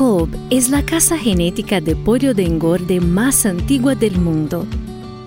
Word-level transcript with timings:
Cobb 0.00 0.30
es 0.48 0.70
la 0.70 0.82
casa 0.82 1.18
genética 1.18 1.82
de 1.82 1.94
pollo 1.94 2.32
de 2.32 2.46
engorde 2.46 3.02
más 3.02 3.44
antigua 3.44 3.94
del 3.94 4.16
mundo. 4.16 4.66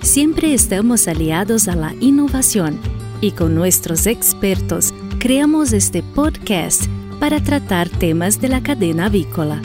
Siempre 0.01 0.51
estamos 0.51 1.07
aliados 1.07 1.67
a 1.67 1.75
la 1.75 1.93
innovación 1.99 2.79
y 3.21 3.33
con 3.33 3.53
nuestros 3.53 4.07
expertos 4.07 4.91
creamos 5.19 5.73
este 5.73 6.01
podcast 6.01 6.87
para 7.19 7.39
tratar 7.39 7.87
temas 7.87 8.41
de 8.41 8.49
la 8.49 8.63
cadena 8.63 9.05
avícola. 9.05 9.61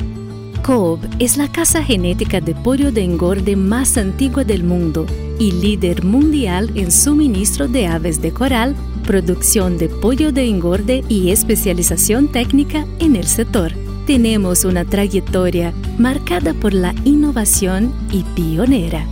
Cobb 0.63 1.01
es 1.19 1.39
la 1.39 1.51
casa 1.51 1.83
genética 1.83 2.43
de 2.43 2.55
pollo 2.55 2.93
de 2.93 3.03
engorde 3.03 3.57
más 3.57 3.97
antigua 3.97 4.45
del 4.45 4.63
mundo 4.63 5.07
y 5.39 5.53
líder 5.53 6.05
mundial 6.05 6.71
en 6.75 6.93
suministro 6.93 7.67
de 7.67 7.87
aves 7.87 8.21
de 8.21 8.31
coral, 8.31 8.77
producción 9.07 9.79
de 9.79 9.89
pollo 9.89 10.33
de 10.33 10.45
engorde 10.45 11.03
y 11.09 11.31
especialización 11.31 12.29
técnica 12.29 12.85
en 12.99 13.17
el 13.17 13.27
sector 13.27 13.73
tenemos 14.09 14.65
una 14.65 14.87
trayectoria 14.87 15.75
marcada 15.99 16.55
por 16.55 16.73
la 16.73 16.95
innovación 17.05 17.93
y 18.11 18.23
pionera. 18.35 19.07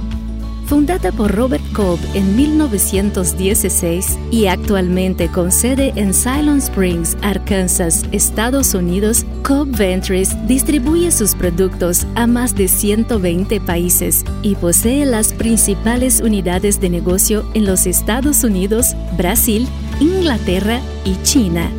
Fundada 0.65 1.13
por 1.13 1.35
Robert 1.35 1.63
Cobb 1.75 1.99
en 2.15 2.35
1916 2.35 4.19
y 4.31 4.47
actualmente 4.47 5.29
con 5.29 5.53
sede 5.53 5.93
en 5.97 6.15
Silent 6.15 6.63
Springs, 6.63 7.15
Arkansas, 7.21 8.07
Estados 8.11 8.73
Unidos, 8.73 9.27
Cobb 9.43 9.69
Ventures 9.77 10.35
distribuye 10.47 11.11
sus 11.11 11.35
productos 11.35 12.07
a 12.15 12.27
más 12.27 12.55
de 12.55 12.67
120 12.67 13.61
países 13.61 14.25
y 14.41 14.55
posee 14.55 15.05
las 15.05 15.35
principales 15.35 16.23
unidades 16.23 16.81
de 16.81 16.89
negocio 16.89 17.45
en 17.53 17.67
los 17.67 17.87
Estados 17.87 18.45
Unidos, 18.45 18.97
Brasil, 19.19 19.69
Inglaterra 20.01 20.81
y 21.05 21.23
China. 21.23 21.71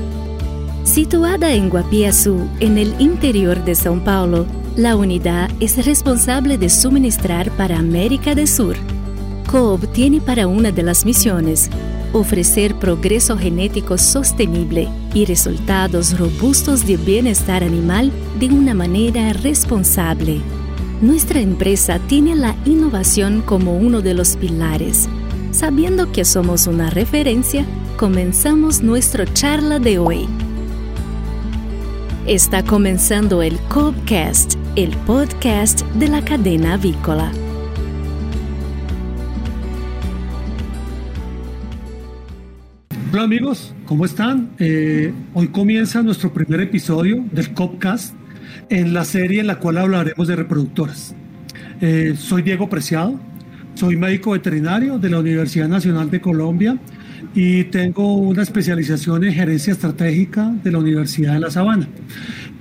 Situada 0.88 1.54
en 1.54 1.70
Guapiazú, 1.70 2.48
en 2.62 2.78
el 2.78 2.96
interior 2.98 3.62
de 3.66 3.74
São 3.74 4.02
Paulo, 4.02 4.46
la 4.78 4.96
unidad 4.96 5.52
es 5.60 5.86
responsable 5.86 6.58
de 6.58 6.70
suministrar 6.70 7.52
para 7.52 7.78
América 7.78 8.34
del 8.34 8.48
Sur. 8.48 8.78
Cobb 9.52 9.92
tiene 9.92 10.22
para 10.22 10.48
una 10.48 10.72
de 10.72 10.84
las 10.84 11.06
misiones 11.06 11.70
ofrecer 12.14 12.74
progreso 12.76 13.38
genético 13.38 13.98
sostenible 13.98 14.88
y 15.14 15.26
resultados 15.26 16.18
robustos 16.18 16.88
de 16.88 16.96
bienestar 16.96 17.66
animal 17.66 18.10
de 18.40 18.48
una 18.48 18.74
manera 18.74 19.34
responsable. 19.34 20.40
Nuestra 21.02 21.42
empresa 21.42 22.00
tiene 22.08 22.34
la 22.34 22.56
innovación 22.64 23.42
como 23.42 23.78
uno 23.78 24.00
de 24.00 24.14
los 24.14 24.38
pilares. 24.38 25.10
Sabiendo 25.52 26.14
que 26.14 26.24
somos 26.24 26.66
una 26.66 26.90
referencia, 26.90 27.66
comenzamos 27.98 28.82
nuestra 28.82 29.32
charla 29.34 29.80
de 29.80 30.00
hoy. 30.00 30.30
Está 32.28 32.62
comenzando 32.62 33.42
el 33.42 33.58
Cobcast, 33.70 34.56
el 34.76 34.90
podcast 35.06 35.84
de 35.94 36.10
la 36.10 36.26
cadena 36.26 36.74
avícola. 36.74 37.32
Hola 43.14 43.24
amigos, 43.24 43.74
¿cómo 43.86 44.04
están? 44.04 44.50
Eh, 44.60 45.14
hoy 45.34 45.48
comienza 45.48 46.04
nuestro 46.04 46.34
primer 46.34 46.60
episodio 46.60 47.24
del 47.32 47.54
Cobcast 47.54 48.14
en 48.68 48.94
la 48.94 49.06
serie 49.06 49.40
en 49.40 49.48
la 49.48 49.60
cual 49.60 49.78
hablaremos 49.78 50.28
de 50.28 50.36
reproductoras. 50.36 51.16
Eh, 51.80 52.16
soy 52.18 52.42
Diego 52.42 52.68
Preciado, 52.68 53.18
soy 53.74 53.96
médico 53.96 54.32
veterinario 54.32 55.00
de 55.00 55.10
la 55.10 55.20
Universidad 55.22 55.70
Nacional 55.70 56.12
de 56.12 56.20
Colombia 56.20 56.78
y 57.34 57.66
tengo 57.66 58.16
una 58.16 58.44
especialización 58.44 59.24
en 59.24 59.34
gerencia 59.34 59.74
estratégica 59.74 60.54
de 60.64 60.72
la 60.72 60.80
Universidad 60.80 61.34
de 61.34 61.40
La 61.40 61.52
Sabana. 61.52 61.88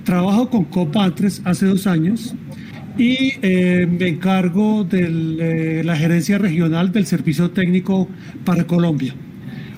Trabajo 0.03 0.49
con 0.49 0.65
Copantres 0.65 1.41
hace 1.45 1.65
dos 1.65 1.87
años 1.87 2.35
y 2.97 3.33
eh, 3.41 3.87
me 3.87 4.07
encargo 4.07 4.83
de 4.83 5.83
la 5.83 5.95
gerencia 5.95 6.37
regional 6.37 6.91
del 6.91 7.05
servicio 7.05 7.51
técnico 7.51 8.07
para 8.43 8.65
Colombia. 8.65 9.13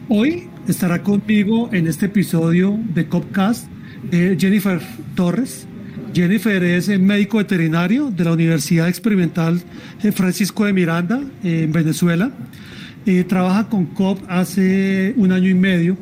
Hoy 0.07 0.47
estará 0.67 1.03
conmigo 1.03 1.69
en 1.73 1.88
este 1.88 2.06
episodio 2.07 2.79
de 2.94 3.07
Copcast 3.07 3.67
eh, 4.11 4.38
Jennifer 4.40 4.79
Torres. 5.16 5.67
Jennifer 6.13 6.63
es 6.63 6.88
médico 7.00 7.38
veterinario 7.38 8.09
de 8.09 8.23
la 8.23 8.34
Universidad 8.34 8.88
Experimental 8.88 9.61
Francisco 10.13 10.66
de 10.66 10.73
Miranda 10.73 11.22
en 11.44 11.72
Venezuela 11.72 12.31
eh, 13.09 13.24
trabaja 13.24 13.68
con 13.70 13.88
COP 13.88 14.20
hace 14.28 15.16
un 15.18 15.31
año 15.31 15.50
y 15.50 15.56
medio 15.56 15.97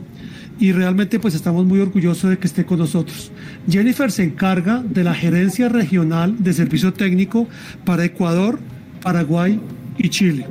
y 0.60 0.74
realmente 0.74 1.22
pues 1.22 1.36
estamos 1.36 1.66
muy 1.66 1.80
orgullosos 1.80 2.32
de 2.32 2.38
que 2.38 2.48
esté 2.48 2.66
con 2.66 2.80
nosotros. 2.80 3.32
Jennifer 3.70 4.12
se 4.12 4.26
encarga 4.26 4.84
de 4.84 5.06
la 5.06 5.14
gerencia 5.14 5.70
regional 5.70 6.36
de 6.44 6.52
servicio 6.52 6.92
técnico 6.92 7.48
para 7.86 8.04
Ecuador, 8.04 8.60
Paraguay 9.02 9.58
y 9.98 10.10
Chile. 10.10 10.48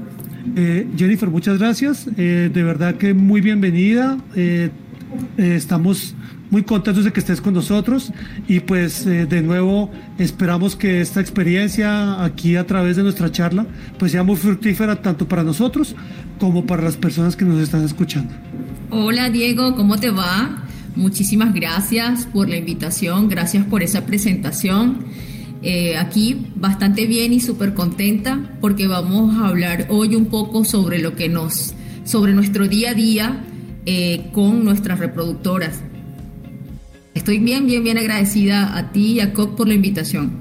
Eh, 0.56 0.87
Jennifer, 0.97 1.28
muchas 1.28 1.59
gracias. 1.59 2.09
Eh, 2.17 2.50
de 2.50 2.62
verdad 2.62 2.94
que 2.94 3.12
muy 3.12 3.43
bienvenida. 3.43 4.17
estamos 5.37 6.15
muy 6.50 6.62
contentos 6.62 7.04
de 7.04 7.12
que 7.12 7.20
estés 7.20 7.40
con 7.40 7.54
nosotros 7.54 8.12
y 8.48 8.60
pues 8.60 9.06
eh, 9.06 9.26
de 9.26 9.42
nuevo 9.42 9.90
esperamos 10.18 10.76
que 10.76 11.00
esta 11.00 11.20
experiencia 11.20 12.22
aquí 12.24 12.56
a 12.56 12.66
través 12.66 12.96
de 12.96 13.02
nuestra 13.02 13.30
charla 13.32 13.66
pues 13.98 14.12
sea 14.12 14.22
muy 14.22 14.36
fructífera 14.36 15.02
tanto 15.02 15.26
para 15.28 15.42
nosotros 15.42 15.94
como 16.38 16.66
para 16.66 16.82
las 16.82 16.96
personas 16.96 17.36
que 17.36 17.44
nos 17.44 17.60
están 17.60 17.84
escuchando. 17.84 18.32
Hola 18.90 19.30
Diego, 19.30 19.74
¿cómo 19.74 19.98
te 19.98 20.10
va? 20.10 20.62
Muchísimas 20.94 21.52
gracias 21.52 22.26
por 22.26 22.48
la 22.48 22.56
invitación, 22.56 23.28
gracias 23.28 23.64
por 23.66 23.82
esa 23.82 24.06
presentación. 24.06 25.04
Eh, 25.62 25.96
aquí 25.96 26.46
bastante 26.54 27.06
bien 27.06 27.32
y 27.32 27.40
súper 27.40 27.74
contenta 27.74 28.38
porque 28.60 28.86
vamos 28.86 29.36
a 29.36 29.48
hablar 29.48 29.86
hoy 29.88 30.14
un 30.14 30.26
poco 30.26 30.64
sobre 30.64 31.00
lo 31.00 31.16
que 31.16 31.28
nos, 31.28 31.74
sobre 32.04 32.32
nuestro 32.34 32.68
día 32.68 32.90
a 32.90 32.94
día 32.94 33.44
eh, 33.84 34.30
con 34.32 34.64
nuestras 34.64 34.98
reproductoras. 34.98 35.82
Estoy 37.16 37.38
bien, 37.38 37.66
bien, 37.66 37.82
bien 37.82 37.97
agradecida 37.97 38.77
a 38.77 38.93
ti 38.93 39.12
y 39.12 39.21
a 39.21 39.32
COP 39.32 39.56
por 39.56 39.66
la 39.66 39.72
invitación. 39.72 40.32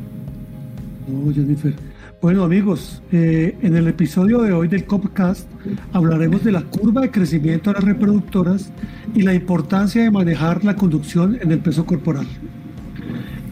Oh, 1.08 1.32
Jennifer. 1.34 1.74
Bueno 2.22 2.44
amigos, 2.44 3.02
eh, 3.14 3.56
en 3.62 3.78
el 3.78 3.88
episodio 3.88 4.42
de 4.42 4.52
hoy 4.52 4.68
del 4.68 4.84
COPcast 4.84 5.48
hablaremos 5.94 6.44
de 6.44 6.52
la 6.52 6.64
curva 6.64 7.02
de 7.02 7.12
crecimiento 7.12 7.70
de 7.70 7.76
las 7.76 7.84
reproductoras 7.86 8.72
y 9.14 9.22
la 9.22 9.34
importancia 9.34 10.04
de 10.04 10.12
manejar 10.12 10.66
la 10.66 10.76
conducción 10.76 11.38
en 11.42 11.54
el 11.54 11.60
peso 11.60 11.86
corporal. 11.86 12.28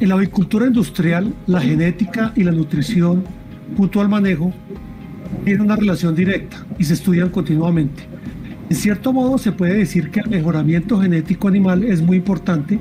En 0.01 0.09
la 0.09 0.15
avicultura 0.15 0.67
industrial, 0.67 1.33
la 1.47 1.61
genética 1.61 2.33
y 2.35 2.43
la 2.43 2.51
nutrición, 2.51 3.23
junto 3.77 4.01
al 4.01 4.09
manejo, 4.09 4.51
tienen 5.45 5.61
una 5.61 5.77
relación 5.77 6.13
directa 6.13 6.65
y 6.77 6.83
se 6.83 6.95
estudian 6.95 7.29
continuamente. 7.29 8.03
En 8.73 8.79
cierto 8.79 9.13
modo 9.13 9.37
se 9.37 9.51
puede 9.51 9.75
decir 9.75 10.09
que 10.09 10.21
el 10.21 10.31
mejoramiento 10.31 10.99
genético 10.99 11.47
animal 11.47 11.83
es 11.83 12.01
muy 12.01 12.17
importante, 12.17 12.79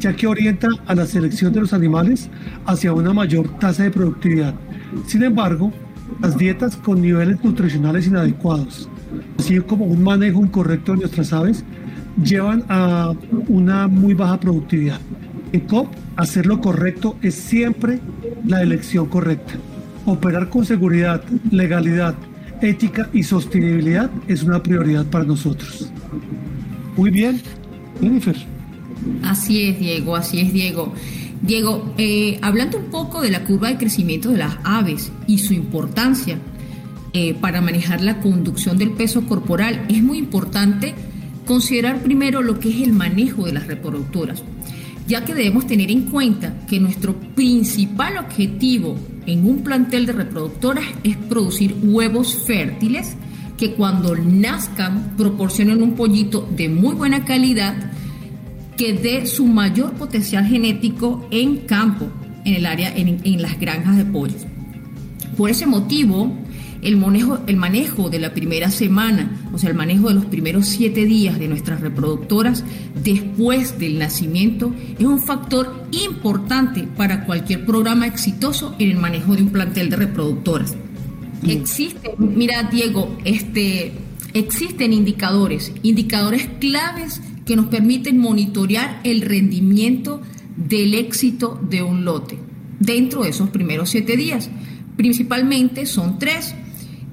ya 0.00 0.16
que 0.16 0.26
orienta 0.26 0.68
a 0.86 0.94
la 0.94 1.04
selección 1.04 1.52
de 1.52 1.60
los 1.60 1.74
animales 1.74 2.30
hacia 2.64 2.94
una 2.94 3.12
mayor 3.12 3.58
tasa 3.58 3.82
de 3.82 3.90
productividad. 3.90 4.54
Sin 5.06 5.22
embargo, 5.22 5.70
las 6.22 6.38
dietas 6.38 6.78
con 6.78 7.02
niveles 7.02 7.44
nutricionales 7.44 8.06
inadecuados, 8.06 8.88
así 9.38 9.60
como 9.60 9.84
un 9.84 10.02
manejo 10.02 10.40
incorrecto 10.40 10.92
de 10.92 11.00
nuestras 11.00 11.30
aves, 11.34 11.62
llevan 12.24 12.64
a 12.70 13.12
una 13.46 13.86
muy 13.86 14.14
baja 14.14 14.40
productividad. 14.40 14.98
En 15.52 15.60
COP, 15.60 15.88
hacer 16.16 16.46
lo 16.46 16.62
correcto 16.62 17.16
es 17.20 17.34
siempre 17.34 18.00
la 18.46 18.62
elección 18.62 19.08
correcta. 19.08 19.52
Operar 20.06 20.48
con 20.48 20.64
seguridad, 20.64 21.22
legalidad 21.50 22.14
ética 22.64 23.08
y 23.12 23.22
sostenibilidad 23.22 24.10
es 24.26 24.42
una 24.42 24.62
prioridad 24.62 25.06
para 25.06 25.24
nosotros. 25.24 25.90
Muy 26.96 27.10
bien, 27.10 27.40
Jennifer. 28.00 28.36
Así 29.22 29.68
es, 29.68 29.78
Diego, 29.78 30.16
así 30.16 30.40
es, 30.40 30.52
Diego. 30.52 30.92
Diego, 31.42 31.94
eh, 31.98 32.38
hablando 32.40 32.78
un 32.78 32.86
poco 32.86 33.20
de 33.20 33.30
la 33.30 33.44
curva 33.44 33.68
de 33.68 33.76
crecimiento 33.76 34.30
de 34.30 34.38
las 34.38 34.56
aves 34.64 35.12
y 35.26 35.38
su 35.38 35.52
importancia 35.52 36.38
eh, 37.12 37.34
para 37.34 37.60
manejar 37.60 38.00
la 38.00 38.20
conducción 38.20 38.78
del 38.78 38.92
peso 38.92 39.26
corporal, 39.26 39.84
es 39.88 40.02
muy 40.02 40.18
importante 40.18 40.94
considerar 41.46 42.02
primero 42.02 42.42
lo 42.42 42.58
que 42.58 42.70
es 42.70 42.80
el 42.80 42.92
manejo 42.92 43.44
de 43.44 43.52
las 43.52 43.66
reproductoras, 43.66 44.42
ya 45.06 45.24
que 45.24 45.34
debemos 45.34 45.66
tener 45.66 45.90
en 45.90 46.02
cuenta 46.02 46.54
que 46.66 46.80
nuestro 46.80 47.14
principal 47.14 48.16
objetivo 48.16 48.96
en 49.26 49.46
un 49.46 49.62
plantel 49.62 50.06
de 50.06 50.12
reproductoras 50.12 50.84
es 51.02 51.16
producir 51.16 51.76
huevos 51.82 52.34
fértiles 52.34 53.16
que 53.56 53.74
cuando 53.74 54.16
nazcan 54.16 55.14
proporcionen 55.16 55.82
un 55.82 55.94
pollito 55.94 56.48
de 56.56 56.68
muy 56.68 56.94
buena 56.94 57.24
calidad 57.24 57.74
que 58.76 58.92
dé 58.92 59.26
su 59.26 59.46
mayor 59.46 59.92
potencial 59.94 60.44
genético 60.46 61.26
en 61.30 61.58
campo, 61.58 62.08
en 62.44 62.54
el 62.54 62.66
área, 62.66 62.92
en, 62.94 63.40
las 63.40 63.58
granjas 63.58 63.96
de 63.96 64.04
pollos. 64.04 64.46
Por 65.36 65.50
ese 65.50 65.66
motivo, 65.66 66.36
el 66.84 66.96
manejo, 66.96 67.40
el 67.46 67.56
manejo 67.56 68.10
de 68.10 68.18
la 68.18 68.34
primera 68.34 68.70
semana, 68.70 69.30
o 69.52 69.58
sea, 69.58 69.70
el 69.70 69.76
manejo 69.76 70.08
de 70.08 70.14
los 70.14 70.26
primeros 70.26 70.66
siete 70.66 71.04
días 71.04 71.38
de 71.38 71.48
nuestras 71.48 71.80
reproductoras 71.80 72.62
después 73.02 73.78
del 73.78 73.98
nacimiento 73.98 74.72
es 74.98 75.04
un 75.04 75.20
factor 75.20 75.86
importante 75.90 76.86
para 76.96 77.24
cualquier 77.24 77.64
programa 77.64 78.06
exitoso 78.06 78.74
en 78.78 78.90
el 78.90 78.98
manejo 78.98 79.34
de 79.34 79.42
un 79.42 79.50
plantel 79.50 79.90
de 79.90 79.96
reproductoras. 79.96 80.74
Mm. 81.42 81.50
Existen, 81.50 82.12
mira 82.18 82.62
Diego, 82.64 83.16
este, 83.24 83.92
existen 84.34 84.92
indicadores, 84.92 85.72
indicadores 85.82 86.48
claves 86.60 87.22
que 87.46 87.56
nos 87.56 87.66
permiten 87.66 88.18
monitorear 88.18 89.00
el 89.04 89.22
rendimiento 89.22 90.20
del 90.56 90.94
éxito 90.94 91.58
de 91.68 91.82
un 91.82 92.04
lote 92.04 92.38
dentro 92.78 93.22
de 93.22 93.30
esos 93.30 93.50
primeros 93.50 93.90
siete 93.90 94.16
días. 94.16 94.50
Principalmente 94.96 95.86
son 95.86 96.18
tres. 96.18 96.54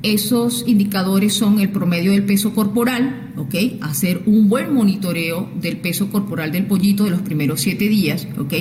Esos 0.03 0.63
indicadores 0.65 1.33
son 1.33 1.59
el 1.59 1.69
promedio 1.69 2.11
del 2.13 2.23
peso 2.23 2.55
corporal, 2.55 3.31
¿ok? 3.37 3.55
Hacer 3.81 4.23
un 4.25 4.49
buen 4.49 4.73
monitoreo 4.73 5.47
del 5.61 5.77
peso 5.77 6.09
corporal 6.09 6.51
del 6.51 6.65
pollito 6.65 7.03
de 7.03 7.11
los 7.11 7.21
primeros 7.21 7.61
siete 7.61 7.87
días, 7.87 8.27
¿ok? 8.39 8.53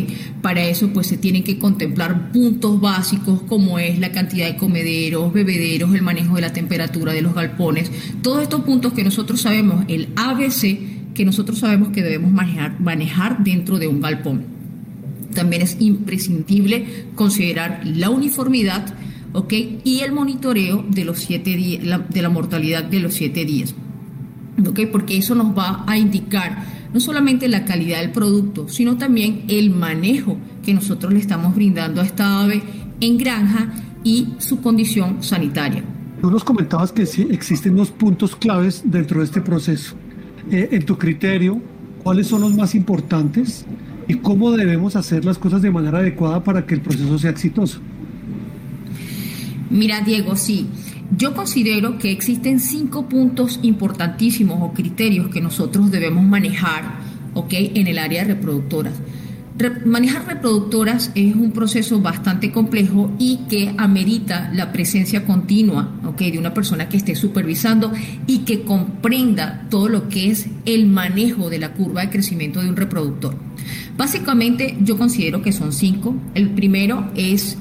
Para 0.42 0.62
eso 0.64 0.90
pues 0.90 1.06
se 1.06 1.16
tienen 1.16 1.42
que 1.42 1.58
contemplar 1.58 2.30
puntos 2.30 2.78
básicos 2.78 3.40
como 3.42 3.78
es 3.78 3.98
la 3.98 4.12
cantidad 4.12 4.48
de 4.48 4.58
comederos, 4.58 5.32
bebederos, 5.32 5.94
el 5.94 6.02
manejo 6.02 6.34
de 6.34 6.42
la 6.42 6.52
temperatura 6.52 7.14
de 7.14 7.22
los 7.22 7.34
galpones, 7.34 7.90
todos 8.20 8.42
estos 8.42 8.60
puntos 8.60 8.92
que 8.92 9.02
nosotros 9.02 9.40
sabemos, 9.40 9.86
el 9.88 10.10
ABC, 10.16 11.14
que 11.14 11.24
nosotros 11.24 11.60
sabemos 11.60 11.88
que 11.88 12.02
debemos 12.02 12.32
manejar, 12.32 12.78
manejar 12.80 13.42
dentro 13.42 13.78
de 13.78 13.88
un 13.88 14.02
galpón. 14.02 14.44
También 15.34 15.62
es 15.62 15.76
imprescindible 15.80 17.06
considerar 17.14 17.80
la 17.84 18.10
uniformidad, 18.10 18.94
¿ok? 19.32 19.52
Y 19.84 20.00
el 20.00 20.12
monitoreo 20.12 20.84
de 20.88 21.04
los 21.04 21.20
siete 21.20 21.56
días, 21.56 21.82
de 22.08 22.22
la 22.22 22.28
mortalidad 22.28 22.84
de 22.84 23.00
los 23.00 23.14
siete 23.14 23.44
días, 23.44 23.74
¿ok? 24.66 24.80
Porque 24.90 25.16
eso 25.16 25.34
nos 25.34 25.56
va 25.56 25.84
a 25.86 25.96
indicar 25.96 26.64
no 26.92 27.00
solamente 27.00 27.48
la 27.48 27.64
calidad 27.64 28.00
del 28.00 28.10
producto, 28.10 28.68
sino 28.68 28.96
también 28.96 29.44
el 29.48 29.70
manejo 29.70 30.36
que 30.64 30.74
nosotros 30.74 31.12
le 31.12 31.20
estamos 31.20 31.54
brindando 31.54 32.00
a 32.00 32.04
esta 32.04 32.42
ave 32.42 32.62
en 33.00 33.16
granja 33.16 33.72
y 34.04 34.28
su 34.38 34.60
condición 34.60 35.22
sanitaria. 35.22 35.84
Tú 36.20 36.30
nos 36.30 36.44
comentabas 36.44 36.92
que 36.92 37.06
sí 37.06 37.26
existen 37.30 37.76
dos 37.76 37.90
puntos 37.90 38.36
claves 38.36 38.82
dentro 38.84 39.20
de 39.20 39.26
este 39.26 39.40
proceso. 39.40 39.94
Eh, 40.50 40.68
en 40.72 40.84
tu 40.84 40.98
criterio, 40.98 41.60
¿cuáles 42.02 42.26
son 42.26 42.42
los 42.42 42.54
más 42.54 42.74
importantes 42.74 43.64
y 44.08 44.16
cómo 44.16 44.50
debemos 44.50 44.96
hacer 44.96 45.24
las 45.24 45.38
cosas 45.38 45.62
de 45.62 45.70
manera 45.70 45.98
adecuada 45.98 46.42
para 46.42 46.66
que 46.66 46.74
el 46.74 46.80
proceso 46.80 47.18
sea 47.18 47.30
exitoso? 47.30 47.80
Mira, 49.70 50.00
Diego, 50.00 50.36
sí. 50.36 50.66
Yo 51.16 51.34
considero 51.34 51.98
que 51.98 52.10
existen 52.10 52.60
cinco 52.60 53.08
puntos 53.08 53.60
importantísimos 53.62 54.58
o 54.60 54.72
criterios 54.72 55.28
que 55.28 55.40
nosotros 55.40 55.90
debemos 55.90 56.24
manejar 56.24 56.98
¿okay? 57.34 57.72
en 57.74 57.86
el 57.86 57.98
área 57.98 58.24
de 58.24 58.34
reproductoras. 58.34 58.94
manejar 59.84 60.26
reproductoras 60.26 61.10
es 61.14 61.34
un 61.34 61.52
proceso 61.52 62.00
bastante 62.00 62.50
complejo 62.50 63.12
y 63.18 63.40
que 63.48 63.74
amerita 63.76 64.50
la 64.54 64.72
presencia 64.72 65.24
continua 65.24 66.00
¿okay? 66.04 66.30
de 66.30 66.38
una 66.38 66.54
persona 66.54 66.88
que 66.88 66.96
esté 66.96 67.14
supervisando 67.14 67.92
y 68.26 68.38
que 68.38 68.62
comprenda 68.62 69.66
todo 69.68 69.88
lo 69.88 70.08
que 70.08 70.30
es 70.30 70.46
el 70.64 70.86
manejo 70.86 71.50
de 71.50 71.58
la 71.58 71.74
curva 71.74 72.02
de 72.02 72.10
crecimiento 72.10 72.60
de 72.60 72.70
un 72.70 72.76
reproductor. 72.76 73.36
Básicamente 73.96 74.76
yo 74.80 74.96
considero 74.96 75.42
que 75.42 75.52
son 75.52 75.72
cinco. 75.72 76.16
El 76.34 76.50
primero 76.50 77.10
es... 77.14 77.56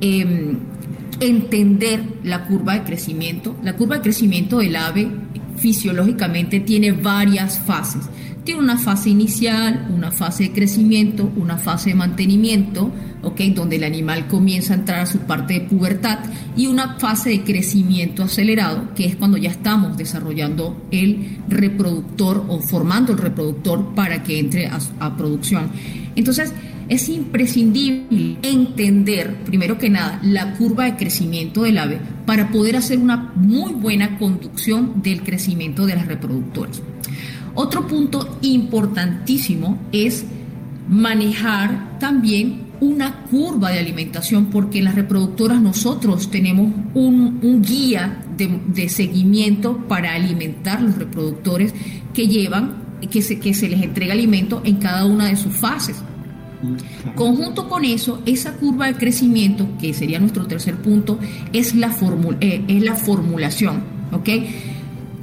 Em, 0.00 0.73
entender 1.20 2.20
la 2.22 2.44
curva 2.44 2.74
de 2.74 2.84
crecimiento. 2.84 3.56
La 3.62 3.74
curva 3.74 3.96
de 3.96 4.02
crecimiento 4.02 4.58
del 4.58 4.76
ave 4.76 5.10
fisiológicamente 5.56 6.60
tiene 6.60 6.92
varias 6.92 7.58
fases. 7.58 8.08
Tiene 8.44 8.60
una 8.60 8.76
fase 8.76 9.08
inicial, 9.08 9.88
una 9.90 10.10
fase 10.10 10.44
de 10.44 10.52
crecimiento, 10.52 11.32
una 11.36 11.56
fase 11.56 11.90
de 11.90 11.96
mantenimiento, 11.96 12.92
¿okay? 13.22 13.50
donde 13.50 13.76
el 13.76 13.84
animal 13.84 14.26
comienza 14.26 14.74
a 14.74 14.76
entrar 14.76 15.00
a 15.00 15.06
su 15.06 15.20
parte 15.20 15.54
de 15.54 15.60
pubertad, 15.62 16.18
y 16.54 16.66
una 16.66 16.98
fase 16.98 17.30
de 17.30 17.42
crecimiento 17.42 18.22
acelerado, 18.22 18.92
que 18.94 19.06
es 19.06 19.16
cuando 19.16 19.38
ya 19.38 19.50
estamos 19.50 19.96
desarrollando 19.96 20.76
el 20.90 21.38
reproductor 21.48 22.44
o 22.48 22.60
formando 22.60 23.12
el 23.12 23.18
reproductor 23.18 23.94
para 23.94 24.22
que 24.22 24.38
entre 24.38 24.66
a, 24.66 24.78
a 25.00 25.16
producción. 25.16 25.70
Entonces, 26.14 26.52
es 26.88 27.08
imprescindible 27.08 28.38
entender, 28.42 29.36
primero 29.44 29.78
que 29.78 29.90
nada, 29.90 30.20
la 30.22 30.54
curva 30.54 30.84
de 30.84 30.96
crecimiento 30.96 31.62
del 31.62 31.78
ave 31.78 32.00
para 32.26 32.50
poder 32.50 32.76
hacer 32.76 32.98
una 32.98 33.32
muy 33.34 33.72
buena 33.72 34.18
conducción 34.18 35.02
del 35.02 35.22
crecimiento 35.22 35.86
de 35.86 35.96
las 35.96 36.06
reproductoras. 36.06 36.82
Otro 37.54 37.86
punto 37.86 38.38
importantísimo 38.42 39.78
es 39.92 40.24
manejar 40.88 41.98
también 41.98 42.64
una 42.80 43.22
curva 43.30 43.70
de 43.70 43.78
alimentación, 43.78 44.46
porque 44.46 44.82
las 44.82 44.94
reproductoras 44.94 45.60
nosotros 45.62 46.30
tenemos 46.30 46.72
un, 46.94 47.62
guía 47.62 48.20
de, 48.36 48.60
de, 48.66 48.88
seguimiento 48.88 49.78
para 49.88 50.14
alimentar 50.14 50.82
los 50.82 50.96
reproductores 50.96 51.72
que 52.12 52.26
llevan, 52.26 52.82
que 53.10 53.22
se, 53.22 53.38
que 53.38 53.54
se 53.54 53.68
les 53.68 53.82
entrega 53.82 54.12
alimento 54.12 54.60
en 54.64 54.76
cada 54.76 55.06
una 55.06 55.26
de 55.26 55.36
sus 55.36 55.54
fases. 55.54 55.96
Conjunto 57.14 57.68
con 57.68 57.84
eso, 57.84 58.20
esa 58.26 58.54
curva 58.54 58.86
de 58.86 58.94
crecimiento, 58.94 59.66
que 59.80 59.94
sería 59.94 60.18
nuestro 60.18 60.46
tercer 60.46 60.76
punto, 60.76 61.18
es 61.52 61.74
la, 61.74 61.94
eh, 62.40 62.64
es 62.68 62.82
la 62.82 62.94
formulación. 62.94 63.82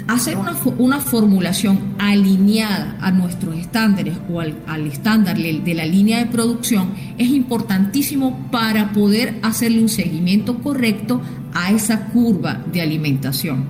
Hacer 0.08 0.38
una, 0.38 0.54
una, 0.78 1.00
formulación 1.00 1.80
alineada 1.98 2.98
a 3.00 3.12
nuestros 3.12 3.56
estándares 3.56 4.18
o 4.30 4.42
al, 4.42 4.58
al 4.68 4.88
estándar 4.88 5.38
de 5.38 5.74
la 5.74 5.86
línea 5.86 6.20
de 6.20 6.26
producción 6.26 6.90
es 7.18 7.30
importantísimo 7.30 8.50
para 8.52 8.92
poder 8.92 9.36
hacerle 9.42 9.82
un 9.82 9.90
seguimiento 9.90 10.58
correcto 10.58 11.22
a 11.54 11.72
esa 11.72 12.08
curva 12.08 12.62
de 12.72 12.82
alimentación. 12.82 13.64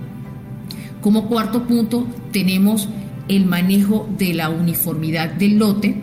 Como 1.02 1.28
cuarto 1.28 1.68
punto 1.68 2.08
tenemos 2.32 2.88
el 3.28 3.46
manejo 3.46 4.08
de 4.18 4.34
la 4.34 4.50
uniformidad 4.50 5.30
del 5.32 5.58
lote. 5.58 5.96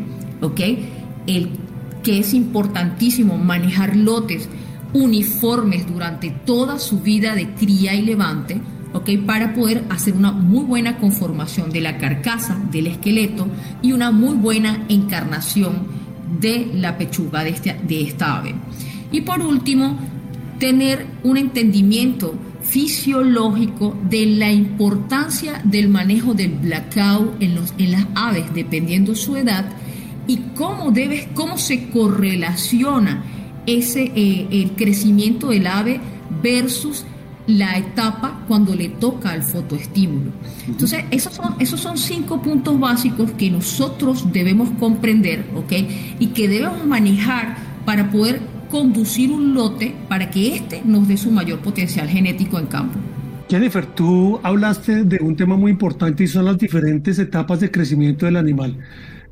El 1.28 1.50
que 2.02 2.18
es 2.18 2.34
importantísimo 2.34 3.38
manejar 3.38 3.96
lotes 3.96 4.48
uniformes 4.92 5.86
durante 5.86 6.30
toda 6.30 6.78
su 6.78 7.00
vida 7.00 7.34
de 7.34 7.50
cría 7.50 7.94
y 7.94 8.02
levante, 8.02 8.60
¿ok? 8.92 9.10
Para 9.26 9.54
poder 9.54 9.84
hacer 9.90 10.14
una 10.14 10.32
muy 10.32 10.64
buena 10.64 10.96
conformación 10.96 11.70
de 11.70 11.82
la 11.82 11.98
carcasa, 11.98 12.58
del 12.72 12.86
esqueleto 12.86 13.46
y 13.82 13.92
una 13.92 14.10
muy 14.10 14.34
buena 14.36 14.84
encarnación 14.88 15.86
de 16.40 16.70
la 16.74 16.96
pechuga 16.96 17.44
de, 17.44 17.50
este, 17.50 17.78
de 17.86 18.02
esta 18.02 18.38
ave. 18.38 18.54
Y 19.12 19.20
por 19.22 19.40
último, 19.40 19.98
tener 20.58 21.06
un 21.22 21.36
entendimiento 21.36 22.34
fisiológico 22.62 23.96
de 24.08 24.26
la 24.26 24.50
importancia 24.50 25.60
del 25.64 25.88
manejo 25.88 26.34
del 26.34 26.52
blackout 26.52 27.40
en, 27.40 27.54
los, 27.54 27.72
en 27.78 27.92
las 27.92 28.06
aves, 28.14 28.52
dependiendo 28.54 29.14
su 29.14 29.36
edad, 29.36 29.64
y 30.28 30.36
cómo 30.54 30.92
debes, 30.92 31.26
cómo 31.34 31.58
se 31.58 31.88
correlaciona 31.88 33.24
ese 33.66 34.12
eh, 34.14 34.46
el 34.52 34.72
crecimiento 34.72 35.48
del 35.48 35.66
ave 35.66 36.00
versus 36.40 37.04
la 37.48 37.78
etapa 37.78 38.44
cuando 38.46 38.74
le 38.74 38.90
toca 38.90 39.30
al 39.30 39.42
fotoestímulo. 39.42 40.30
Entonces, 40.66 41.04
esos 41.10 41.32
son, 41.32 41.54
esos 41.58 41.80
son 41.80 41.96
cinco 41.96 42.40
puntos 42.42 42.78
básicos 42.78 43.30
que 43.32 43.50
nosotros 43.50 44.30
debemos 44.32 44.68
comprender, 44.78 45.46
¿ok? 45.56 45.72
Y 46.18 46.26
que 46.28 46.46
debemos 46.46 46.86
manejar 46.86 47.56
para 47.86 48.10
poder 48.10 48.40
conducir 48.70 49.32
un 49.32 49.54
lote 49.54 49.94
para 50.08 50.30
que 50.30 50.54
éste 50.54 50.82
nos 50.84 51.08
dé 51.08 51.16
su 51.16 51.30
mayor 51.30 51.60
potencial 51.60 52.06
genético 52.06 52.58
en 52.58 52.66
campo. 52.66 52.98
Jennifer, 53.48 53.86
tú 53.86 54.38
hablaste 54.42 55.04
de 55.04 55.18
un 55.22 55.34
tema 55.34 55.56
muy 55.56 55.70
importante 55.72 56.24
y 56.24 56.26
son 56.26 56.44
las 56.44 56.58
diferentes 56.58 57.18
etapas 57.18 57.60
de 57.60 57.70
crecimiento 57.70 58.26
del 58.26 58.36
animal. 58.36 58.76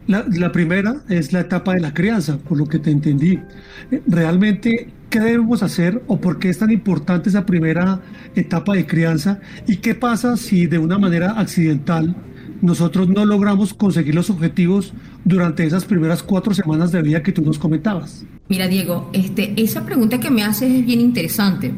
La, 0.06 0.52
primera 0.52 0.98
es 1.08 1.32
la 1.32 1.40
etapa 1.40 1.74
de 1.74 1.80
la 1.80 1.92
crianza, 1.92 2.38
por 2.38 2.58
lo 2.58 2.66
que 2.66 2.78
te 2.78 2.90
entendí. 2.90 3.40
Realmente, 4.06 4.90
¿qué 5.10 5.18
debemos 5.18 5.64
hacer 5.64 6.02
o 6.06 6.20
por 6.20 6.38
qué 6.38 6.48
es 6.48 6.58
tan 6.58 6.70
importante 6.70 7.28
esa 7.28 7.44
primera 7.44 8.00
etapa 8.36 8.74
de 8.74 8.86
crianza? 8.86 9.40
¿Y 9.66 9.76
qué 9.78 9.96
pasa 9.96 10.36
si 10.36 10.66
de 10.66 10.78
una 10.78 10.98
manera 10.98 11.38
accidental 11.40 12.14
nosotros 12.62 13.08
no 13.08 13.24
logramos 13.24 13.74
conseguir 13.74 14.14
los 14.14 14.30
objetivos 14.30 14.94
durante 15.24 15.64
esas 15.64 15.84
primeras 15.84 16.22
cuatro 16.22 16.54
semanas 16.54 16.92
de 16.92 17.02
vida 17.02 17.22
que 17.22 17.32
tú 17.32 17.42
nos 17.42 17.58
comentabas? 17.58 18.24
Mira, 18.48 18.68
Diego, 18.68 19.10
este, 19.12 19.60
esa 19.60 19.84
pregunta 19.84 20.20
que 20.20 20.30
me 20.30 20.44
haces 20.44 20.72
es 20.72 20.86
bien 20.86 21.00
interesante 21.00 21.72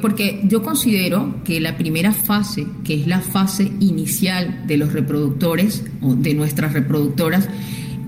porque 0.00 0.40
yo 0.44 0.62
considero 0.62 1.42
que 1.44 1.60
la 1.60 1.76
primera 1.76 2.12
fase, 2.12 2.66
que 2.84 2.94
es 2.94 3.06
la 3.06 3.20
fase 3.20 3.72
inicial 3.80 4.66
de 4.66 4.76
los 4.76 4.92
reproductores 4.92 5.84
o 6.00 6.14
de 6.14 6.34
nuestras 6.34 6.72
reproductoras, 6.72 7.48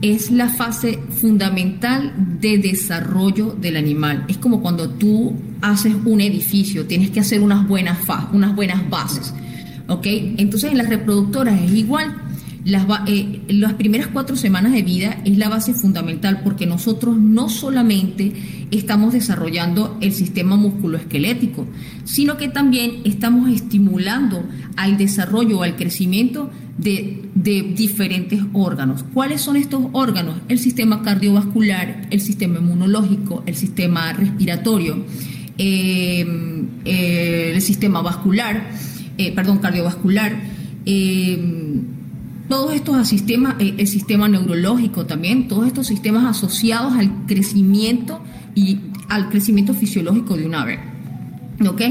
es 0.02 0.30
la 0.30 0.48
fase 0.48 0.98
fundamental 1.20 2.12
de 2.40 2.58
desarrollo 2.58 3.56
del 3.58 3.76
animal. 3.76 4.24
Es 4.28 4.36
como 4.36 4.60
cuando 4.60 4.90
tú 4.90 5.34
haces 5.62 5.94
un 6.04 6.20
edificio, 6.20 6.86
tienes 6.86 7.10
que 7.10 7.20
hacer 7.20 7.40
unas 7.40 7.66
buenas, 7.66 7.98
unas 8.32 8.54
buenas 8.54 8.88
bases. 8.90 9.32
¿ok? 9.88 10.06
Entonces 10.36 10.72
en 10.72 10.78
las 10.78 10.88
reproductoras 10.88 11.60
es 11.60 11.72
igual. 11.72 12.14
Las, 12.64 12.86
eh, 13.06 13.42
las 13.48 13.74
primeras 13.74 14.06
cuatro 14.06 14.36
semanas 14.36 14.72
de 14.72 14.82
vida 14.82 15.20
es 15.26 15.36
la 15.36 15.50
base 15.50 15.74
fundamental 15.74 16.40
porque 16.42 16.66
nosotros 16.66 17.18
no 17.18 17.50
solamente 17.50 18.32
estamos 18.70 19.12
desarrollando 19.12 19.98
el 20.00 20.14
sistema 20.14 20.56
musculoesquelético, 20.56 21.66
sino 22.04 22.38
que 22.38 22.48
también 22.48 23.02
estamos 23.04 23.50
estimulando 23.50 24.42
al 24.76 24.96
desarrollo 24.96 25.62
al 25.62 25.76
crecimiento 25.76 26.50
de, 26.78 27.20
diferentes 27.34 28.40
órganos. 28.54 29.04
¿Cuáles 29.12 29.42
son 29.42 29.56
estos 29.56 29.82
órganos? 29.92 30.36
El 30.48 30.58
sistema 30.58 31.02
cardiovascular, 31.02 32.06
el 32.10 32.20
sistema 32.20 32.60
inmunológico, 32.60 33.42
el 33.44 33.56
sistema 33.56 34.14
respiratorio, 34.14 35.04
eh, 35.58 36.26
eh, 36.86 37.52
el 37.54 37.60
sistema 37.60 38.00
vascular, 38.00 38.70
perdón, 39.34 39.58
cardiovascular 39.58 40.32
todos 42.48 42.74
estos 42.74 43.08
sistemas, 43.08 43.56
eh, 43.58 43.74
el 43.78 43.86
sistema 43.86 44.28
neurológico 44.28 45.06
también, 45.06 45.48
todos 45.48 45.66
estos 45.66 45.86
sistemas 45.86 46.24
asociados 46.24 46.94
al 46.94 47.26
crecimiento 47.26 48.20
y 48.54 48.80
al 49.08 49.28
crecimiento 49.28 49.74
fisiológico 49.74 50.36
de 50.36 50.46
un 50.46 50.54
ave. 50.54 50.78
¿Ok? 51.66 51.82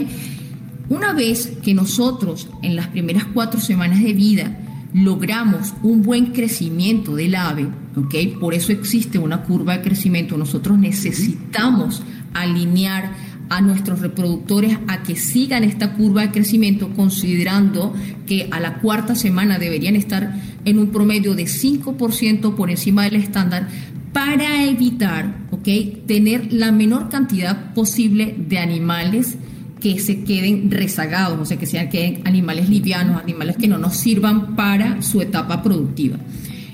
Una 0.89 1.13
vez 1.13 1.53
que 1.63 1.73
nosotros 1.73 2.49
en 2.61 2.75
las 2.75 2.87
primeras 2.87 3.25
cuatro 3.25 3.59
semanas 3.59 4.03
de 4.03 4.13
vida 4.13 4.59
logramos 4.93 5.73
un 5.81 6.03
buen 6.03 6.27
crecimiento 6.27 7.15
del 7.15 7.35
ave, 7.35 7.67
¿ok? 7.95 8.39
Por 8.39 8.53
eso 8.53 8.71
existe 8.71 9.17
una 9.17 9.41
curva 9.41 9.77
de 9.77 9.81
crecimiento. 9.81 10.37
Nosotros 10.37 10.77
necesitamos 10.77 12.03
alinear 12.33 13.15
a 13.53 13.61
nuestros 13.61 13.99
reproductores 13.99 14.79
a 14.87 15.03
que 15.03 15.15
sigan 15.15 15.63
esta 15.63 15.93
curva 15.93 16.23
de 16.23 16.31
crecimiento, 16.31 16.89
considerando 16.89 17.93
que 18.25 18.47
a 18.49 18.59
la 18.59 18.79
cuarta 18.79 19.13
semana 19.13 19.59
deberían 19.59 19.95
estar 19.95 20.41
en 20.65 20.79
un 20.79 20.87
promedio 20.87 21.35
de 21.35 21.43
5% 21.43 22.55
por 22.55 22.71
encima 22.71 23.03
del 23.03 23.17
estándar 23.17 23.67
para 24.11 24.63
evitar 24.63 25.35
¿okay? 25.51 26.03
tener 26.07 26.51
la 26.51 26.71
menor 26.71 27.09
cantidad 27.09 27.73
posible 27.73 28.35
de 28.37 28.57
animales 28.57 29.37
que 29.79 29.99
se 29.99 30.23
queden 30.23 30.71
rezagados, 30.71 31.39
o 31.39 31.45
sea, 31.45 31.57
que 31.57 31.65
sean 31.67 31.89
que 31.89 32.21
animales 32.25 32.69
livianos, 32.69 33.21
animales 33.21 33.57
que 33.57 33.67
no 33.67 33.77
nos 33.77 33.95
sirvan 33.97 34.55
para 34.55 35.01
su 35.01 35.21
etapa 35.21 35.61
productiva. 35.61 36.17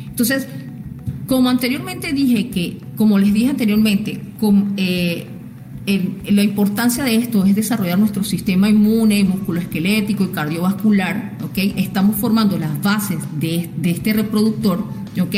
Entonces, 0.07 0.47
como 1.27 1.49
anteriormente 1.49 2.13
dije 2.13 2.49
que, 2.49 2.77
como 2.95 3.17
les 3.17 3.33
dije 3.33 3.49
anteriormente, 3.49 4.21
con, 4.39 4.73
eh, 4.77 5.25
la 5.85 6.43
importancia 6.43 7.03
de 7.03 7.15
esto 7.15 7.45
es 7.45 7.55
desarrollar 7.55 7.97
nuestro 7.97 8.23
sistema 8.23 8.69
inmune, 8.69 9.23
musculoesquelético 9.23 10.25
y 10.25 10.27
cardiovascular, 10.27 11.37
¿ok? 11.43 11.57
Estamos 11.77 12.15
formando 12.17 12.57
las 12.57 12.81
bases 12.81 13.17
de, 13.39 13.69
este 13.83 14.13
reproductor, 14.13 14.83
¿ok? 15.19 15.35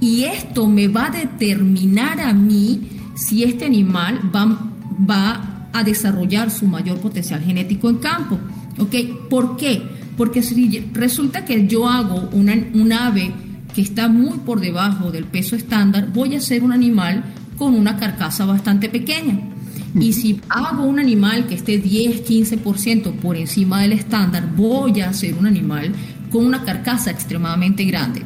Y 0.00 0.24
esto 0.24 0.68
me 0.68 0.88
va 0.88 1.06
a 1.06 1.10
determinar 1.10 2.20
a 2.20 2.32
mí 2.32 2.88
si 3.14 3.44
este 3.44 3.64
animal 3.64 4.20
va, 4.34 5.48
a 5.74 5.82
desarrollar 5.84 6.50
su 6.50 6.66
mayor 6.66 6.98
potencial 6.98 7.40
genético 7.40 7.88
en 7.88 7.96
campo, 7.96 8.38
¿ok? 8.78 8.94
¿Por 9.30 9.56
qué? 9.56 9.82
Porque 10.18 10.42
si 10.42 10.84
resulta 10.92 11.46
que 11.46 11.66
yo 11.66 11.88
hago 11.88 12.28
un 12.32 12.92
ave 12.92 13.32
que 13.74 13.80
está 13.80 14.08
muy 14.08 14.38
por 14.40 14.60
debajo 14.60 15.10
del 15.10 15.24
peso 15.24 15.56
estándar, 15.56 16.12
voy 16.12 16.34
a 16.34 16.40
ser 16.40 16.62
un 16.62 16.72
animal 16.72 17.24
con 17.56 17.74
una 17.74 17.96
carcasa 17.96 18.44
bastante 18.44 18.90
pequeña. 18.90 19.51
Y 19.98 20.12
si 20.12 20.40
hago 20.48 20.84
un 20.84 20.98
animal 20.98 21.46
que 21.46 21.54
esté 21.54 21.78
10, 21.78 22.24
15% 22.24 23.12
por 23.16 23.36
encima 23.36 23.82
del 23.82 23.92
estándar, 23.92 24.54
voy 24.56 25.00
a 25.00 25.10
hacer 25.10 25.34
un 25.34 25.46
animal 25.46 25.92
con 26.30 26.46
una 26.46 26.64
carcasa 26.64 27.10
extremadamente 27.10 27.84
grande. 27.84 28.22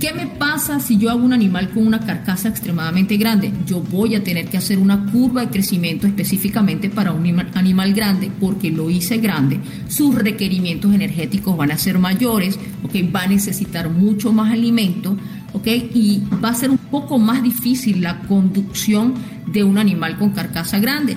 ¿Qué 0.00 0.14
me 0.14 0.26
pasa 0.26 0.80
si 0.80 0.96
yo 0.96 1.10
hago 1.10 1.22
un 1.22 1.34
animal 1.34 1.68
con 1.70 1.86
una 1.86 2.00
carcasa 2.00 2.48
extremadamente 2.48 3.18
grande? 3.18 3.52
Yo 3.66 3.82
voy 3.82 4.14
a 4.14 4.24
tener 4.24 4.46
que 4.46 4.56
hacer 4.56 4.78
una 4.78 5.04
curva 5.04 5.42
de 5.42 5.50
crecimiento 5.50 6.06
específicamente 6.06 6.88
para 6.88 7.12
un 7.12 7.26
animal 7.54 7.92
grande 7.92 8.30
porque 8.40 8.70
lo 8.70 8.88
hice 8.88 9.18
grande. 9.18 9.60
Sus 9.88 10.14
requerimientos 10.14 10.94
energéticos 10.94 11.54
van 11.54 11.72
a 11.72 11.76
ser 11.76 11.98
mayores, 11.98 12.58
¿okay? 12.82 13.02
va 13.02 13.24
a 13.24 13.26
necesitar 13.26 13.90
mucho 13.90 14.32
más 14.32 14.52
alimento 14.52 15.18
¿okay? 15.52 15.90
y 15.94 16.22
va 16.42 16.50
a 16.50 16.54
ser 16.54 16.70
un 16.70 16.78
poco 16.78 17.18
más 17.18 17.42
difícil 17.42 18.02
la 18.02 18.20
conducción 18.20 19.14
de 19.46 19.64
un 19.64 19.78
animal 19.78 20.18
con 20.18 20.30
carcasa 20.30 20.78
grande. 20.78 21.16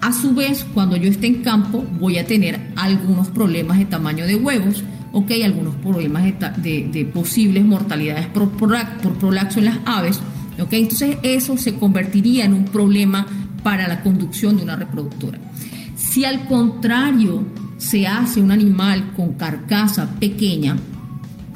A 0.00 0.12
su 0.12 0.34
vez, 0.34 0.64
cuando 0.72 0.96
yo 0.96 1.10
esté 1.10 1.26
en 1.26 1.42
campo, 1.42 1.84
voy 1.98 2.18
a 2.18 2.26
tener 2.26 2.72
algunos 2.76 3.28
problemas 3.28 3.78
de 3.78 3.84
tamaño 3.84 4.26
de 4.26 4.34
huevos, 4.34 4.82
¿ok? 5.12 5.32
Algunos 5.44 5.74
problemas 5.76 6.24
de, 6.56 7.10
posibles 7.12 7.64
mortalidades 7.64 8.26
por, 8.28 8.48
por, 8.50 8.72
prolapso 9.18 9.58
en 9.58 9.66
las 9.66 9.78
aves, 9.84 10.20
¿ok? 10.58 10.72
Entonces, 10.72 11.18
eso 11.22 11.58
se 11.58 11.74
convertiría 11.74 12.46
en 12.46 12.54
un 12.54 12.64
problema 12.64 13.26
para 13.62 13.88
la 13.88 14.02
conducción 14.02 14.56
de 14.56 14.62
una 14.62 14.76
reproductora. 14.76 15.38
Si 15.96 16.24
al 16.24 16.46
contrario 16.46 17.44
se 17.76 18.06
hace 18.06 18.40
un 18.40 18.50
animal 18.50 19.12
con 19.14 19.34
carcasa 19.34 20.08
pequeña, 20.18 20.76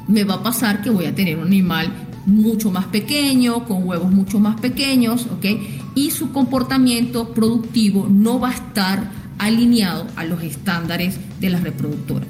me 0.07 0.25
va 0.25 0.35
a 0.35 0.43
pasar 0.43 0.83
que 0.83 0.91
voy 0.91 1.07
a 1.07 1.15
tener 1.15 1.39
un 1.39 1.47
animal 1.47 2.04
mucho 2.27 2.71
más 2.71 2.87
pequeño, 2.87 3.65
con 3.65 3.87
huevos 3.87 4.11
mucho 4.11 4.39
más 4.39 4.61
pequeños, 4.61 5.27
¿ok? 5.27 5.47
Y 5.95 6.11
su 6.11 6.33
comportamiento 6.33 7.33
productivo 7.33 8.09
no 8.11 8.41
va 8.41 8.51
a 8.51 8.55
estar 8.55 9.11
alineado 9.39 10.07
a 10.17 10.25
los 10.25 10.43
estándares 10.43 11.19
de 11.41 11.51
la 11.51 11.61
reproductora. 11.61 12.27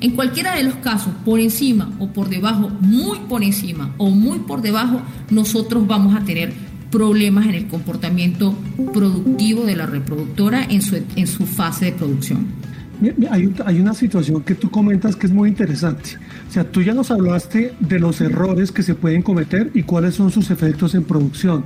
En 0.00 0.12
cualquiera 0.12 0.54
de 0.54 0.62
los 0.62 0.76
casos, 0.76 1.12
por 1.24 1.40
encima 1.40 1.90
o 1.98 2.08
por 2.08 2.28
debajo, 2.28 2.70
muy 2.80 3.18
por 3.28 3.42
encima 3.42 3.94
o 3.98 4.10
muy 4.10 4.38
por 4.40 4.62
debajo, 4.62 5.00
nosotros 5.30 5.86
vamos 5.86 6.14
a 6.14 6.24
tener 6.24 6.52
problemas 6.90 7.46
en 7.46 7.54
el 7.54 7.66
comportamiento 7.66 8.54
productivo 8.92 9.64
de 9.64 9.76
la 9.76 9.86
reproductora 9.86 10.64
en 10.64 10.82
su, 10.82 11.02
en 11.16 11.26
su 11.26 11.46
fase 11.46 11.86
de 11.86 11.92
producción. 11.92 12.46
Hay, 13.30 13.54
hay 13.64 13.80
una 13.80 13.94
situación 13.94 14.42
que 14.42 14.54
tú 14.54 14.70
comentas 14.70 15.14
que 15.14 15.26
es 15.26 15.32
muy 15.32 15.48
interesante. 15.48 16.18
O 16.48 16.52
sea, 16.52 16.64
tú 16.64 16.82
ya 16.82 16.94
nos 16.94 17.10
hablaste 17.10 17.74
de 17.78 17.98
los 18.00 18.20
errores 18.20 18.72
que 18.72 18.82
se 18.82 18.94
pueden 18.94 19.22
cometer 19.22 19.70
y 19.74 19.82
cuáles 19.82 20.14
son 20.14 20.30
sus 20.30 20.50
efectos 20.50 20.94
en 20.94 21.04
producción. 21.04 21.64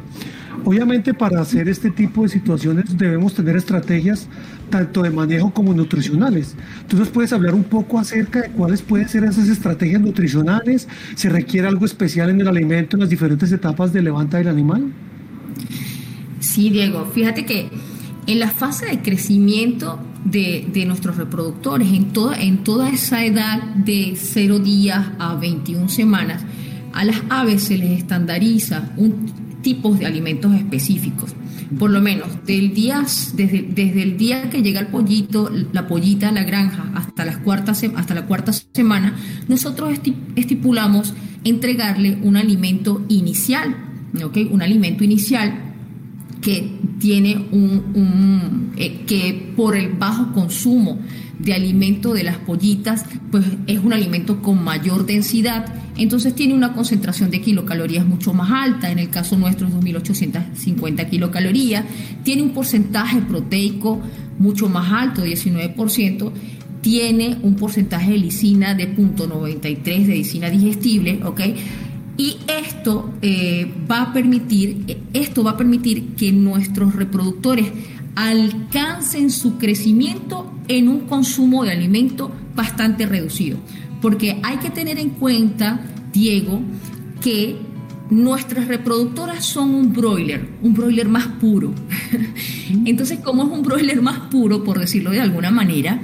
Obviamente 0.65 1.13
para 1.13 1.41
hacer 1.41 1.69
este 1.69 1.91
tipo 1.91 2.23
de 2.23 2.29
situaciones 2.29 2.97
debemos 2.97 3.35
tener 3.35 3.57
estrategias 3.57 4.29
tanto 4.71 5.03
de 5.03 5.11
manejo 5.11 5.53
como 5.53 5.75
nutricionales. 5.75 6.55
Entonces 6.83 7.09
puedes 7.09 7.33
hablar 7.33 7.55
un 7.55 7.65
poco 7.65 7.99
acerca 7.99 8.43
de 8.43 8.51
cuáles 8.51 8.83
pueden 8.83 9.09
ser 9.09 9.25
esas 9.25 9.49
estrategias 9.49 10.01
nutricionales, 10.01 10.89
se 11.15 11.29
requiere 11.29 11.67
algo 11.67 11.85
especial 11.85 12.31
en 12.31 12.41
el 12.41 12.49
alimento 12.49 12.97
en 12.97 13.01
las 13.01 13.11
diferentes 13.11 13.51
etapas 13.51 13.93
de 13.93 14.03
levanta 14.03 14.39
del 14.39 14.49
animal. 14.49 14.93
Sí, 16.41 16.71
Diego, 16.71 17.07
fíjate 17.13 17.45
que 17.45 17.69
en 18.27 18.39
la 18.39 18.49
fase 18.49 18.87
de 18.87 19.03
crecimiento 19.03 19.99
de, 20.25 20.85
nuestros 20.87 21.17
reproductores, 21.17 21.93
en 21.93 22.13
toda, 22.13 22.41
en 22.41 22.65
toda 22.65 22.91
esa 22.91 23.25
edad 23.25 23.63
de 23.75 24.15
0 24.17 24.59
días 24.61 25.11
a 25.19 25.35
21 25.35 25.89
semanas, 25.89 26.43
a 26.93 27.05
las 27.05 27.23
aves 27.29 27.65
se 27.65 27.79
les 27.79 27.99
estandariza 27.99 28.93
un 28.97 29.61
tipo 29.63 29.95
de 29.95 30.07
alimentos 30.07 30.55
específicos. 30.55 31.35
Por 31.79 31.91
lo 31.91 32.03
menos 32.03 32.29
del 32.45 32.75
día, 32.75 33.05
desde, 33.35 33.63
desde 33.63 34.03
el 34.03 34.19
día 34.19 34.51
que 34.51 34.63
llega 34.63 34.81
el 34.81 34.89
pollito, 34.89 35.51
la 35.73 35.89
pollita 35.89 36.29
a 36.29 36.33
la 36.33 36.45
granja 36.45 36.91
hasta, 36.95 37.25
las 37.25 37.39
cuartas, 37.39 37.83
hasta 37.97 38.15
la 38.15 38.27
cuarta 38.27 38.53
semana, 38.53 39.17
nosotros 39.49 39.99
estipulamos 40.37 41.15
entregarle 41.45 42.19
un 42.23 42.37
alimento 42.37 43.03
inicial, 43.09 43.75
¿okay? 44.23 44.49
un 44.53 44.61
alimento 44.61 45.03
inicial 45.03 45.72
que 46.43 46.71
tiene 46.99 47.37
un, 47.53 48.73
eh, 48.77 49.05
que 49.07 49.53
por 49.57 49.77
el 49.77 49.93
bajo 49.93 50.33
consumo 50.33 50.99
de 51.39 51.55
alimento 51.55 52.13
de 52.13 52.25
las 52.25 52.37
pollitas, 52.39 53.05
pues 53.31 53.45
es 53.67 53.79
un 53.79 53.93
alimento 53.93 54.43
con 54.43 54.63
mayor 54.63 55.07
densidad, 55.07 55.73
entonces 55.97 56.35
tiene 56.35 56.55
una 56.55 56.73
concentración 56.75 57.31
de 57.31 57.41
kilocalorías 57.41 58.05
mucho 58.07 58.33
más 58.33 58.51
alta, 58.51 58.91
en 58.91 58.99
el 58.99 59.09
caso 59.09 59.37
nuestro 59.39 59.69
es 59.69 59.75
2.850 59.75 61.09
kilocalorías, 61.09 61.85
tiene 62.23 62.43
un 62.43 62.51
porcentaje 62.51 63.21
proteico 63.23 64.01
mucho 64.39 64.69
más 64.69 64.93
alto, 64.93 65.25
19%, 65.25 66.33
tiene 66.81 67.39
un 67.43 67.55
porcentaje 67.55 68.13
de 68.13 68.19
lisina 68.19 68.75
de 68.75 68.95
0.93 68.97 70.07
de 70.07 70.15
lisina 70.15 70.51
digestible, 70.51 71.21
¿ok? 71.25 71.41
Y 72.17 72.37
esto 72.47 73.15
eh, 73.23 73.73
va 73.91 74.03
a 74.03 74.13
permitir, 74.13 74.99
esto 75.13 75.43
va 75.43 75.53
a 75.53 75.57
permitir 75.57 76.15
que 76.15 76.31
nuestros 76.33 76.95
reproductores 76.95 77.67
alcancen 78.15 79.31
su 79.31 79.57
crecimiento 79.57 80.53
en 80.69 80.89
un 80.89 81.01
consumo 81.01 81.65
de 81.65 81.73
alimento 81.73 82.31
bastante 82.55 83.07
reducido. 83.07 83.59
Porque 84.01 84.41
hay 84.43 84.59
que 84.59 84.71
tener 84.71 84.99
en 84.99 85.11
cuenta, 85.11 85.81
Diego, 86.13 86.61
que 87.21 87.57
nuestras 88.11 88.69
reproductoras 88.69 89.45
son 89.47 89.75
un 89.75 89.93
broiler, 89.93 90.47
un 90.61 90.75
broiler 90.75 91.09
más 91.09 91.27
puro. 91.27 91.73
Entonces, 92.85 93.21
como 93.21 93.45
es 93.45 93.49
un 93.49 93.63
broiler 93.63 94.03
más 94.03 94.19
puro, 94.31 94.63
por 94.63 94.79
decirlo 94.79 95.11
de 95.11 95.21
alguna 95.21 95.51
manera, 95.51 96.01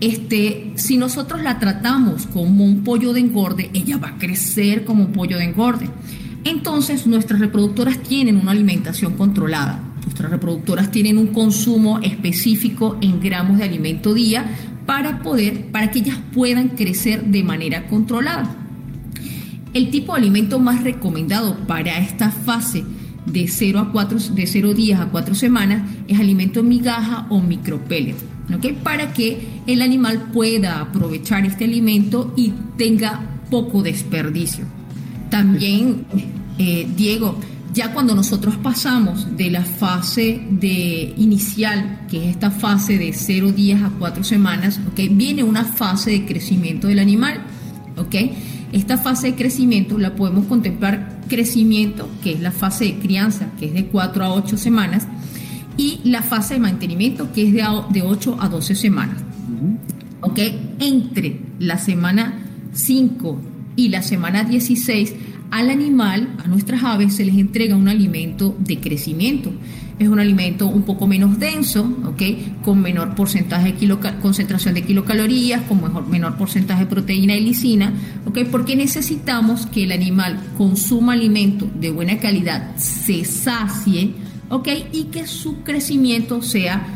este, 0.00 0.72
si 0.76 0.96
nosotros 0.96 1.42
la 1.42 1.58
tratamos 1.58 2.26
como 2.26 2.64
un 2.64 2.84
pollo 2.84 3.12
de 3.12 3.20
engorde, 3.20 3.70
ella 3.74 3.98
va 3.98 4.08
a 4.08 4.18
crecer 4.18 4.84
como 4.84 5.04
un 5.04 5.12
pollo 5.12 5.38
de 5.38 5.44
engorde. 5.44 5.88
Entonces, 6.44 7.06
nuestras 7.06 7.40
reproductoras 7.40 7.98
tienen 7.98 8.36
una 8.36 8.52
alimentación 8.52 9.14
controlada. 9.14 9.82
Nuestras 10.02 10.30
reproductoras 10.30 10.90
tienen 10.90 11.18
un 11.18 11.28
consumo 11.28 11.98
específico 12.00 12.96
en 13.00 13.20
gramos 13.20 13.58
de 13.58 13.64
alimento 13.64 14.14
día 14.14 14.46
para 14.86 15.18
poder, 15.18 15.66
para 15.66 15.90
que 15.90 15.98
ellas 15.98 16.18
puedan 16.32 16.70
crecer 16.70 17.24
de 17.24 17.42
manera 17.42 17.86
controlada. 17.88 18.56
El 19.74 19.90
tipo 19.90 20.14
de 20.14 20.20
alimento 20.20 20.58
más 20.58 20.82
recomendado 20.82 21.58
para 21.66 21.98
esta 21.98 22.30
fase 22.30 22.84
de 23.26 23.48
0 23.48 23.80
a 23.80 23.92
4 23.92 24.18
de 24.34 24.46
0 24.46 24.74
días 24.74 25.00
a 25.00 25.10
4 25.10 25.34
semanas 25.34 25.82
es 26.08 26.18
alimento 26.18 26.60
en 26.60 26.68
migaja 26.68 27.26
o 27.28 27.42
micropellet, 27.42 28.16
¿okay? 28.54 28.72
Para 28.72 29.12
que 29.12 29.62
el 29.66 29.82
animal 29.82 30.30
pueda 30.32 30.80
aprovechar 30.80 31.44
este 31.46 31.64
alimento 31.64 32.32
y 32.36 32.52
tenga 32.76 33.20
poco 33.50 33.82
desperdicio. 33.82 34.64
También, 35.30 36.06
eh, 36.58 36.88
Diego, 36.96 37.38
ya 37.72 37.92
cuando 37.92 38.14
nosotros 38.14 38.56
pasamos 38.56 39.36
de 39.36 39.50
la 39.50 39.62
fase 39.62 40.40
de 40.50 41.14
inicial, 41.16 42.06
que 42.10 42.24
es 42.24 42.30
esta 42.30 42.50
fase 42.50 42.98
de 42.98 43.12
0 43.12 43.52
días 43.52 43.82
a 43.82 43.90
4 43.90 44.24
semanas, 44.24 44.80
¿okay? 44.90 45.08
viene 45.08 45.42
una 45.42 45.64
fase 45.64 46.10
de 46.10 46.26
crecimiento 46.26 46.88
del 46.88 46.98
animal. 46.98 47.40
¿okay? 47.96 48.32
Esta 48.72 48.96
fase 48.96 49.28
de 49.28 49.34
crecimiento 49.34 49.98
la 49.98 50.14
podemos 50.14 50.46
contemplar 50.46 51.20
crecimiento, 51.28 52.08
que 52.22 52.32
es 52.32 52.40
la 52.40 52.52
fase 52.52 52.86
de 52.86 52.98
crianza, 52.98 53.48
que 53.58 53.66
es 53.66 53.74
de 53.74 53.86
4 53.86 54.24
a 54.24 54.34
8 54.34 54.56
semanas, 54.56 55.06
y 55.78 56.00
la 56.04 56.20
fase 56.20 56.54
de 56.54 56.60
mantenimiento, 56.60 57.32
que 57.32 57.46
es 57.46 57.52
de, 57.54 57.64
de 57.90 58.02
8 58.02 58.36
a 58.38 58.48
12 58.48 58.74
semanas. 58.74 59.16
¿Ok? 60.20 60.38
Entre 60.80 61.40
la 61.58 61.78
semana 61.78 62.42
5 62.72 63.40
y 63.76 63.88
la 63.88 64.02
semana 64.02 64.44
16, 64.44 65.14
al 65.50 65.70
animal, 65.70 66.36
a 66.44 66.48
nuestras 66.48 66.84
aves, 66.84 67.14
se 67.16 67.24
les 67.24 67.36
entrega 67.36 67.76
un 67.76 67.88
alimento 67.88 68.54
de 68.58 68.78
crecimiento 68.78 69.52
es 69.98 70.08
un 70.08 70.20
alimento 70.20 70.68
un 70.68 70.82
poco 70.82 71.06
menos 71.06 71.38
denso, 71.38 71.82
¿ok? 72.04 72.22
Con 72.64 72.80
menor 72.80 73.14
porcentaje 73.14 73.72
de 73.72 73.96
concentración 74.22 74.74
de 74.74 74.82
kilocalorías, 74.82 75.62
con 75.62 75.82
mejor, 75.82 76.06
menor 76.06 76.36
porcentaje 76.36 76.84
de 76.84 76.90
proteína 76.90 77.34
y 77.34 77.40
lisina, 77.40 77.92
¿ok? 78.24 78.40
Porque 78.50 78.76
necesitamos 78.76 79.66
que 79.66 79.84
el 79.84 79.92
animal 79.92 80.40
consuma 80.56 81.14
alimento 81.14 81.68
de 81.74 81.90
buena 81.90 82.18
calidad, 82.18 82.76
se 82.76 83.24
sacie, 83.24 84.12
¿ok? 84.50 84.68
Y 84.92 85.04
que 85.04 85.26
su 85.26 85.62
crecimiento 85.62 86.42
sea 86.42 86.86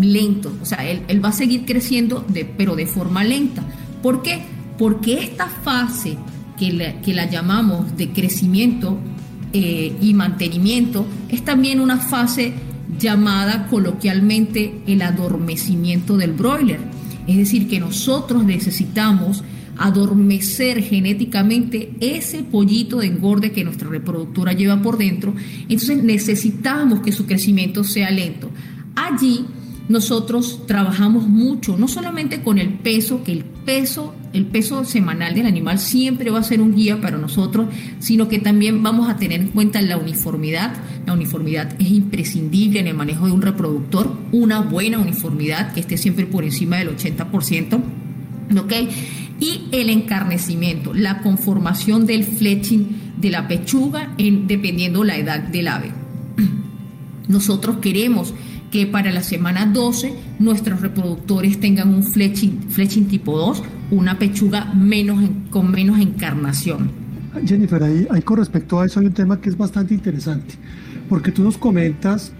lento, 0.00 0.52
o 0.60 0.64
sea, 0.64 0.88
él, 0.88 1.24
va 1.24 1.28
a 1.30 1.32
seguir 1.32 1.64
creciendo, 1.64 2.24
de, 2.28 2.44
pero 2.44 2.76
de 2.76 2.86
forma 2.86 3.24
lenta. 3.24 3.62
¿Por 4.02 4.22
qué? 4.22 4.42
Porque 4.78 5.22
esta 5.22 5.46
fase 5.46 6.16
que 6.58 6.96
que 7.02 7.14
la 7.14 7.28
llamamos 7.28 7.96
de 7.96 8.10
crecimiento 8.10 8.98
eh, 9.54 9.94
y 10.00 10.14
mantenimiento, 10.14 11.04
es 11.28 11.44
también 11.44 11.78
una 11.78 11.98
fase 11.98 12.54
llamada 12.98 13.66
coloquialmente 13.68 14.80
el 14.86 15.02
adormecimiento 15.02 16.16
del 16.16 16.32
broiler. 16.32 16.80
Es 17.26 17.36
decir, 17.36 17.68
que 17.68 17.78
nosotros 17.78 18.44
necesitamos 18.44 19.44
adormecer 19.82 20.82
genéticamente 20.82 21.92
ese 22.00 22.42
pollito 22.44 22.98
de 22.98 23.06
engorde 23.06 23.52
que 23.52 23.64
nuestra 23.64 23.88
reproductora 23.88 24.52
lleva 24.52 24.80
por 24.80 24.96
dentro. 24.96 25.34
Entonces 25.62 26.02
necesitamos 26.02 27.00
que 27.00 27.12
su 27.12 27.26
crecimiento 27.26 27.82
sea 27.82 28.10
lento. 28.10 28.50
Allí 28.94 29.44
nosotros 29.88 30.66
trabajamos 30.66 31.26
mucho, 31.26 31.76
no 31.76 31.88
solamente 31.88 32.42
con 32.42 32.58
el 32.58 32.74
peso, 32.74 33.24
que 33.24 33.32
el 33.32 33.44
peso, 33.44 34.14
el 34.32 34.46
peso 34.46 34.84
semanal 34.84 35.34
del 35.34 35.46
animal 35.46 35.80
siempre 35.80 36.30
va 36.30 36.38
a 36.38 36.44
ser 36.44 36.60
un 36.60 36.74
guía 36.74 37.00
para 37.00 37.18
nosotros, 37.18 37.66
sino 37.98 38.28
que 38.28 38.38
también 38.38 38.82
vamos 38.82 39.10
a 39.10 39.16
tener 39.16 39.40
en 39.40 39.48
cuenta 39.48 39.82
la 39.82 39.96
uniformidad. 39.96 40.74
La 41.06 41.12
uniformidad 41.12 41.74
es 41.80 41.90
imprescindible 41.90 42.78
en 42.78 42.86
el 42.86 42.94
manejo 42.94 43.26
de 43.26 43.32
un 43.32 43.42
reproductor, 43.42 44.16
una 44.30 44.60
buena 44.60 44.98
uniformidad 44.98 45.72
que 45.74 45.80
esté 45.80 45.96
siempre 45.96 46.26
por 46.26 46.44
encima 46.44 46.76
del 46.76 46.96
80%. 46.96 47.80
¿Ok? 48.58 48.72
Y 49.40 49.68
el 49.72 49.90
encarnecimiento, 49.90 50.94
la 50.94 51.20
conformación 51.20 52.06
del 52.06 52.24
fletching 52.24 53.14
de 53.18 53.30
la 53.30 53.48
pechuga 53.48 54.14
en, 54.18 54.46
dependiendo 54.46 55.04
la 55.04 55.16
edad 55.16 55.40
del 55.40 55.68
ave. 55.68 55.90
Nosotros 57.28 57.76
queremos 57.78 58.34
que 58.70 58.86
para 58.86 59.12
la 59.12 59.22
semana 59.22 59.66
12 59.66 60.14
nuestros 60.38 60.80
reproductores 60.80 61.60
tengan 61.60 61.94
un 61.94 62.02
fletching, 62.02 62.70
fletching 62.70 63.06
tipo 63.06 63.36
2, 63.36 63.62
una 63.90 64.18
pechuga 64.18 64.72
con 65.50 65.70
menos 65.70 66.00
encarnación. 66.00 66.90
Jennifer, 67.46 67.82
ahí 67.82 68.22
con 68.22 68.38
respecto 68.38 68.80
a 68.80 68.86
eso 68.86 69.00
hay 69.00 69.06
un 69.06 69.12
tema 69.12 69.40
que 69.40 69.50
es 69.50 69.56
bastante 69.56 69.94
interesante, 69.94 70.54
porque 71.08 71.32
tú 71.32 71.42
nos 71.42 71.58
comentas 71.58 72.32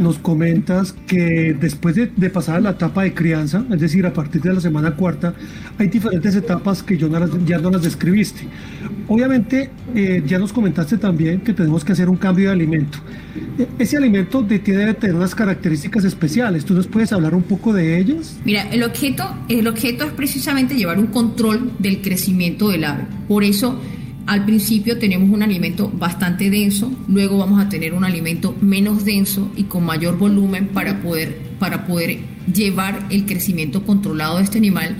nos 0.00 0.18
comentas 0.18 0.92
que 1.06 1.54
después 1.58 1.94
de, 1.94 2.30
pasar 2.30 2.62
la 2.62 2.70
etapa 2.70 3.02
de 3.02 3.14
crianza, 3.14 3.64
es 3.72 3.80
decir, 3.80 4.06
a 4.06 4.12
partir 4.12 4.40
de 4.42 4.54
la 4.54 4.60
semana 4.60 4.96
cuarta, 4.96 5.34
hay 5.78 5.88
diferentes 5.88 6.34
etapas 6.34 6.82
que 6.82 6.96
yo 6.96 7.08
ya 7.44 7.58
no 7.58 7.70
las 7.70 7.82
describiste. 7.82 8.42
Obviamente, 9.08 9.70
eh, 9.94 10.22
ya 10.26 10.38
nos 10.38 10.52
comentaste 10.52 10.98
también 10.98 11.40
que 11.40 11.52
tenemos 11.52 11.84
que 11.84 11.92
hacer 11.92 12.08
un 12.08 12.16
cambio 12.16 12.46
de 12.46 12.52
alimento. 12.52 12.98
E, 13.58 13.66
ese 13.78 13.96
alimento 13.96 14.44
tiene 14.44 14.62
que 14.62 14.72
tener 14.94 15.14
unas 15.14 15.34
características 15.34 16.04
especiales. 16.04 16.64
¿Tú 16.64 16.74
nos 16.74 16.86
puedes 16.86 17.12
hablar 17.12 17.34
un 17.34 17.42
poco 17.42 17.72
de 17.72 17.98
ellas? 17.98 18.38
Mira, 18.44 18.62
el 18.70 18.82
objeto, 18.82 19.36
el 19.48 19.66
objeto 19.66 20.04
es 20.04 20.12
precisamente 20.12 20.74
llevar 20.74 20.98
un 20.98 21.08
control 21.08 21.72
del 21.78 22.00
crecimiento 22.00 22.68
del 22.68 22.84
ave. 22.84 23.04
Por 23.28 23.44
eso, 23.44 23.80
al 24.30 24.44
principio 24.44 24.96
tenemos 24.96 25.28
un 25.28 25.42
alimento 25.42 25.90
bastante 25.92 26.50
denso, 26.50 26.92
luego 27.08 27.38
vamos 27.38 27.60
a 27.60 27.68
tener 27.68 27.94
un 27.94 28.04
alimento 28.04 28.54
menos 28.60 29.04
denso 29.04 29.50
y 29.56 29.64
con 29.64 29.84
mayor 29.84 30.18
volumen 30.18 30.68
para 30.68 31.02
poder, 31.02 31.36
para 31.58 31.84
poder 31.84 32.20
llevar 32.46 33.08
el 33.10 33.26
crecimiento 33.26 33.82
controlado 33.82 34.36
de 34.36 34.44
este 34.44 34.58
animal. 34.58 34.94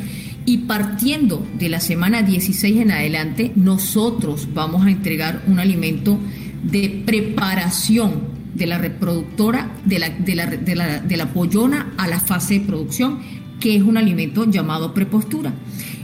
Y 0.46 0.58
partiendo 0.58 1.46
de 1.56 1.68
la 1.68 1.78
semana 1.78 2.22
16 2.22 2.78
en 2.78 2.90
adelante, 2.90 3.52
nosotros 3.54 4.48
vamos 4.52 4.84
a 4.84 4.90
entregar 4.90 5.44
un 5.46 5.60
alimento 5.60 6.18
de 6.64 7.04
preparación 7.06 8.22
de 8.52 8.66
la 8.66 8.78
reproductora, 8.78 9.76
de 9.84 10.00
la, 10.00 10.10
de 10.10 10.34
la, 10.34 10.46
de 10.46 10.74
la, 10.74 10.98
de 10.98 11.16
la 11.16 11.32
pollona 11.32 11.92
a 11.98 12.08
la 12.08 12.18
fase 12.18 12.54
de 12.54 12.66
producción, 12.66 13.20
que 13.60 13.76
es 13.76 13.82
un 13.82 13.96
alimento 13.96 14.50
llamado 14.50 14.92
prepostura. 14.92 15.52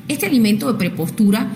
Este 0.06 0.26
alimento 0.26 0.70
de 0.70 0.78
prepostura 0.78 1.48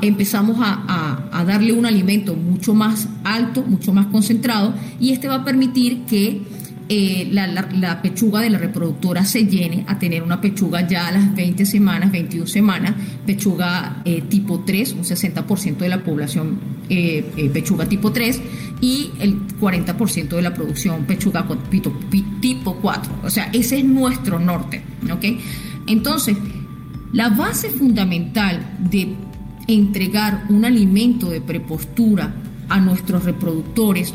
empezamos 0.02 0.58
a, 0.60 1.30
a, 1.32 1.46
darle 1.46 1.72
un 1.72 1.86
alimento 1.86 2.36
mucho 2.36 2.74
más 2.74 3.08
alto, 3.24 3.64
mucho 3.64 3.94
más 3.94 4.08
concentrado 4.08 4.74
y 5.00 5.12
este 5.12 5.30
va 5.30 5.36
a 5.36 5.46
permitir 5.46 6.02
que 6.06 6.42
eh, 6.92 7.30
la, 7.32 8.02
pechuga 8.02 8.42
de 8.42 8.50
la 8.50 8.58
reproductora 8.58 9.24
se 9.24 9.46
llene 9.46 9.84
a 9.86 10.00
tener 10.00 10.24
una 10.24 10.42
pechuga 10.42 10.88
ya 10.88 11.08
a 11.08 11.12
las 11.12 11.36
20 11.36 11.64
semanas, 11.64 12.12
21 12.12 12.48
semanas, 12.48 12.96
pechuga 13.28 14.02
eh, 14.06 14.24
tipo 14.28 14.62
3, 14.62 14.94
un 14.94 15.04
60% 15.04 15.78
de 15.78 15.88
la 15.90 16.04
población 16.04 16.60
eh, 16.90 17.24
pechuga 17.54 17.88
tipo 17.88 18.12
3 18.12 18.42
y 18.82 19.12
el 19.20 19.48
40% 19.60 20.30
de 20.30 20.42
la 20.42 20.52
producción 20.52 21.06
pechuga 21.06 21.48
tipo 22.42 22.76
4. 22.78 23.20
O 23.24 23.30
sea, 23.30 23.52
ese 23.54 23.78
es 23.78 23.86
nuestro 23.86 24.40
norte. 24.40 24.82
¿ok? 25.12 25.26
Entonces, 25.86 26.38
la 27.14 27.30
base 27.30 27.70
fundamental 27.70 28.78
de 28.80 29.14
entregar 29.68 30.46
un 30.50 30.66
alimento 30.66 31.30
de 31.30 31.40
prepostura 31.40 32.34
a 32.68 32.80
nuestros 32.80 33.26
reproductores 33.26 34.12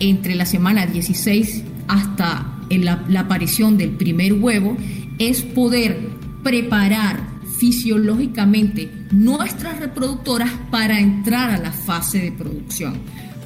entre 0.00 0.34
la 0.34 0.44
semana 0.44 0.86
16 0.86 1.62
hasta 1.88 2.58
la, 2.70 3.04
la 3.08 3.20
aparición 3.20 3.76
del 3.76 3.90
primer 3.90 4.34
huevo 4.34 4.76
es 5.18 5.42
poder 5.42 5.98
preparar 6.42 7.36
fisiológicamente 7.58 8.90
nuestras 9.10 9.80
reproductoras 9.80 10.50
para 10.70 11.00
entrar 11.00 11.50
a 11.50 11.58
la 11.58 11.72
fase 11.72 12.18
de 12.18 12.32
producción. 12.32 12.94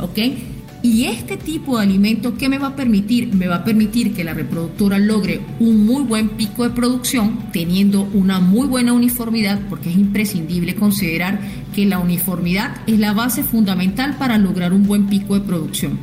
¿Ok? 0.01 0.19
Y 0.83 1.05
este 1.05 1.37
tipo 1.37 1.77
de 1.77 1.85
alimento, 1.85 2.39
¿qué 2.39 2.49
me 2.49 2.57
va 2.57 2.69
a 2.69 2.77
permitir? 2.77 3.35
Me 3.35 3.47
va 3.47 3.57
a 3.57 3.65
permitir 3.65 4.15
que 4.15 4.25
la 4.25 4.33
reproductora 4.33 4.99
logre 4.99 5.41
un 5.59 5.85
muy 5.85 6.05
buen 6.05 6.31
pico 6.31 6.65
de 6.65 6.71
producción, 6.71 7.51
teniendo 7.53 8.09
una 8.15 8.41
muy 8.41 8.67
buena 8.67 8.95
uniformidad, 8.95 9.61
porque 9.69 9.91
es 9.91 9.97
imprescindible 9.97 10.75
considerar 10.75 11.39
que 11.75 11.85
la 11.85 11.99
uniformidad 11.99 12.79
es 12.87 12.99
la 12.99 13.13
base 13.13 13.43
fundamental 13.43 14.17
para 14.17 14.39
lograr 14.39 14.73
un 14.73 14.87
buen 14.87 15.07
pico 15.07 15.35
de 15.35 15.43
producción. 15.43 15.99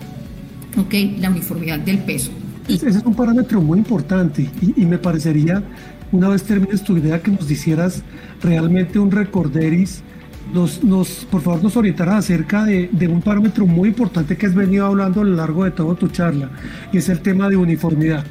¿Ok? 0.77 0.93
La 1.19 1.29
uniformidad 1.29 1.79
del 1.79 1.99
peso. 1.99 2.31
Ese 2.67 2.89
es 2.89 3.03
un 3.03 3.15
parámetro 3.15 3.61
muy 3.61 3.79
importante 3.79 4.49
y, 4.61 4.85
me 4.85 4.97
parecería, 4.97 5.63
una 6.11 6.29
vez 6.29 6.43
termines 6.43 6.83
tu 6.83 6.97
idea, 6.97 7.21
que 7.21 7.31
nos 7.31 7.49
hicieras 7.49 8.03
realmente 8.41 8.99
un 8.99 9.09
recorderis 9.09 10.03
nos, 10.53 10.81
nos, 10.83 11.25
por 11.29 11.41
favor 11.41 11.61
nos 11.61 11.75
orientarás 11.75 12.25
acerca 12.25 12.63
de, 12.63 12.89
de, 12.91 13.07
un 13.07 13.21
parámetro 13.21 13.65
muy 13.65 13.89
importante 13.89 14.37
que 14.37 14.45
has 14.45 14.55
venido 14.55 14.85
hablando 14.85 15.21
a 15.21 15.23
lo 15.25 15.35
largo 15.35 15.65
de 15.65 15.71
toda 15.71 15.95
tu 15.95 16.07
charla, 16.07 16.49
y 16.93 16.97
es 16.97 17.09
el 17.09 17.19
tema 17.19 17.49
de 17.49 17.57
uniformidad. 17.57 18.25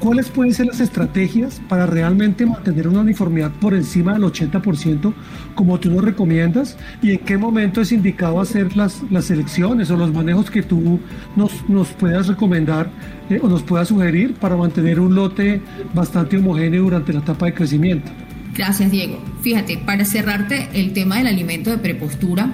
¿Cuáles 0.00 0.28
pueden 0.28 0.52
ser 0.52 0.66
las 0.66 0.80
estrategias 0.80 1.60
para 1.68 1.86
realmente 1.86 2.44
mantener 2.46 2.88
una 2.88 3.00
uniformidad 3.00 3.50
por 3.52 3.74
encima 3.74 4.12
del 4.12 4.24
80% 4.24 5.14
como 5.54 5.80
tú 5.80 5.90
nos 5.90 6.04
recomiendas? 6.04 6.76
¿Y 7.02 7.12
en 7.12 7.18
qué 7.18 7.38
momento 7.38 7.80
es 7.80 7.92
indicado 7.92 8.40
hacer 8.40 8.76
las, 8.76 9.02
las 9.10 9.30
elecciones 9.30 9.90
o 9.90 9.96
los 9.96 10.12
manejos 10.12 10.50
que 10.50 10.62
tú 10.62 11.00
nos, 11.34 11.68
nos 11.68 11.88
puedas 11.88 12.26
recomendar 12.26 12.90
eh, 13.30 13.40
o 13.42 13.48
nos 13.48 13.62
puedas 13.62 13.88
sugerir 13.88 14.34
para 14.34 14.56
mantener 14.56 15.00
un 15.00 15.14
lote 15.14 15.60
bastante 15.94 16.36
homogéneo 16.36 16.84
durante 16.84 17.12
la 17.12 17.20
etapa 17.20 17.46
de 17.46 17.54
crecimiento? 17.54 18.10
Gracias, 18.54 18.90
Diego. 18.90 19.18
Fíjate, 19.42 19.78
para 19.78 20.04
cerrarte 20.04 20.68
el 20.72 20.92
tema 20.92 21.18
del 21.18 21.26
alimento 21.26 21.70
de 21.70 21.78
prepostura, 21.78 22.50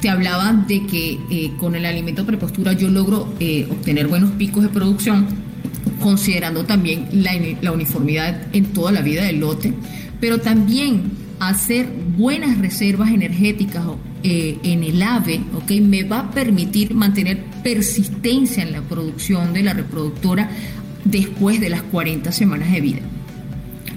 te 0.00 0.08
hablaba 0.08 0.52
de 0.52 0.86
que 0.86 1.18
eh, 1.30 1.52
con 1.58 1.74
el 1.74 1.86
alimento 1.86 2.22
de 2.22 2.26
prepostura 2.26 2.72
yo 2.72 2.88
logro 2.88 3.32
eh, 3.40 3.66
obtener 3.70 4.08
buenos 4.08 4.30
picos 4.32 4.62
de 4.62 4.68
producción, 4.68 5.26
considerando 6.06 6.64
también 6.64 7.08
la, 7.10 7.72
uniformidad 7.72 8.40
en 8.52 8.66
toda 8.66 8.92
la 8.92 9.00
vida 9.00 9.24
del 9.24 9.40
lote, 9.40 9.72
pero 10.20 10.38
también 10.38 11.10
hacer 11.40 11.88
buenas 12.16 12.58
reservas 12.58 13.10
energéticas 13.10 13.82
eh, 14.22 14.56
en 14.62 14.84
el 14.84 15.02
ave, 15.02 15.40
¿ok? 15.56 15.68
Me 15.82 16.04
va 16.04 16.20
a 16.20 16.30
permitir 16.30 16.94
mantener 16.94 17.42
persistencia 17.64 18.62
en 18.62 18.70
la 18.70 18.82
producción 18.82 19.52
de 19.52 19.64
la 19.64 19.72
reproductora 19.72 20.48
después 21.02 21.58
de 21.58 21.70
las 21.70 21.82
40 21.82 22.30
semanas 22.30 22.70
de 22.70 22.80
vida. 22.80 23.00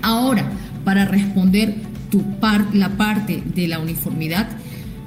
Ahora, 0.02 0.50
para 0.84 1.06
responder 1.06 1.76
tu 2.10 2.26
la 2.74 2.90
parte 2.90 3.44
de 3.54 3.68
la 3.68 3.78
uniformidad, 3.78 4.50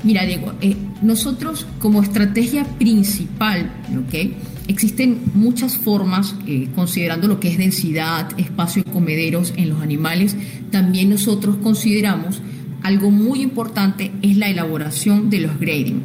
mira 0.04 0.24
Diego, 0.24 0.52
eh, 0.60 0.76
nosotros 1.02 1.66
como 1.80 2.00
estrategia 2.00 2.62
principal, 2.78 3.72
¿ok? 4.06 4.51
Existen 4.68 5.20
muchas 5.34 5.76
formas, 5.76 6.34
eh, 6.46 6.68
considerando 6.74 7.28
lo 7.28 7.40
que 7.40 7.48
es 7.48 7.58
densidad, 7.58 8.28
espacio 8.38 8.84
de 8.84 8.92
comederos 8.92 9.52
en 9.56 9.68
los 9.68 9.82
animales, 9.82 10.36
también 10.70 11.10
nosotros 11.10 11.56
consideramos 11.56 12.40
algo 12.82 13.10
muy 13.10 13.42
importante 13.42 14.10
es 14.22 14.36
la 14.36 14.48
elaboración 14.48 15.30
de 15.30 15.40
los 15.40 15.58
grading. 15.58 16.02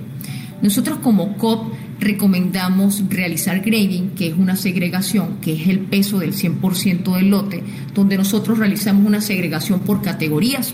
Nosotros 0.62 1.00
como 1.00 1.38
COP 1.38 1.74
recomendamos 2.00 3.04
realizar 3.10 3.62
grading, 3.62 4.12
que 4.12 4.28
es 4.28 4.38
una 4.38 4.56
segregación, 4.56 5.38
que 5.42 5.54
es 5.54 5.68
el 5.68 5.80
peso 5.80 6.20
del 6.20 6.34
100% 6.34 7.16
del 7.16 7.30
lote, 7.30 7.64
donde 7.94 8.18
nosotros 8.18 8.58
realizamos 8.58 9.06
una 9.06 9.22
segregación 9.22 9.82
por 9.82 10.02
categorías, 10.02 10.74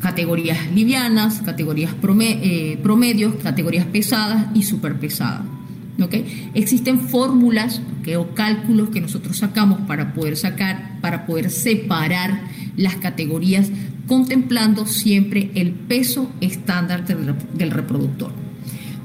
categorías 0.00 0.70
livianas, 0.74 1.40
categorías 1.42 1.94
eh, 2.20 2.78
promedios, 2.82 3.34
categorías 3.42 3.86
pesadas 3.86 4.46
y 4.54 4.62
superpesadas. 4.62 5.59
¿Okay? 6.00 6.50
Existen 6.54 7.00
fórmulas 7.00 7.80
o 8.16 8.34
cálculos 8.34 8.90
que 8.90 9.00
nosotros 9.00 9.38
sacamos 9.38 9.80
para 9.82 10.14
poder 10.14 10.36
sacar, 10.36 10.98
para 11.00 11.26
poder 11.26 11.50
separar 11.50 12.42
las 12.76 12.96
categorías, 12.96 13.70
contemplando 14.06 14.86
siempre 14.86 15.50
el 15.54 15.72
peso 15.72 16.30
estándar 16.40 17.06
del 17.06 17.70
reproductor. 17.70 18.32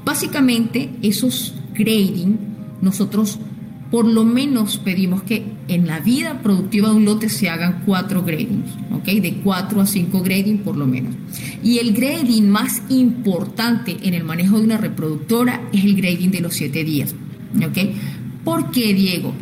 Básicamente, 0.04 0.90
esos 1.02 1.54
grading, 1.74 2.38
nosotros 2.80 3.38
por 3.90 4.06
lo 4.06 4.24
menos 4.24 4.78
pedimos 4.78 5.22
que 5.22 5.44
en 5.68 5.86
la 5.86 6.00
vida 6.00 6.42
productiva 6.42 6.90
de 6.90 6.96
un 6.96 7.04
lote 7.04 7.28
se 7.28 7.48
hagan 7.48 7.82
cuatro 7.86 8.22
gradings, 8.22 8.70
¿ok? 8.92 9.04
De 9.04 9.40
cuatro 9.44 9.80
a 9.80 9.86
cinco 9.86 10.22
grading 10.22 10.58
por 10.58 10.76
lo 10.76 10.86
menos. 10.86 11.14
Y 11.62 11.78
el 11.78 11.92
grading 11.92 12.48
más 12.48 12.82
importante 12.88 13.96
en 14.02 14.14
el 14.14 14.24
manejo 14.24 14.58
de 14.58 14.64
una 14.64 14.78
reproductora 14.78 15.68
es 15.72 15.84
el 15.84 15.94
grading 15.96 16.30
de 16.30 16.40
los 16.40 16.54
siete 16.54 16.84
días, 16.84 17.14
¿ok? 17.56 17.78
¿Por 18.44 18.70
qué, 18.70 18.92
Diego? 18.94 19.32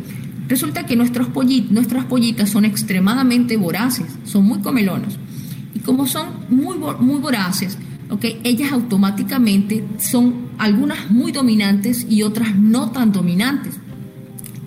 Resulta 0.47 0.85
que 0.85 0.95
nuestras 0.95 1.27
pollitas 1.27 2.49
son 2.49 2.65
extremadamente 2.65 3.57
voraces, 3.57 4.05
son 4.25 4.45
muy 4.45 4.59
comelonas. 4.59 5.17
Y 5.73 5.79
como 5.79 6.07
son 6.07 6.27
muy, 6.49 6.77
muy 6.77 7.19
voraces, 7.19 7.77
¿okay? 8.09 8.39
ellas 8.43 8.71
automáticamente 8.71 9.83
son 9.97 10.49
algunas 10.57 11.09
muy 11.09 11.31
dominantes 11.31 12.05
y 12.09 12.23
otras 12.23 12.55
no 12.55 12.91
tan 12.91 13.11
dominantes. 13.11 13.79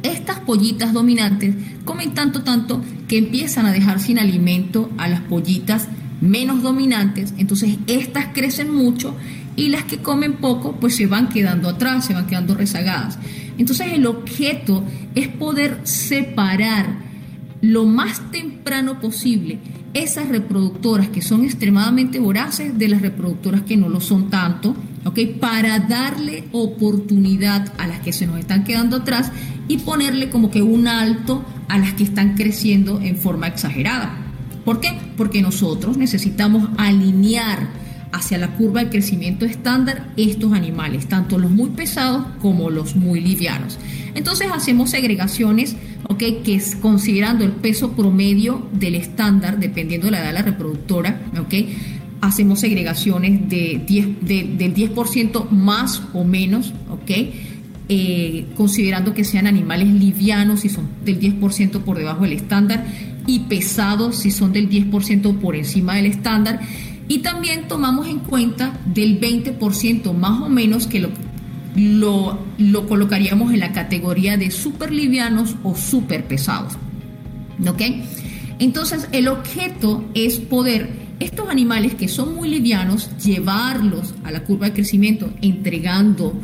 Estas 0.02 0.40
pollitas 0.40 0.92
dominantes 0.92 1.54
comen 1.84 2.14
tanto, 2.14 2.42
tanto 2.42 2.82
que 3.08 3.18
empiezan 3.18 3.66
a 3.66 3.72
dejar 3.72 4.00
sin 4.00 4.18
alimento 4.18 4.90
a 4.96 5.08
las 5.08 5.20
pollitas 5.22 5.88
menos 6.20 6.62
dominantes, 6.62 7.34
entonces 7.38 7.76
estas 7.86 8.26
crecen 8.32 8.74
mucho 8.74 9.14
y 9.56 9.68
las 9.68 9.84
que 9.84 9.98
comen 9.98 10.34
poco 10.34 10.76
pues 10.80 10.96
se 10.96 11.06
van 11.06 11.28
quedando 11.28 11.68
atrás, 11.68 12.06
se 12.06 12.14
van 12.14 12.26
quedando 12.26 12.54
rezagadas. 12.54 13.18
Entonces 13.56 13.88
el 13.92 14.06
objeto 14.06 14.84
es 15.14 15.28
poder 15.28 15.80
separar 15.84 16.86
lo 17.60 17.86
más 17.86 18.30
temprano 18.30 19.00
posible 19.00 19.58
esas 19.94 20.28
reproductoras 20.28 21.08
que 21.08 21.22
son 21.22 21.44
extremadamente 21.44 22.20
voraces 22.20 22.78
de 22.78 22.88
las 22.88 23.02
reproductoras 23.02 23.62
que 23.62 23.76
no 23.76 23.88
lo 23.88 24.00
son 24.00 24.30
tanto, 24.30 24.76
¿ok? 25.08 25.18
Para 25.40 25.78
darle 25.80 26.44
oportunidad 26.52 27.72
a 27.78 27.86
las 27.86 28.00
que 28.00 28.12
se 28.12 28.26
nos 28.26 28.38
están 28.38 28.64
quedando 28.64 28.98
atrás 28.98 29.32
y 29.66 29.78
ponerle 29.78 30.28
como 30.28 30.50
que 30.50 30.60
un 30.60 30.86
alto 30.86 31.42
a 31.68 31.78
las 31.78 31.94
que 31.94 32.04
están 32.04 32.34
creciendo 32.34 33.00
en 33.00 33.16
forma 33.16 33.46
exagerada. 33.46 34.18
¿Por 34.66 34.80
qué? 34.80 34.98
Porque 35.16 35.40
nosotros 35.40 35.96
necesitamos 35.96 36.68
alinear 36.76 37.68
hacia 38.12 38.38
la 38.38 38.48
curva 38.48 38.84
de 38.84 38.90
crecimiento 38.90 39.46
estándar 39.46 40.12
estos 40.16 40.52
animales, 40.52 41.08
tanto 41.08 41.38
los 41.38 41.50
muy 41.50 41.70
pesados 41.70 42.26
como 42.42 42.68
los 42.68 42.94
muy 42.94 43.20
livianos. 43.20 43.78
Entonces 44.14 44.48
hacemos 44.52 44.90
segregaciones 44.90 45.76
que 46.18 46.54
es 46.54 46.74
considerando 46.74 47.44
el 47.44 47.52
peso 47.52 47.92
promedio 47.92 48.66
del 48.72 48.94
estándar, 48.96 49.58
dependiendo 49.58 50.06
de 50.06 50.10
la 50.10 50.18
edad 50.18 50.26
de 50.28 50.32
la 50.32 50.42
reproductora, 50.42 51.20
hacemos 52.20 52.60
segregaciones 52.60 53.48
de 53.48 53.82
10, 53.86 54.26
del 54.26 54.74
10% 54.74 55.50
más 55.50 56.02
o 56.12 56.24
menos, 56.24 56.72
eh, 57.88 58.46
considerando 58.56 59.14
que 59.14 59.24
sean 59.24 59.46
animales 59.46 59.88
livianos 59.88 60.60
si 60.60 60.68
son 60.68 60.88
del 61.04 61.18
10% 61.20 61.80
por 61.80 61.96
debajo 61.96 62.24
del 62.24 62.34
estándar 62.34 62.84
y 63.26 63.40
pesados 63.40 64.16
si 64.16 64.30
son 64.30 64.52
del 64.52 64.68
10% 64.68 65.38
por 65.38 65.56
encima 65.56 65.96
del 65.96 66.06
estándar. 66.06 66.60
Y 67.08 67.18
también 67.18 67.68
tomamos 67.68 68.06
en 68.06 68.18
cuenta 68.18 68.78
del 68.84 69.18
20% 69.18 70.12
más 70.12 70.42
o 70.42 70.48
menos 70.48 70.86
que 70.86 71.00
lo 71.00 71.08
lo, 71.78 72.38
lo 72.58 72.88
colocaríamos 72.88 73.52
en 73.52 73.60
la 73.60 73.72
categoría 73.72 74.36
de 74.36 74.50
super 74.50 74.92
livianos 74.92 75.56
o 75.62 75.74
super 75.76 76.24
pesados. 76.24 76.74
¿Ok? 77.66 77.82
Entonces 78.58 79.08
el 79.12 79.28
objeto 79.28 80.04
es 80.14 80.38
poder 80.38 80.90
estos 81.20 81.48
animales 81.48 81.94
que 81.94 82.08
son 82.08 82.34
muy 82.34 82.48
livianos, 82.48 83.10
llevarlos 83.18 84.14
a 84.24 84.30
la 84.30 84.44
curva 84.44 84.66
de 84.66 84.72
crecimiento 84.72 85.30
entregando 85.42 86.34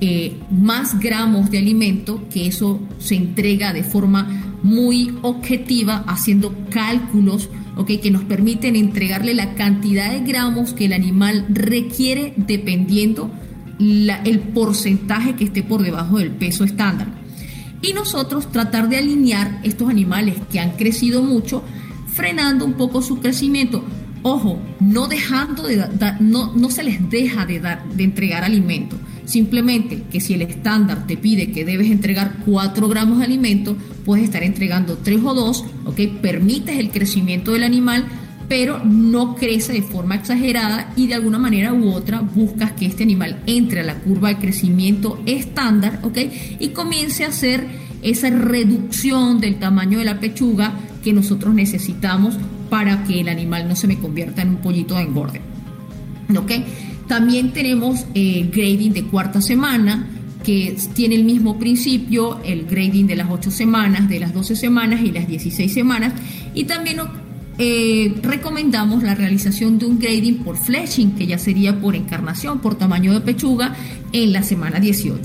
eh, 0.00 0.36
más 0.50 0.98
gramos 0.98 1.50
de 1.50 1.58
alimento, 1.58 2.28
que 2.28 2.46
eso 2.46 2.80
se 2.98 3.14
entrega 3.14 3.72
de 3.72 3.84
forma 3.84 4.58
muy 4.62 5.14
objetiva, 5.22 6.04
haciendo 6.06 6.54
cálculos 6.70 7.48
que 7.84 8.10
nos 8.10 8.22
permiten 8.22 8.76
entregarle 8.76 9.34
la 9.34 9.54
cantidad 9.54 10.10
de 10.10 10.20
gramos 10.20 10.72
que 10.72 10.86
el 10.86 10.92
animal 10.92 11.44
requiere 11.50 12.32
dependiendo 12.36 13.30
el 13.78 14.40
porcentaje 14.54 15.34
que 15.34 15.44
esté 15.44 15.62
por 15.62 15.82
debajo 15.82 16.18
del 16.18 16.30
peso 16.30 16.64
estándar. 16.64 17.08
Y 17.82 17.92
nosotros 17.92 18.50
tratar 18.50 18.88
de 18.88 18.96
alinear 18.96 19.60
estos 19.64 19.90
animales 19.90 20.36
que 20.50 20.60
han 20.60 20.70
crecido 20.70 21.22
mucho, 21.22 21.62
frenando 22.12 22.64
un 22.64 22.74
poco 22.74 23.02
su 23.02 23.18
crecimiento. 23.18 23.84
Ojo, 24.26 24.58
no 24.80 25.06
dejando 25.06 25.64
de 25.64 25.84
no, 26.20 26.54
no 26.54 26.70
se 26.70 26.82
les 26.82 27.10
deja 27.10 27.44
de, 27.44 27.60
dar, 27.60 27.86
de 27.90 28.04
entregar 28.04 28.42
alimento. 28.42 28.96
Simplemente 29.26 30.04
que 30.10 30.18
si 30.18 30.32
el 30.32 30.40
estándar 30.40 31.06
te 31.06 31.18
pide 31.18 31.52
que 31.52 31.66
debes 31.66 31.90
entregar 31.90 32.38
4 32.46 32.88
gramos 32.88 33.18
de 33.18 33.26
alimento, 33.26 33.76
puedes 34.02 34.24
estar 34.24 34.42
entregando 34.42 34.96
3 34.96 35.20
o 35.22 35.34
2, 35.34 35.64
¿ok? 35.84 36.00
Permites 36.22 36.78
el 36.78 36.90
crecimiento 36.90 37.52
del 37.52 37.64
animal, 37.64 38.06
pero 38.48 38.82
no 38.82 39.34
crece 39.34 39.74
de 39.74 39.82
forma 39.82 40.14
exagerada 40.14 40.90
y 40.96 41.06
de 41.06 41.14
alguna 41.14 41.38
manera 41.38 41.74
u 41.74 41.90
otra 41.90 42.22
buscas 42.22 42.72
que 42.72 42.86
este 42.86 43.02
animal 43.02 43.42
entre 43.44 43.80
a 43.80 43.84
la 43.84 43.96
curva 43.96 44.30
de 44.30 44.38
crecimiento 44.38 45.20
estándar, 45.26 46.00
¿ok? 46.02 46.16
Y 46.60 46.68
comience 46.68 47.24
a 47.24 47.28
hacer 47.28 47.66
esa 48.00 48.30
reducción 48.30 49.38
del 49.38 49.56
tamaño 49.56 49.98
de 49.98 50.06
la 50.06 50.18
pechuga 50.18 50.78
que 51.02 51.12
nosotros 51.12 51.54
necesitamos 51.54 52.38
para 52.74 53.04
que 53.04 53.20
el 53.20 53.28
animal 53.28 53.68
no 53.68 53.76
se 53.76 53.86
me 53.86 54.00
convierta 54.00 54.42
en 54.42 54.48
un 54.48 54.56
pollito 54.56 54.96
de 54.96 55.02
engorde. 55.02 55.40
¿Ok? 56.36 56.50
También 57.06 57.52
tenemos 57.52 58.04
el 58.14 58.50
grading 58.50 58.92
de 58.92 59.04
cuarta 59.04 59.40
semana, 59.40 60.08
que 60.42 60.76
tiene 60.92 61.14
el 61.14 61.22
mismo 61.22 61.56
principio, 61.56 62.40
el 62.42 62.66
grading 62.66 63.06
de 63.06 63.14
las 63.14 63.30
8 63.30 63.52
semanas, 63.52 64.08
de 64.08 64.18
las 64.18 64.34
12 64.34 64.56
semanas 64.56 65.02
y 65.02 65.12
las 65.12 65.28
16 65.28 65.72
semanas. 65.72 66.14
Y 66.52 66.64
también 66.64 66.98
eh, 67.58 68.12
recomendamos 68.20 69.04
la 69.04 69.14
realización 69.14 69.78
de 69.78 69.86
un 69.86 70.00
grading 70.00 70.38
por 70.38 70.56
fleshing, 70.56 71.12
que 71.12 71.28
ya 71.28 71.38
sería 71.38 71.80
por 71.80 71.94
encarnación, 71.94 72.58
por 72.58 72.74
tamaño 72.74 73.12
de 73.12 73.20
pechuga, 73.20 73.76
en 74.10 74.32
la 74.32 74.42
semana 74.42 74.80
18. 74.80 75.20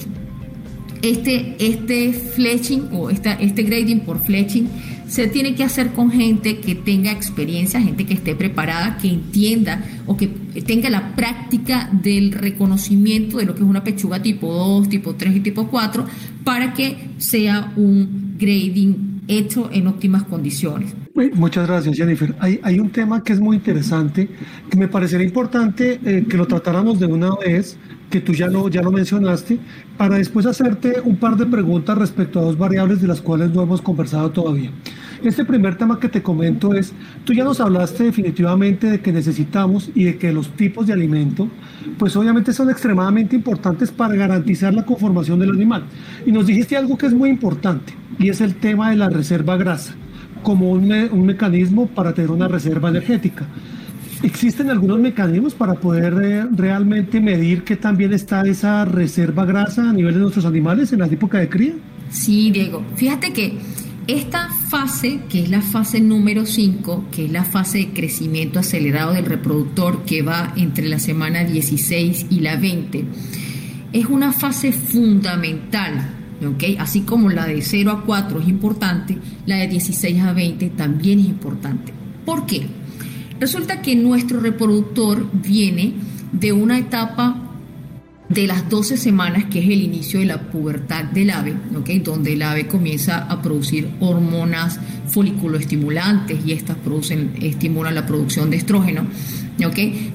Este, 1.02 1.56
este 1.58 2.14
fleching 2.14 2.90
o 2.92 3.10
esta, 3.10 3.34
este 3.34 3.64
grading 3.64 4.02
por 4.02 4.24
fleching 4.24 4.70
se 5.10 5.28
tiene 5.28 5.56
que 5.56 5.64
hacer 5.64 5.92
con 5.92 6.12
gente 6.12 6.60
que 6.60 6.76
tenga 6.76 7.12
experiencia, 7.12 7.82
gente 7.82 8.06
que 8.06 8.14
esté 8.14 8.36
preparada, 8.36 8.98
que 8.98 9.10
entienda 9.10 9.84
o 10.06 10.16
que 10.16 10.28
tenga 10.28 10.90
la 10.90 11.16
práctica 11.16 11.90
del 11.92 12.32
reconocimiento 12.32 13.38
de 13.40 13.46
lo 13.46 13.56
que 13.56 13.64
es 13.64 13.68
una 13.68 13.84
pechuga 13.84 14.22
tipo 14.22 14.54
2, 14.54 14.88
tipo 14.88 15.16
3 15.16 15.38
y 15.38 15.40
tipo 15.40 15.68
4, 15.68 16.06
para 16.44 16.74
que 16.74 17.10
sea 17.18 17.74
un 17.76 18.36
grading 18.38 19.22
hecho 19.28 19.70
en 19.72 19.88
óptimas 19.88 20.24
condiciones. 20.24 20.94
Muchas 21.34 21.68
gracias, 21.68 21.98
Jennifer. 21.98 22.36
Hay, 22.40 22.60
hay 22.64 22.80
un 22.80 22.92
tema 22.92 23.24
que 23.24 23.34
es 23.34 23.40
muy 23.40 23.58
interesante, 23.58 24.30
que 24.70 24.78
me 24.78 24.88
parecería 24.88 25.26
importante 25.26 26.00
eh, 26.06 26.26
que 26.30 26.38
lo 26.38 26.46
tratáramos 26.48 27.00
de 27.00 27.08
una 27.08 27.36
vez, 27.36 27.78
que 28.10 28.22
tú 28.22 28.34
ya 28.34 28.48
lo, 28.48 28.70
ya 28.70 28.82
lo 28.82 28.92
mencionaste, 28.92 29.60
para 29.98 30.18
después 30.18 30.46
hacerte 30.46 31.02
un 31.04 31.18
par 31.18 31.38
de 31.38 31.46
preguntas 31.46 31.98
respecto 31.98 32.40
a 32.40 32.44
dos 32.44 32.58
variables 32.58 33.02
de 33.02 33.08
las 33.08 33.22
cuales 33.22 33.52
no 33.52 33.62
hemos 33.62 33.82
conversado 33.82 34.32
todavía. 34.32 34.72
Este 35.24 35.44
primer 35.44 35.78
tema 35.78 36.00
que 36.00 36.08
te 36.08 36.24
comento 36.24 36.74
es, 36.74 36.94
tú 37.26 37.34
ya 37.34 37.44
nos 37.44 37.60
hablaste 37.60 38.06
definitivamente 38.06 38.90
de 38.90 39.02
que 39.02 39.12
necesitamos 39.12 39.92
y 39.94 40.06
de 40.06 40.18
que 40.18 40.32
los 40.32 40.50
tipos 40.56 40.88
de 40.88 40.94
alimento, 40.94 41.50
pues 41.98 42.16
obviamente 42.16 42.54
son 42.54 42.70
extremadamente 42.70 43.36
importantes 43.36 43.92
para 43.92 44.16
garantizar 44.16 44.74
la 44.74 44.86
conformación 44.86 45.40
del 45.40 45.52
animal. 45.52 45.84
Y 46.26 46.32
nos 46.32 46.48
dijiste 46.48 46.78
algo 46.78 46.98
que 46.98 47.08
es 47.08 47.14
muy 47.14 47.30
importante, 47.30 47.94
y 48.18 48.30
es 48.30 48.40
el 48.40 48.56
tema 48.56 48.92
de 48.92 48.96
la 48.96 49.10
reserva 49.10 49.58
grasa, 49.58 49.94
como 50.42 50.72
un, 50.72 50.92
un 50.92 51.26
mecanismo 51.26 51.88
para 51.88 52.14
tener 52.14 52.32
una 52.32 52.48
reserva 52.48 52.90
energética. 52.90 53.46
¿Existen 54.22 54.70
algunos 54.70 55.00
mecanismos 55.00 55.54
para 55.54 55.76
poder 55.76 56.14
eh, 56.22 56.46
realmente 56.52 57.22
medir 57.22 57.64
que 57.64 57.78
también 57.78 58.14
está 58.14 58.42
esa 58.42 58.84
reserva 58.84 59.46
grasa 59.46 59.90
a 59.90 59.94
nivel 59.94 60.16
de 60.16 60.20
nuestros 60.20 60.46
animales 60.46 60.92
en 60.92 61.00
la 61.00 61.08
época 61.08 61.40
de 61.40 61.48
cría? 61.48 61.74
Sí, 62.12 62.52
Diego. 62.52 62.84
Fíjate 62.96 63.32
que 63.32 63.58
esta 64.08 64.50
fase, 64.70 65.22
que 65.30 65.44
es 65.44 65.50
la 65.50 65.62
fase 65.62 66.02
número 66.02 66.46
5, 66.46 67.06
que 67.12 67.26
es 67.26 67.32
la 67.32 67.46
fase 67.46 67.78
de 67.78 67.90
crecimiento 67.90 68.60
acelerado 68.60 69.14
del 69.14 69.26
reproductor 69.26 70.04
que 70.04 70.22
va 70.22 70.54
entre 70.58 70.90
la 70.90 71.00
semana 71.00 71.44
16 71.44 72.26
y 72.30 72.40
la 72.40 72.58
20, 72.58 73.06
es 73.94 74.06
una 74.08 74.34
fase 74.34 74.72
fundamental. 74.74 76.16
¿okay? 76.46 76.76
Así 76.78 77.02
como 77.02 77.30
la 77.30 77.46
de 77.46 77.62
0 77.62 77.92
a 77.92 78.04
4 78.04 78.42
es 78.42 78.48
importante, 78.48 79.18
la 79.46 79.58
de 79.58 79.68
16 79.68 80.22
a 80.24 80.34
20 80.34 80.70
también 80.72 81.20
es 81.20 81.28
importante. 81.28 81.94
¿Por 82.26 82.46
qué? 82.46 82.68
Resulta 83.40 83.82
que 83.82 83.96
nuestro 83.96 84.40
reproductor 84.40 85.30
viene 85.32 85.94
de 86.32 86.52
una 86.52 86.78
etapa 86.78 87.50
de 88.30 88.46
las 88.46 88.70
12 88.70 88.98
semanas, 88.98 89.46
que 89.46 89.60
es 89.60 89.66
el 89.66 89.82
inicio 89.82 90.20
de 90.20 90.28
la 90.28 90.40
pubertad 90.52 91.06
del 91.06 91.32
ave, 91.32 91.56
donde 92.04 92.34
el 92.34 92.42
ave 92.44 92.68
comienza 92.68 93.24
a 93.24 93.42
producir 93.42 93.90
hormonas 94.00 94.80
foliculoestimulantes 95.08 96.46
y 96.46 96.52
estas 96.52 96.78
producen, 96.78 97.34
estimulan 97.42 97.96
la 97.96 98.06
producción 98.06 98.52
de 98.52 98.58
estrógeno. 98.58 99.08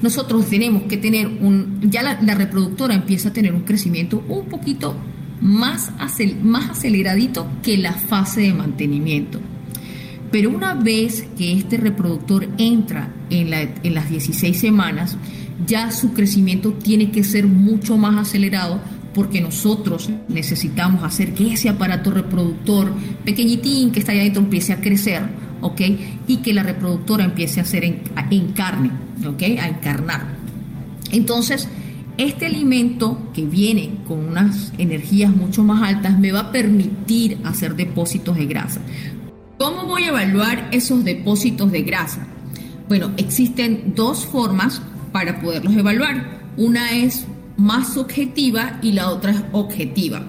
Nosotros 0.01 0.47
tenemos 0.47 0.83
que 0.83 0.97
tener 0.97 1.27
un, 1.27 1.79
ya 1.83 2.03
la, 2.03 2.35
reproductora 2.35 2.95
empieza 2.95 3.29
a 3.29 3.33
tener 3.33 3.53
un 3.53 3.61
crecimiento 3.61 4.23
un 4.27 4.45
poquito 4.45 4.95
más, 5.41 5.91
más 6.41 6.69
aceleradito 6.69 7.47
que 7.61 7.77
la 7.77 7.93
fase 7.93 8.41
de 8.41 8.53
mantenimiento. 8.53 9.39
Pero 10.31 10.49
una 10.49 10.73
vez 10.73 11.27
que 11.37 11.53
este 11.53 11.77
reproductor 11.77 12.47
entra 12.57 13.13
en, 13.29 13.49
la, 13.51 13.61
en 13.61 13.93
las 13.93 14.09
16 14.09 14.59
semanas, 14.59 15.17
ya 15.65 15.91
su 15.91 16.13
crecimiento 16.13 16.73
tiene 16.73 17.11
que 17.11 17.23
ser 17.23 17.47
mucho 17.47 17.97
más 17.97 18.17
acelerado 18.17 18.81
porque 19.15 19.39
nosotros 19.39 20.09
necesitamos 20.27 21.03
hacer 21.03 21.33
que 21.33 21.53
ese 21.53 21.69
aparato 21.69 22.11
reproductor 22.11 22.91
pequeñitín 23.23 23.91
que 23.91 23.99
está 23.99 24.11
ahí 24.11 24.19
adentro 24.19 24.43
empiece 24.43 24.73
a 24.73 24.81
crecer, 24.81 25.23
¿ok? 25.61 25.81
Y 26.27 26.37
que 26.37 26.53
la 26.53 26.63
reproductora 26.63 27.23
empiece 27.23 27.61
a 27.61 27.63
hacer 27.63 27.85
en, 27.85 28.51
carne, 28.53 28.91
¿ok? 29.25 29.41
A 29.61 29.69
encarnar. 29.69 30.35
Entonces, 31.13 31.69
este 32.17 32.45
alimento 32.45 33.31
que 33.33 33.45
viene 33.45 33.91
con 34.05 34.19
unas 34.19 34.73
energías 34.77 35.33
mucho 35.33 35.63
más 35.63 35.81
altas 35.81 36.19
me 36.19 36.33
va 36.33 36.41
a 36.41 36.51
permitir 36.51 37.37
hacer 37.45 37.75
depósitos 37.75 38.35
de 38.35 38.45
grasa. 38.47 38.81
¿Cómo 39.57 39.85
voy 39.85 40.03
a 40.03 40.09
evaluar 40.09 40.67
esos 40.71 41.05
depósitos 41.05 41.71
de 41.71 41.83
grasa? 41.83 42.27
Bueno, 42.89 43.11
existen 43.15 43.93
dos 43.95 44.25
formas 44.25 44.81
para 45.13 45.39
poderlos 45.39 45.75
evaluar. 45.77 46.41
Una 46.57 46.91
es 46.91 47.25
más 47.55 47.93
subjetiva 47.93 48.79
y 48.81 48.91
la 48.91 49.09
otra 49.09 49.31
es 49.31 49.41
objetiva. 49.53 50.21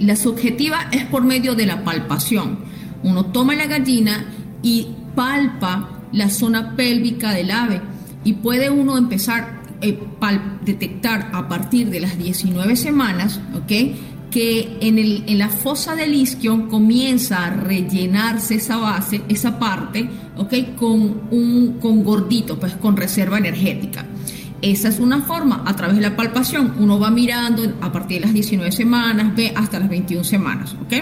La 0.00 0.16
subjetiva 0.16 0.88
es 0.90 1.04
por 1.04 1.22
medio 1.22 1.54
de 1.54 1.66
la 1.66 1.84
palpación. 1.84 2.60
Uno 3.02 3.26
toma 3.26 3.54
la 3.54 3.66
gallina 3.66 4.24
y 4.62 4.88
palpa 5.14 5.90
la 6.12 6.30
zona 6.30 6.76
pélvica 6.76 7.32
del 7.32 7.50
ave 7.50 7.82
y 8.24 8.34
puede 8.34 8.70
uno 8.70 8.96
empezar 8.96 9.62
a 9.82 9.86
eh, 9.86 9.98
detectar 10.64 11.30
a 11.34 11.46
partir 11.46 11.90
de 11.90 12.00
las 12.00 12.16
19 12.16 12.74
semanas, 12.74 13.38
que 14.36 14.76
en, 14.82 14.98
el, 14.98 15.24
en, 15.26 15.38
la 15.38 15.48
fosa 15.48 15.96
del 15.96 16.12
isquion 16.12 16.68
comienza 16.68 17.46
a 17.46 17.48
rellenarse 17.48 18.56
esa 18.56 18.76
base, 18.76 19.22
esa 19.30 19.58
parte, 19.58 20.10
¿ok? 20.36 20.76
Con 20.76 21.22
un 21.30 21.78
con 21.80 22.04
gordito, 22.04 22.60
pues 22.60 22.74
con 22.74 22.98
reserva 22.98 23.38
energética. 23.38 24.04
Esa 24.60 24.88
es 24.88 24.98
una 24.98 25.22
forma, 25.22 25.62
a 25.64 25.74
través 25.74 25.96
de 25.96 26.02
la 26.02 26.14
palpación, 26.14 26.74
uno 26.78 26.98
va 26.98 27.10
mirando 27.10 27.62
a 27.80 27.90
partir 27.90 28.18
de 28.18 28.26
las 28.26 28.34
19 28.34 28.72
semanas, 28.72 29.34
ve 29.34 29.54
hasta 29.56 29.80
las 29.80 29.88
21 29.88 30.22
semanas, 30.22 30.76
¿ok? 30.84 30.92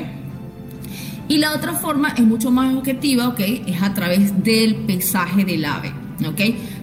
Y 1.27 1.39
la 1.39 1.57
otra 1.57 1.73
forma 1.73 2.11
es 2.11 2.23
mucho 2.23 2.53
más 2.53 2.73
objetiva, 2.73 3.27
¿ok? 3.27 3.41
Es 3.67 3.83
a 3.83 3.93
través 3.95 4.45
del 4.45 4.77
pesaje 4.77 5.45
del 5.45 5.65
ave, 5.65 5.93
¿ok? 6.25 6.41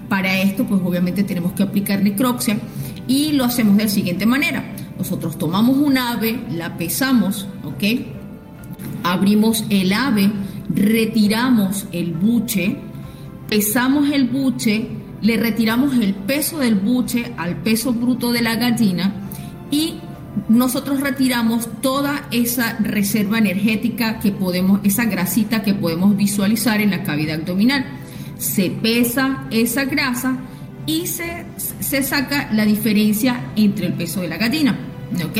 Para 0.09 0.41
esto, 0.41 0.65
pues 0.65 0.81
obviamente 0.83 1.23
tenemos 1.23 1.53
que 1.53 1.63
aplicar 1.63 2.03
necroxia 2.03 2.57
y 3.07 3.31
lo 3.31 3.45
hacemos 3.45 3.77
de 3.77 3.83
la 3.83 3.89
siguiente 3.89 4.25
manera. 4.25 4.65
Nosotros 5.01 5.35
tomamos 5.39 5.77
un 5.77 5.97
ave, 5.97 6.39
la 6.51 6.77
pesamos, 6.77 7.47
¿ok? 7.63 7.83
Abrimos 9.01 9.65
el 9.71 9.93
ave, 9.93 10.31
retiramos 10.69 11.87
el 11.91 12.13
buche, 12.13 12.77
pesamos 13.49 14.11
el 14.11 14.27
buche, 14.27 14.89
le 15.23 15.37
retiramos 15.37 15.95
el 15.95 16.13
peso 16.13 16.59
del 16.59 16.75
buche 16.75 17.33
al 17.35 17.63
peso 17.63 17.93
bruto 17.93 18.31
de 18.31 18.43
la 18.43 18.57
gallina 18.57 19.11
y 19.71 19.95
nosotros 20.49 20.99
retiramos 20.99 21.67
toda 21.81 22.27
esa 22.29 22.77
reserva 22.77 23.39
energética 23.39 24.19
que 24.19 24.31
podemos, 24.31 24.81
esa 24.83 25.05
grasita 25.05 25.63
que 25.63 25.73
podemos 25.73 26.15
visualizar 26.15 26.79
en 26.79 26.91
la 26.91 27.01
cavidad 27.01 27.39
abdominal. 27.39 27.87
Se 28.37 28.69
pesa 28.69 29.47
esa 29.49 29.85
grasa 29.85 30.37
y 30.85 31.07
se, 31.07 31.47
se 31.57 32.03
saca 32.03 32.51
la 32.53 32.65
diferencia 32.65 33.45
entre 33.55 33.87
el 33.87 33.93
peso 33.93 34.21
de 34.21 34.27
la 34.27 34.37
gallina. 34.37 34.90
¿Ok? 35.23 35.37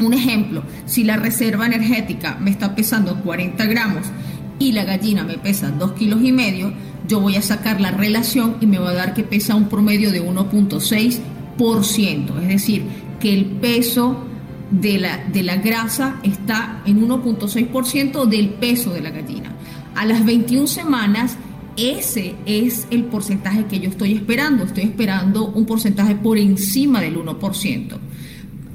Un 0.00 0.14
ejemplo, 0.14 0.62
si 0.86 1.04
la 1.04 1.16
reserva 1.16 1.66
energética 1.66 2.36
me 2.40 2.50
está 2.50 2.76
pesando 2.76 3.20
40 3.20 3.66
gramos 3.66 4.06
y 4.58 4.72
la 4.72 4.84
gallina 4.84 5.24
me 5.24 5.38
pesa 5.38 5.70
2 5.70 5.92
kilos 5.92 6.22
y 6.22 6.32
medio, 6.32 6.72
yo 7.08 7.20
voy 7.20 7.36
a 7.36 7.42
sacar 7.42 7.80
la 7.80 7.90
relación 7.90 8.56
y 8.60 8.66
me 8.66 8.78
va 8.78 8.90
a 8.90 8.94
dar 8.94 9.14
que 9.14 9.24
pesa 9.24 9.54
un 9.54 9.68
promedio 9.68 10.12
de 10.12 10.22
1.6%. 10.22 12.42
Es 12.42 12.48
decir, 12.48 12.84
que 13.18 13.32
el 13.34 13.46
peso 13.46 14.24
de 14.70 14.98
la, 14.98 15.16
de 15.32 15.42
la 15.42 15.56
grasa 15.56 16.20
está 16.22 16.82
en 16.84 17.02
1.6% 17.06 18.26
del 18.26 18.50
peso 18.50 18.92
de 18.92 19.00
la 19.00 19.10
gallina. 19.10 19.56
A 19.94 20.04
las 20.04 20.22
21 20.24 20.68
semanas, 20.68 21.36
ese 21.76 22.34
es 22.44 22.86
el 22.90 23.04
porcentaje 23.04 23.64
que 23.66 23.80
yo 23.80 23.88
estoy 23.88 24.12
esperando. 24.12 24.64
Estoy 24.64 24.84
esperando 24.84 25.46
un 25.46 25.64
porcentaje 25.66 26.14
por 26.14 26.38
encima 26.38 27.00
del 27.00 27.16
1%. 27.16 27.98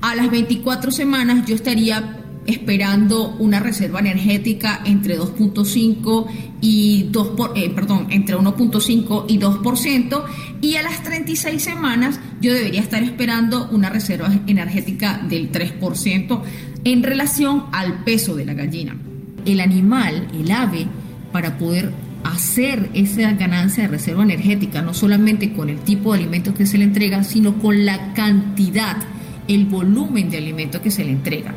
A 0.04 0.16
las 0.16 0.30
24 0.30 0.92
semanas 0.92 1.46
yo 1.48 1.56
estaría 1.56 2.18
esperando 2.46 3.38
una 3.40 3.62
reserva 3.62 4.02
energética 4.02 4.82
entre 4.84 5.18
2.5 5.18 6.26
y 6.60 7.04
2 7.10 7.30
eh, 7.56 7.70
perdón, 7.70 8.08
entre 8.10 8.36
1.5 8.36 9.24
y 9.30 9.40
2% 9.40 10.24
y 10.60 10.76
a 10.76 10.84
las 10.84 11.02
36 11.04 11.64
semanas 11.64 12.20
yo 12.42 12.54
debería 12.54 12.82
estar 12.82 13.02
esperando 13.02 13.70
una 13.72 13.90
reserva 13.90 14.30
energética 14.46 15.22
del 15.30 15.54
3% 15.54 16.42
en 16.84 17.02
relación 17.02 17.68
al 17.72 18.04
peso 18.04 18.36
de 18.36 18.44
la 18.44 18.56
gallina. 18.56 18.98
El 19.46 19.62
animal, 19.62 20.28
el 20.34 20.52
ave, 20.52 20.86
para 21.32 21.58
poder 21.58 21.94
hacer 22.26 22.90
esa 22.94 23.32
ganancia 23.32 23.84
de 23.84 23.90
reserva 23.90 24.24
energética, 24.24 24.82
no 24.82 24.94
solamente 24.94 25.54
con 25.54 25.70
el 25.70 25.80
tipo 25.80 26.12
de 26.12 26.20
alimentos 26.20 26.56
que 26.56 26.66
se 26.66 26.78
le 26.78 26.84
entrega, 26.84 27.24
sino 27.24 27.58
con 27.60 27.86
la 27.86 28.14
cantidad, 28.14 28.98
el 29.48 29.66
volumen 29.66 30.30
de 30.30 30.38
alimento 30.38 30.82
que 30.82 30.92
se 30.92 31.04
le 31.04 31.12
entrega. 31.12 31.54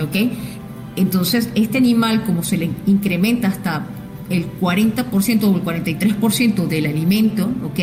¿ok? 0.00 0.16
Entonces, 0.96 1.50
este 1.54 1.78
animal, 1.78 2.24
como 2.24 2.42
se 2.42 2.58
le 2.58 2.70
incrementa 2.86 3.48
hasta 3.48 3.86
el 4.28 4.46
40% 4.60 5.44
o 5.44 5.56
el 5.56 5.62
43% 5.62 6.66
del 6.66 6.86
alimento, 6.86 7.50
¿ok? 7.64 7.78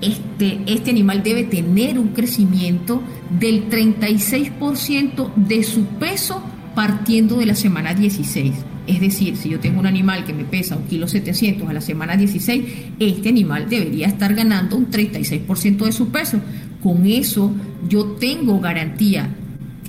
Este, 0.00 0.60
este 0.66 0.90
animal 0.90 1.22
debe 1.22 1.44
tener 1.44 1.98
un 1.98 2.08
crecimiento 2.08 3.02
del 3.38 3.68
36% 3.68 5.34
de 5.34 5.62
su 5.64 5.84
peso 5.84 6.42
partiendo 6.74 7.38
de 7.38 7.46
la 7.46 7.54
semana 7.54 7.94
16. 7.94 8.52
Es 8.86 9.00
decir, 9.00 9.36
si 9.36 9.48
yo 9.48 9.60
tengo 9.60 9.80
un 9.80 9.86
animal 9.86 10.24
que 10.24 10.34
me 10.34 10.44
pesa 10.44 10.76
1,7 10.76 11.56
kg 11.56 11.70
a 11.70 11.72
la 11.72 11.80
semana 11.80 12.16
16, 12.16 12.64
este 12.98 13.28
animal 13.30 13.68
debería 13.68 14.08
estar 14.08 14.34
ganando 14.34 14.76
un 14.76 14.90
36% 14.90 15.84
de 15.84 15.92
su 15.92 16.08
peso. 16.08 16.38
Con 16.84 17.06
eso 17.06 17.50
yo 17.88 18.04
tengo 18.20 18.60
garantía 18.60 19.34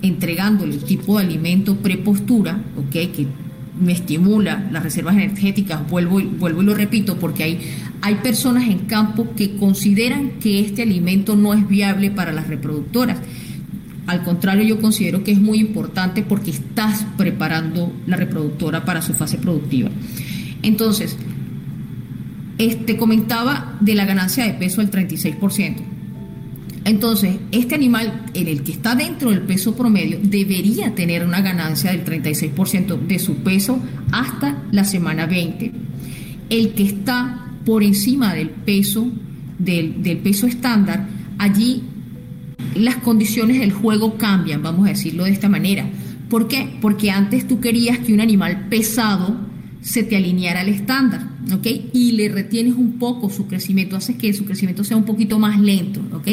entregándole 0.02 0.76
el 0.76 0.84
tipo 0.86 1.20
de 1.20 1.26
alimento 1.26 1.76
prepostura, 1.76 2.58
¿ok? 2.78 2.90
Que 2.90 3.28
me 3.82 3.92
estimula 3.92 4.70
las 4.72 4.82
reservas 4.82 5.16
energéticas, 5.16 5.90
vuelvo 5.90 6.22
y, 6.22 6.24
vuelvo 6.24 6.62
y 6.62 6.66
lo 6.66 6.74
repito, 6.74 7.18
porque 7.18 7.44
hay, 7.44 7.60
hay 8.02 8.16
personas 8.16 8.70
en 8.70 8.80
campo 8.86 9.28
que 9.36 9.58
consideran 9.58 10.40
que 10.40 10.62
este 10.62 10.84
alimento 10.84 11.36
no 11.36 11.54
es 11.54 11.68
viable 11.68 12.12
para 12.12 12.32
las 12.32 12.48
reproductoras. 12.48 13.18
Al 14.08 14.24
contrario, 14.24 14.64
yo 14.64 14.80
considero 14.80 15.22
que 15.22 15.34
es 15.34 15.42
muy 15.42 15.60
importante 15.60 16.24
porque 16.24 16.52
estás 16.52 17.06
preparando 17.18 17.92
la 18.08 18.16
reproductora 18.16 18.86
para 18.86 19.02
su 19.02 19.14
fase 19.14 19.38
productiva. 19.38 19.90
Entonces, 20.62 21.18
este 22.58 22.96
comentaba 22.96 23.76
de 23.82 23.96
la 23.96 24.06
ganancia 24.06 24.46
de 24.46 24.54
peso 24.54 24.80
al 24.80 24.90
36%. 24.90 25.95
Entonces, 26.86 27.38
este 27.52 27.74
animal, 27.74 28.26
en 28.36 28.48
el 28.48 28.62
que 28.62 28.72
está 28.72 28.96
dentro 28.96 29.32
del 29.32 29.42
peso 29.42 29.76
promedio, 29.76 30.20
debería 30.22 30.94
tener 30.94 31.26
una 31.26 31.42
ganancia 31.42 31.92
del 31.92 32.06
36% 32.06 33.00
de 33.08 33.18
su 33.18 33.38
peso 33.38 33.80
hasta 34.12 34.64
la 34.72 34.84
semana 34.84 35.26
20. 35.26 35.72
El 36.52 36.74
que 36.74 36.84
está 36.84 37.52
por 37.66 37.84
encima 37.84 38.36
del 38.36 38.52
peso, 38.52 39.12
del, 39.58 40.04
del 40.04 40.20
peso 40.20 40.46
estándar, 40.46 41.08
allí 41.40 41.82
las 42.76 42.98
condiciones 42.98 43.60
del 43.60 43.74
juego 43.74 44.16
cambian, 44.16 44.62
vamos 44.62 44.86
a 44.86 44.90
decirlo 44.90 45.24
de 45.24 45.32
esta 45.32 45.50
manera. 45.50 45.90
¿Por 46.30 46.48
qué? 46.48 46.70
Porque 46.82 47.10
antes 47.10 47.48
tú 47.48 47.60
querías 47.60 47.98
que 47.98 48.14
un 48.14 48.22
animal 48.22 48.68
pesado 48.70 49.36
se 49.82 50.04
te 50.04 50.16
alineara 50.16 50.62
al 50.62 50.70
estándar, 50.70 51.30
¿ok? 51.52 51.68
Y 51.94 52.14
le 52.14 52.30
retienes 52.30 52.74
un 52.74 52.94
poco 52.94 53.30
su 53.30 53.48
crecimiento, 53.48 53.96
hace 53.96 54.18
que 54.18 54.34
su 54.34 54.46
crecimiento 54.46 54.84
sea 54.84 54.98
un 54.98 55.04
poquito 55.04 55.40
más 55.40 55.60
lento, 55.60 56.02
¿ok? 56.12 56.28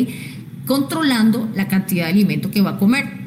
Controlando 0.66 1.48
la 1.54 1.68
cantidad 1.68 2.04
de 2.06 2.12
alimento 2.12 2.50
que 2.50 2.62
va 2.62 2.70
a 2.70 2.78
comer. 2.78 3.22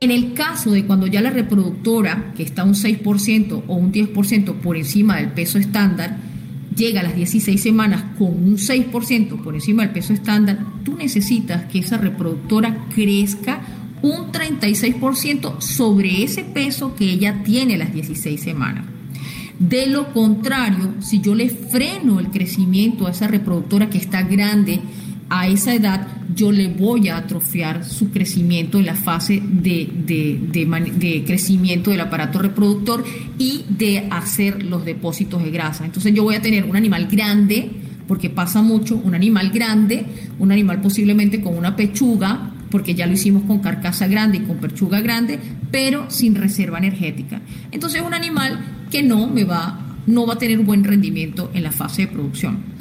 En 0.00 0.10
el 0.10 0.34
caso 0.34 0.70
de 0.70 0.84
cuando 0.84 1.06
ya 1.06 1.22
la 1.22 1.30
reproductora, 1.30 2.32
que 2.36 2.42
está 2.42 2.64
un 2.64 2.74
6% 2.74 3.62
o 3.66 3.74
un 3.74 3.92
10% 3.92 4.54
por 4.56 4.76
encima 4.76 5.16
del 5.16 5.30
peso 5.30 5.58
estándar, 5.58 6.18
llega 6.76 7.00
a 7.00 7.04
las 7.04 7.16
16 7.16 7.60
semanas 7.60 8.04
con 8.18 8.28
un 8.28 8.56
6% 8.56 9.42
por 9.42 9.54
encima 9.54 9.82
del 9.82 9.92
peso 9.92 10.12
estándar, 10.12 10.58
tú 10.84 10.96
necesitas 10.96 11.64
que 11.64 11.78
esa 11.78 11.96
reproductora 11.96 12.86
crezca 12.94 13.62
un 14.02 14.30
36% 14.30 15.60
sobre 15.60 16.22
ese 16.22 16.44
peso 16.44 16.94
que 16.94 17.10
ella 17.10 17.42
tiene 17.42 17.74
a 17.74 17.78
las 17.78 17.94
16 17.94 18.40
semanas. 18.40 18.84
De 19.58 19.86
lo 19.86 20.12
contrario, 20.12 20.94
si 21.00 21.20
yo 21.20 21.34
le 21.34 21.48
freno 21.48 22.20
el 22.20 22.28
crecimiento 22.28 23.06
a 23.06 23.12
esa 23.12 23.28
reproductora 23.28 23.88
que 23.88 23.98
está 23.98 24.22
grande, 24.22 24.80
a 25.30 25.48
esa 25.48 25.74
edad 25.74 26.06
yo 26.34 26.52
le 26.52 26.68
voy 26.68 27.08
a 27.08 27.18
atrofiar 27.18 27.84
su 27.84 28.10
crecimiento 28.10 28.78
en 28.78 28.86
la 28.86 28.94
fase 28.94 29.42
de, 29.42 29.88
de, 30.06 31.24
crecimiento 31.26 31.90
del 31.90 32.00
aparato 32.00 32.38
reproductor 32.38 33.04
y 33.38 33.64
de 33.68 34.06
hacer 34.10 34.62
los 34.64 34.84
depósitos 34.84 35.42
de 35.42 35.50
grasa. 35.50 35.84
Entonces 35.84 36.12
yo 36.14 36.22
voy 36.22 36.34
a 36.34 36.42
tener 36.42 36.64
un 36.64 36.76
animal 36.76 37.08
grande, 37.10 37.70
porque 38.06 38.30
pasa 38.30 38.62
mucho, 38.62 38.96
un 38.96 39.14
animal 39.14 39.50
grande, 39.50 40.04
un 40.38 40.52
animal 40.52 40.80
posiblemente 40.80 41.40
con 41.40 41.56
una 41.56 41.76
pechuga, 41.76 42.50
porque 42.70 42.94
ya 42.94 43.06
lo 43.06 43.12
hicimos 43.12 43.44
con 43.44 43.60
carcasa 43.60 44.06
grande 44.08 44.38
y 44.38 44.40
con 44.40 44.58
pechuga 44.58 45.00
grande, 45.00 45.38
pero 45.70 46.10
sin 46.10 46.34
reserva 46.34 46.78
energética. 46.78 47.40
Entonces 47.70 48.00
es 48.00 48.06
un 48.06 48.14
animal 48.14 48.58
que 48.90 49.02
no 49.02 49.28
me 49.28 49.44
va, 49.44 49.96
no 50.06 50.26
va 50.26 50.34
a 50.34 50.38
tener 50.38 50.58
buen 50.58 50.84
rendimiento 50.84 51.50
en 51.54 51.62
la 51.62 51.72
fase 51.72 52.02
de 52.02 52.08
producción. 52.08 52.74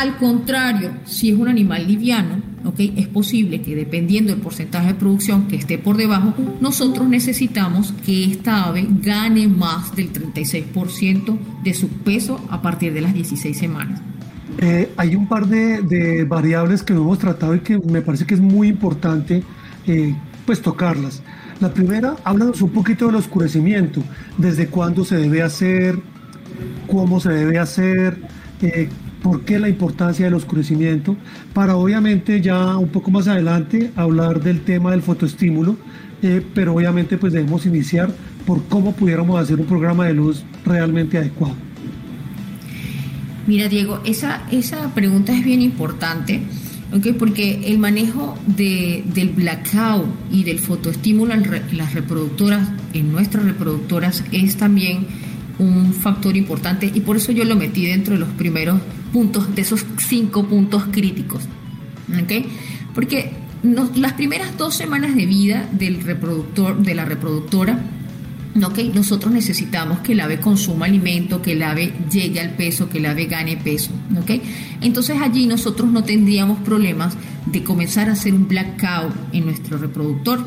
Al 0.00 0.16
contrario, 0.16 0.92
si 1.04 1.28
es 1.28 1.38
un 1.38 1.48
animal 1.48 1.86
liviano, 1.86 2.49
¿okay? 2.64 2.94
es 2.96 3.08
posible 3.08 3.62
que 3.62 3.74
dependiendo 3.74 4.32
del 4.32 4.40
porcentaje 4.40 4.88
de 4.88 4.94
producción 4.94 5.48
que 5.48 5.56
esté 5.56 5.78
por 5.78 5.96
debajo, 5.96 6.34
nosotros 6.60 7.08
necesitamos 7.08 7.92
que 8.04 8.24
esta 8.24 8.64
ave 8.64 8.86
gane 8.88 9.48
más 9.48 9.94
del 9.94 10.12
36% 10.12 11.38
de 11.62 11.74
su 11.74 11.88
peso 11.88 12.40
a 12.50 12.62
partir 12.62 12.92
de 12.92 13.00
las 13.00 13.14
16 13.14 13.56
semanas. 13.56 14.00
Eh, 14.58 14.90
hay 14.96 15.14
un 15.14 15.26
par 15.26 15.46
de, 15.46 16.24
variables 16.24 16.82
que 16.82 16.92
no 16.92 17.02
hemos 17.02 17.18
tratado 17.18 17.54
y 17.54 17.60
que 17.60 17.78
me 17.78 18.02
parece 18.02 18.26
que 18.26 18.34
es 18.34 18.40
muy 18.40 18.68
importante 18.68 19.42
eh, 19.86 20.14
pues 20.44 20.60
tocarlas. 20.60 21.22
La 21.60 21.72
primera, 21.72 22.16
háblanos 22.24 22.62
un 22.62 22.70
poquito 22.70 23.06
del 23.06 23.16
oscurecimiento, 23.16 24.02
desde 24.38 24.66
cuándo 24.66 25.04
se 25.04 25.16
debe 25.16 25.42
hacer, 25.42 25.98
cómo 26.86 27.20
se 27.20 27.30
debe 27.30 27.58
hacer, 27.58 28.18
eh, 28.62 28.88
por 29.22 29.42
qué 29.42 29.58
la 29.58 29.68
importancia 29.68 30.24
del 30.24 30.34
oscurecimiento, 30.34 31.16
para 31.52 31.76
obviamente 31.76 32.40
ya 32.40 32.76
un 32.76 32.88
poco 32.88 33.10
más 33.10 33.28
adelante 33.28 33.90
hablar 33.96 34.42
del 34.42 34.62
tema 34.62 34.92
del 34.92 35.02
fotoestímulo, 35.02 35.76
eh, 36.22 36.44
pero 36.54 36.74
obviamente 36.74 37.16
pues 37.16 37.32
debemos 37.32 37.66
iniciar 37.66 38.10
por 38.46 38.64
cómo 38.64 38.92
pudiéramos 38.92 39.40
hacer 39.40 39.60
un 39.60 39.66
programa 39.66 40.06
de 40.06 40.14
luz 40.14 40.44
realmente 40.64 41.18
adecuado. 41.18 41.54
Mira 43.46 43.68
Diego, 43.68 44.00
esa, 44.04 44.42
esa 44.50 44.94
pregunta 44.94 45.32
es 45.32 45.44
bien 45.44 45.62
importante. 45.62 46.42
Okay, 46.92 47.12
porque 47.12 47.68
el 47.68 47.78
manejo 47.78 48.36
de, 48.48 49.04
del 49.14 49.28
blackout 49.28 50.06
y 50.32 50.42
del 50.42 50.58
fotoestímulo 50.58 51.34
en 51.34 51.48
las 51.76 51.94
reproductoras, 51.94 52.68
en 52.92 53.12
nuestras 53.12 53.44
reproductoras, 53.44 54.24
es 54.32 54.56
también 54.56 55.06
un 55.60 55.92
factor 55.92 56.36
importante 56.36 56.90
y 56.92 57.00
por 57.00 57.16
eso 57.16 57.30
yo 57.30 57.44
lo 57.44 57.54
metí 57.54 57.86
dentro 57.86 58.14
de 58.14 58.20
los 58.20 58.30
primeros 58.30 58.80
puntos, 59.12 59.54
de 59.54 59.62
esos 59.62 59.84
cinco 59.98 60.46
puntos 60.46 60.84
críticos. 60.90 61.44
¿Ok? 62.22 62.46
Porque 62.94 63.32
las 63.62 64.14
primeras 64.14 64.56
dos 64.56 64.74
semanas 64.74 65.14
de 65.14 65.26
vida 65.26 65.68
del 65.72 66.02
reproductor, 66.02 66.82
de 66.82 66.94
la 66.94 67.04
reproductora, 67.04 67.78
nosotros 68.54 69.32
necesitamos 69.32 70.00
que 70.00 70.12
el 70.12 70.20
ave 70.20 70.40
consuma 70.40 70.86
alimento, 70.86 71.40
que 71.40 71.52
el 71.52 71.62
ave 71.62 71.92
llegue 72.10 72.40
al 72.40 72.50
peso, 72.50 72.88
que 72.88 72.98
el 72.98 73.06
ave 73.06 73.26
gane 73.26 73.56
peso. 73.56 73.92
Entonces 74.80 75.18
allí 75.20 75.46
nosotros 75.46 75.90
no 75.90 76.02
tendríamos 76.02 76.58
problemas 76.60 77.16
de 77.46 77.62
comenzar 77.62 78.08
a 78.08 78.12
hacer 78.12 78.34
un 78.34 78.48
blackout 78.48 79.14
en 79.32 79.44
nuestro 79.44 79.78
reproductor. 79.78 80.44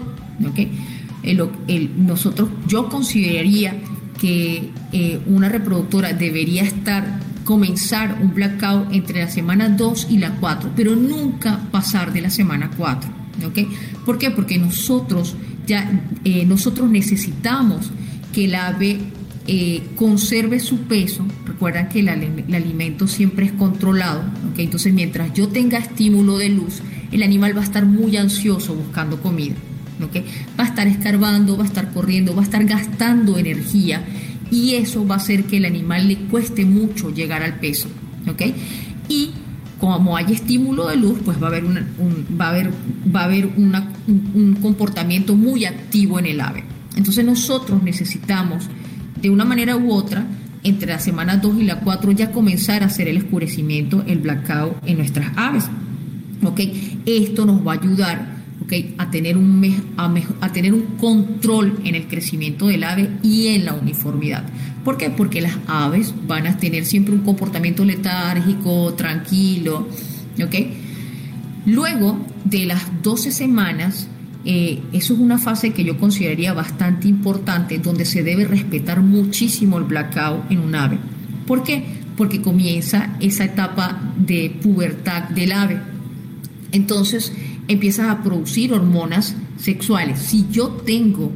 nosotros, 1.97 2.49
yo 2.68 2.89
consideraría 2.89 3.76
que 4.20 4.70
eh, 4.91 5.20
una 5.26 5.49
reproductora 5.49 6.14
debería 6.14 6.64
estar 6.64 7.20
comenzar 7.43 8.17
un 8.21 8.33
blackout 8.33 8.93
entre 8.93 9.21
la 9.21 9.29
semana 9.29 9.69
2 9.69 10.07
y 10.09 10.17
la 10.17 10.31
4, 10.35 10.71
pero 10.75 10.95
nunca 10.95 11.59
pasar 11.71 12.13
de 12.13 12.21
la 12.21 12.29
semana 12.29 12.71
4. 12.75 13.09
¿okay? 13.47 13.67
¿Por 14.05 14.17
qué? 14.17 14.31
Porque 14.31 14.57
nosotros 14.57 15.35
ya 15.65 15.89
eh, 16.23 16.45
nosotros 16.45 16.89
necesitamos 16.89 17.91
que 18.33 18.45
el 18.45 18.55
ave 18.55 18.99
eh, 19.47 19.83
conserve 19.95 20.59
su 20.59 20.79
peso. 20.79 21.25
Recuerdan 21.45 21.89
que 21.89 21.99
el, 21.99 22.09
alimento 22.09 23.07
siempre 23.07 23.45
es 23.45 23.51
controlado. 23.53 24.23
Entonces, 24.57 24.93
mientras 24.93 25.33
yo 25.33 25.49
tenga 25.49 25.77
estímulo 25.77 26.37
de 26.37 26.49
luz, 26.49 26.81
el 27.11 27.23
animal 27.23 27.55
va 27.55 27.61
a 27.61 27.65
estar 27.65 27.85
muy 27.85 28.17
ansioso 28.17 28.73
buscando 28.73 29.21
comida. 29.21 29.55
¿okay? 30.03 30.25
Va 30.59 30.65
a 30.65 30.67
estar 30.67 30.87
escarbando, 30.87 31.57
va 31.57 31.63
a 31.63 31.67
estar 31.67 31.91
corriendo, 31.93 32.35
va 32.35 32.41
a 32.41 32.45
estar 32.45 32.63
gastando 32.65 33.37
energía 33.37 34.03
y 34.54 34.76
eso 34.76 35.06
va 35.06 35.16
a 35.16 35.18
hacer 35.18 35.45
que 35.45 35.58
el 35.58 35.66
animal 35.66 36.08
le 36.08 36.16
cueste 36.16 36.64
mucho 36.64 37.10
llegar 37.10 37.41
al 37.41 37.60
peso. 37.60 37.88
Y 39.10 39.32
como 39.80 40.16
hay 40.16 40.32
estímulo 40.32 40.88
de 40.88 40.95
luz, 40.95 41.20
pues 41.26 41.41
va 41.41 41.47
a 41.47 41.49
haber, 41.49 41.66
un, 41.66 41.78
va 42.39 42.45
a 42.45 42.49
haber, 42.49 42.72
va 43.14 43.22
a 43.22 43.24
haber 43.26 43.47
un, 43.47 44.58
comportamiento 44.62 45.36
muy 45.36 45.66
activo 45.66 46.20
en 46.20 46.28
el 46.28 46.39
ave. 46.39 46.64
Entonces 46.95 47.26
nosotros 47.26 47.82
necesitamos, 47.82 48.70
de 49.20 49.30
una 49.32 49.43
manera 49.43 49.76
u 49.76 49.91
otra, 49.91 50.26
entre 50.64 50.88
la 50.88 50.99
semana 50.99 51.38
2 51.38 51.58
y 51.60 51.64
la 51.64 51.80
4 51.80 52.12
ya 52.12 52.32
comenzar 52.32 52.84
a 52.84 52.86
hacer 52.86 53.08
el 53.08 53.18
escurecimiento, 53.18 54.04
el 54.06 54.20
blackout 54.20 54.78
en 54.86 54.97
nuestras 54.97 55.32
aves. 55.36 55.66
Esto 57.06 57.45
nos 57.45 57.66
va 57.66 57.74
a 57.74 57.76
ayudar 57.76 58.32
a, 58.97 59.11
tener 59.11 59.38
un 59.38 59.93
a, 59.97 60.51
tener 60.51 60.74
un 60.74 60.97
control 60.97 61.80
en 61.84 61.95
el 61.95 62.07
crecimiento 62.07 62.68
del 62.68 62.84
ave 62.84 63.09
y 63.22 63.47
en 63.47 63.66
la 63.66 63.74
uniformidad. 63.74 64.45
¿Por 64.84 64.97
qué? 64.97 65.09
Porque 65.09 65.41
las 65.41 65.57
aves 65.68 66.14
van 66.28 66.47
a 66.47 66.57
tener 66.57 66.86
siempre 66.86 67.14
un 67.14 67.22
comportamiento 67.22 67.86
letárgico, 67.86 68.93
tranquilo. 68.95 69.88
Luego 71.66 72.20
de 72.43 72.66
las 72.66 73.01
12 73.01 73.32
semanas, 73.32 74.07
eh, 74.45 74.82
eso 74.91 75.14
es 75.14 75.20
una 75.20 75.38
fase 75.38 75.72
que 75.72 75.84
yo 75.86 75.97
consideraría 75.97 76.53
bastante 76.53 77.07
importante, 77.07 77.80
donde 77.80 78.05
se 78.05 78.24
debe 78.24 78.45
respetar 78.45 79.01
muchísimo 79.01 79.78
el 79.78 79.86
blackout 79.86 80.51
en 80.51 80.59
un 80.59 80.76
ave. 80.76 80.97
¿Por 81.47 81.64
qué? 81.64 81.84
Porque 82.18 82.41
comienza 82.41 83.16
esa 83.22 83.45
etapa 83.45 84.14
de 84.18 84.57
pubertad 84.61 85.30
del 85.30 85.53
ave. 85.53 85.80
Entonces, 86.74 87.32
empiezas 87.68 88.09
a 88.09 88.22
producir 88.22 88.74
hormonas 88.74 89.36
sexuales. 89.57 90.20
Si 90.20 90.45
yo 90.51 90.70
tengo, 90.70 91.32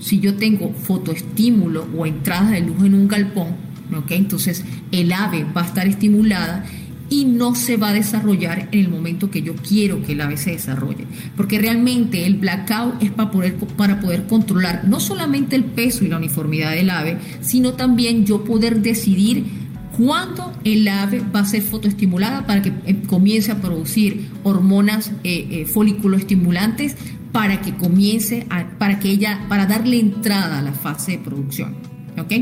si 0.00 0.20
yo 0.20 0.34
tengo 0.34 0.72
fotoestímulo 0.72 1.86
o 1.96 2.06
entrada 2.06 2.50
de 2.50 2.60
luz 2.60 2.84
en 2.84 2.94
un 2.94 3.08
galpón, 3.08 3.68
entonces 4.10 4.64
el 4.92 5.12
ave 5.12 5.44
va 5.56 5.62
a 5.62 5.66
estar 5.66 5.86
estimulada 5.86 6.64
y 7.10 7.24
no 7.24 7.54
se 7.54 7.78
va 7.78 7.88
a 7.88 7.94
desarrollar 7.94 8.68
en 8.70 8.80
el 8.80 8.88
momento 8.90 9.30
que 9.30 9.40
yo 9.40 9.54
quiero 9.56 10.02
que 10.02 10.12
el 10.12 10.20
ave 10.20 10.36
se 10.36 10.50
desarrolle. 10.50 11.06
Porque 11.36 11.58
realmente 11.58 12.26
el 12.26 12.34
blackout 12.34 13.02
es 13.02 13.10
para 13.10 13.30
poder, 13.30 13.56
para 13.56 14.00
poder 14.00 14.26
controlar 14.26 14.84
no 14.86 15.00
solamente 15.00 15.56
el 15.56 15.64
peso 15.64 16.04
y 16.04 16.08
la 16.08 16.18
uniformidad 16.18 16.72
del 16.72 16.90
ave, 16.90 17.18
sino 17.40 17.72
también 17.72 18.26
yo 18.26 18.44
poder 18.44 18.82
decidir 18.82 19.67
cuándo 19.98 20.52
el 20.62 20.86
ave 20.86 21.20
va 21.34 21.40
a 21.40 21.44
ser 21.44 21.60
fotoestimulada 21.62 22.46
para 22.46 22.62
que 22.62 22.72
eh, 22.86 23.02
comience 23.06 23.50
a 23.50 23.60
producir 23.60 24.30
hormonas 24.44 25.10
eh, 25.24 25.48
eh, 25.50 25.66
folículos 25.66 26.20
estimulantes 26.20 26.96
para 27.32 27.60
que 27.60 27.74
comience 27.74 28.46
para 28.78 29.00
que 29.00 29.10
ella 29.10 29.44
para 29.48 29.66
darle 29.66 29.98
entrada 29.98 30.60
a 30.60 30.62
la 30.62 30.72
fase 30.72 31.12
de 31.12 31.18
producción 31.18 31.74
¿ok? 32.16 32.32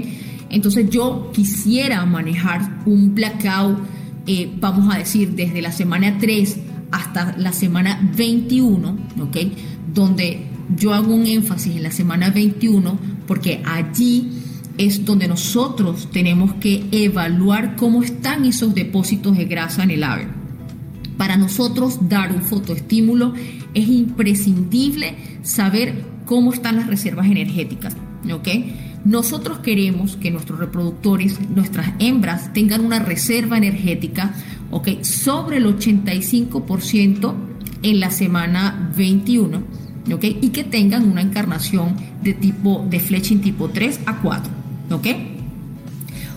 entonces 0.50 0.88
yo 0.90 1.32
quisiera 1.34 2.04
manejar 2.04 2.82
un 2.84 3.14
blackout 3.14 3.78
vamos 4.60 4.94
a 4.94 4.98
decir 4.98 5.30
desde 5.30 5.62
la 5.62 5.72
semana 5.72 6.18
3 6.20 6.58
hasta 6.90 7.36
la 7.38 7.52
semana 7.52 7.98
21 8.16 8.96
¿ok? 9.22 9.36
donde 9.92 10.46
yo 10.76 10.92
hago 10.92 11.14
un 11.14 11.26
énfasis 11.26 11.76
en 11.76 11.82
la 11.82 11.90
semana 11.90 12.30
21 12.30 12.98
porque 13.26 13.62
allí 13.64 14.35
es 14.78 15.04
donde 15.04 15.28
nosotros 15.28 16.08
tenemos 16.12 16.54
que 16.54 16.84
evaluar 16.92 17.76
cómo 17.76 18.02
están 18.02 18.44
esos 18.44 18.74
depósitos 18.74 19.36
de 19.36 19.44
grasa 19.44 19.82
en 19.82 19.90
el 19.90 20.04
ave. 20.04 20.26
Para 21.16 21.36
nosotros 21.36 22.08
dar 22.08 22.32
un 22.32 22.42
fotoestímulo 22.42 23.34
es 23.74 23.88
imprescindible 23.88 25.14
saber 25.42 26.04
cómo 26.24 26.52
están 26.52 26.76
las 26.76 26.86
reservas 26.86 27.26
energéticas. 27.26 27.96
Nosotros 29.04 29.60
queremos 29.60 30.16
que 30.16 30.32
nuestros 30.32 30.58
reproductores, 30.58 31.38
nuestras 31.48 31.92
hembras, 32.00 32.52
tengan 32.52 32.84
una 32.84 32.98
reserva 32.98 33.56
energética 33.56 34.34
sobre 35.02 35.58
el 35.58 35.66
85% 35.66 37.34
en 37.82 38.00
la 38.00 38.10
semana 38.10 38.92
21 38.96 39.62
y 40.40 40.48
que 40.48 40.64
tengan 40.64 41.08
una 41.08 41.22
encarnación 41.22 41.96
de 42.22 42.34
tipo 42.34 42.84
de 42.90 43.00
fletching 43.00 43.40
tipo 43.40 43.68
3 43.68 44.00
a 44.06 44.20
4. 44.20 44.65
¿Ok? 44.90 45.06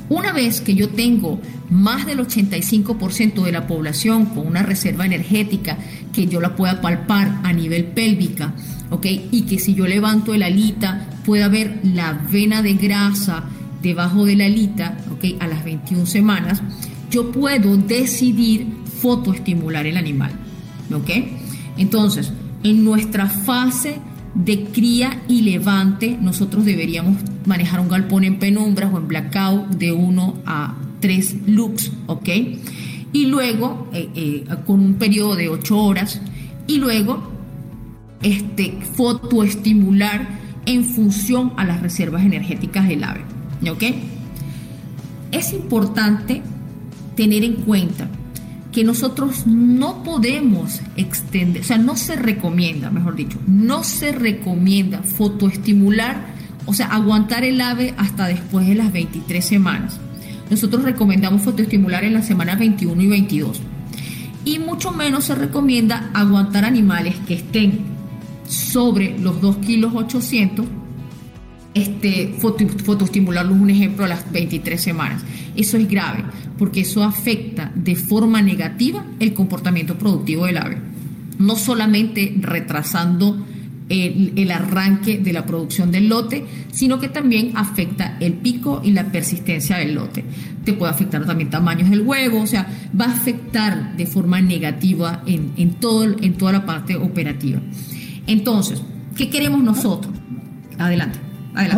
Una 0.10 0.34
vez 0.34 0.62
que 0.62 0.74
yo 0.74 0.90
tengo 0.90 1.40
más 1.70 2.06
del 2.08 2.20
85% 2.20 3.44
de 3.44 3.52
la 3.52 3.68
población 3.68 4.26
con 4.26 4.48
una 4.48 4.64
reserva 4.64 5.06
energética 5.06 5.78
que 6.12 6.26
yo 6.26 6.42
la 6.42 6.56
pueda 6.56 6.82
palpar 6.82 7.42
a 7.44 7.54
nivel 7.54 7.86
pélvica, 7.86 8.54
¿ok? 8.90 9.06
Y 9.32 9.44
que 9.44 9.60
si 9.60 9.76
yo 9.76 9.86
levanto 9.86 10.34
el 10.34 10.42
alita 10.42 11.08
pueda 11.26 11.48
ver 11.48 11.80
la 11.84 12.14
vena 12.14 12.64
de 12.64 12.74
grasa 12.74 13.44
debajo 13.84 14.26
de 14.26 14.36
la 14.36 14.46
alita, 14.46 14.98
¿ok? 15.12 15.40
A 15.40 15.48
las 15.48 15.64
21 15.64 16.08
semanas, 16.08 16.62
yo 17.12 17.32
puedo 17.32 17.78
decidir 17.78 18.66
fotoestimular 19.02 19.86
el 19.86 19.98
animal, 19.98 20.32
¿ok? 20.92 21.10
Entonces, 21.78 22.34
en 22.64 22.84
nuestra 22.84 23.28
fase 23.28 24.00
de 24.36 24.66
cría 24.66 25.22
y 25.28 25.42
levante, 25.42 26.18
nosotros 26.22 26.66
deberíamos 26.66 27.18
manejar 27.46 27.80
un 27.80 27.90
galpón 27.90 28.24
en 28.24 28.38
penumbras 28.40 28.94
o 28.94 28.98
en 28.98 29.08
blackout 29.08 29.70
de 29.70 29.92
1 29.92 30.36
a 30.46 30.76
3 31.00 31.48
lux, 31.48 31.92
¿ok? 32.08 32.30
Y 33.12 33.26
luego, 33.26 33.90
eh, 33.94 34.10
eh, 34.16 34.46
con 34.66 34.80
un 34.80 34.94
periodo 34.96 35.36
de 35.36 35.50
8 35.50 35.78
horas, 35.78 36.22
y 36.68 36.78
luego 36.78 37.32
este, 38.22 38.78
fotoestimular 38.94 40.28
en 40.66 40.84
función 40.84 41.54
a 41.58 41.66
las 41.66 41.82
reservas 41.82 42.24
energéticas 42.24 42.88
del 42.88 43.04
ave, 43.04 43.22
¿ok? 43.70 43.84
Es 45.32 45.54
importante 45.54 46.42
tener 47.16 47.44
en 47.44 47.54
cuenta 47.54 48.10
que 48.72 48.84
nosotros 48.84 49.48
no 49.48 50.04
podemos 50.04 50.82
extender, 50.96 51.64
o 51.64 51.66
sea, 51.66 51.78
no 51.78 51.96
se 51.96 52.16
recomienda, 52.16 52.92
mejor 52.92 53.16
dicho, 53.16 53.40
no 53.48 53.84
se 53.84 54.12
recomienda 54.12 55.02
fotoestimular, 55.02 56.28
o 56.66 56.74
sea, 56.74 56.88
aguantar 56.88 57.44
el 57.44 57.60
ave 57.62 57.96
hasta 57.98 58.28
después 58.28 58.68
de 58.68 58.76
las 58.76 58.92
23 58.92 59.44
semanas. 59.44 59.98
Nosotros 60.52 60.84
recomendamos 60.84 61.42
fotoestimular 61.42 62.04
en 62.04 62.14
las 62.14 62.28
semanas 62.28 62.60
21 62.60 63.02
y 63.02 63.08
22. 63.08 63.62
Y 64.46 64.60
mucho 64.60 64.92
menos 64.92 65.26
se 65.26 65.36
recomienda 65.36 66.10
aguantar 66.14 66.66
animales 66.66 67.16
que 67.28 67.36
estén 67.36 67.80
sobre 68.48 69.18
los 69.20 69.42
2 69.42 69.58
kilos 69.58 69.94
800 69.96 70.66
este, 71.82 72.36
fotoestimularlos, 72.40 73.58
un 73.58 73.70
ejemplo, 73.70 74.06
a 74.06 74.08
las 74.08 74.32
23 74.32 74.82
semanas. 74.82 75.24
Eso 75.56 75.78
es 75.78 75.88
grave, 75.88 76.24
porque 76.58 76.82
eso 76.82 77.04
afecta 77.04 77.72
de 77.76 77.96
forma 77.96 78.42
negativa 78.42 79.06
el 79.20 79.34
comportamiento 79.34 79.98
productivo 79.98 80.46
del 80.46 80.58
ave. 80.58 80.78
No 81.38 81.56
solamente 81.56 82.36
retrasando 82.40 83.46
el, 83.90 84.52
arranque 84.52 85.18
de 85.18 85.34
la 85.34 85.46
producción 85.46 85.92
del 85.92 86.10
lote, 86.10 86.46
sino 86.72 87.00
que 87.00 87.10
también 87.10 87.54
afecta 87.56 88.18
el 88.20 88.34
pico 88.34 88.82
y 88.84 88.92
la 88.92 89.06
persistencia 89.12 89.78
del 89.78 89.96
lote. 89.96 90.24
Te 90.64 90.74
puede 90.74 90.92
afectar 90.92 91.26
también 91.26 91.50
tamaños 91.50 91.90
del 91.90 92.02
huevo, 92.02 92.42
o 92.42 92.48
sea, 92.48 92.68
va 93.00 93.06
a 93.06 93.12
afectar 93.12 93.98
de 93.98 94.06
forma 94.06 94.42
negativa 94.42 95.24
en 95.26 95.74
toda 95.76 96.52
la 96.52 96.66
parte 96.66 96.96
operativa. 96.96 97.60
Entonces, 98.28 98.82
¿qué 99.16 99.30
queremos 99.30 99.64
nosotros? 99.64 100.14
Adelante. 100.78 101.29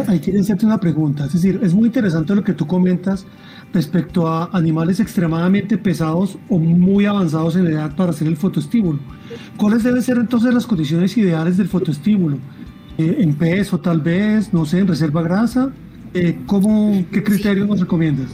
Ahí 0.08 0.20
quiero 0.20 0.40
hacerte 0.40 0.66
una 0.66 0.80
pregunta. 0.80 1.26
Es 1.26 1.34
decir, 1.34 1.60
es 1.64 1.74
muy 1.74 1.88
interesante 1.88 2.36
lo 2.36 2.44
que 2.44 2.54
tú 2.54 2.68
comentas 2.68 3.26
respecto 3.74 4.28
a 4.28 4.50
animales 4.54 5.00
extremadamente 5.00 5.78
pesados 5.78 6.38
o 6.50 6.60
muy 6.60 7.06
avanzados 7.06 7.56
en 7.56 7.68
edad 7.68 7.96
para 7.96 8.12
hacer 8.12 8.28
el 8.28 8.38
fotoestímulo. 8.38 9.00
¿Cuáles 9.58 9.84
deben 9.84 10.02
ser 10.02 10.18
entonces 10.18 10.54
las 10.54 10.68
condiciones 10.68 11.18
ideales 11.18 11.58
del 11.58 11.68
fotoestímulo? 11.68 12.38
eh, 12.98 13.18
en 13.20 13.34
peso 13.36 13.80
tal 13.80 14.02
vez, 14.02 14.54
no 14.54 14.66
sé, 14.66 14.80
en 14.80 14.88
reserva 14.88 15.22
grasa. 15.22 15.72
Eh, 16.14 16.40
¿cómo, 16.46 17.06
¿Qué 17.12 17.24
criterio 17.24 17.66
nos 17.66 17.80
recomiendas? 17.80 18.30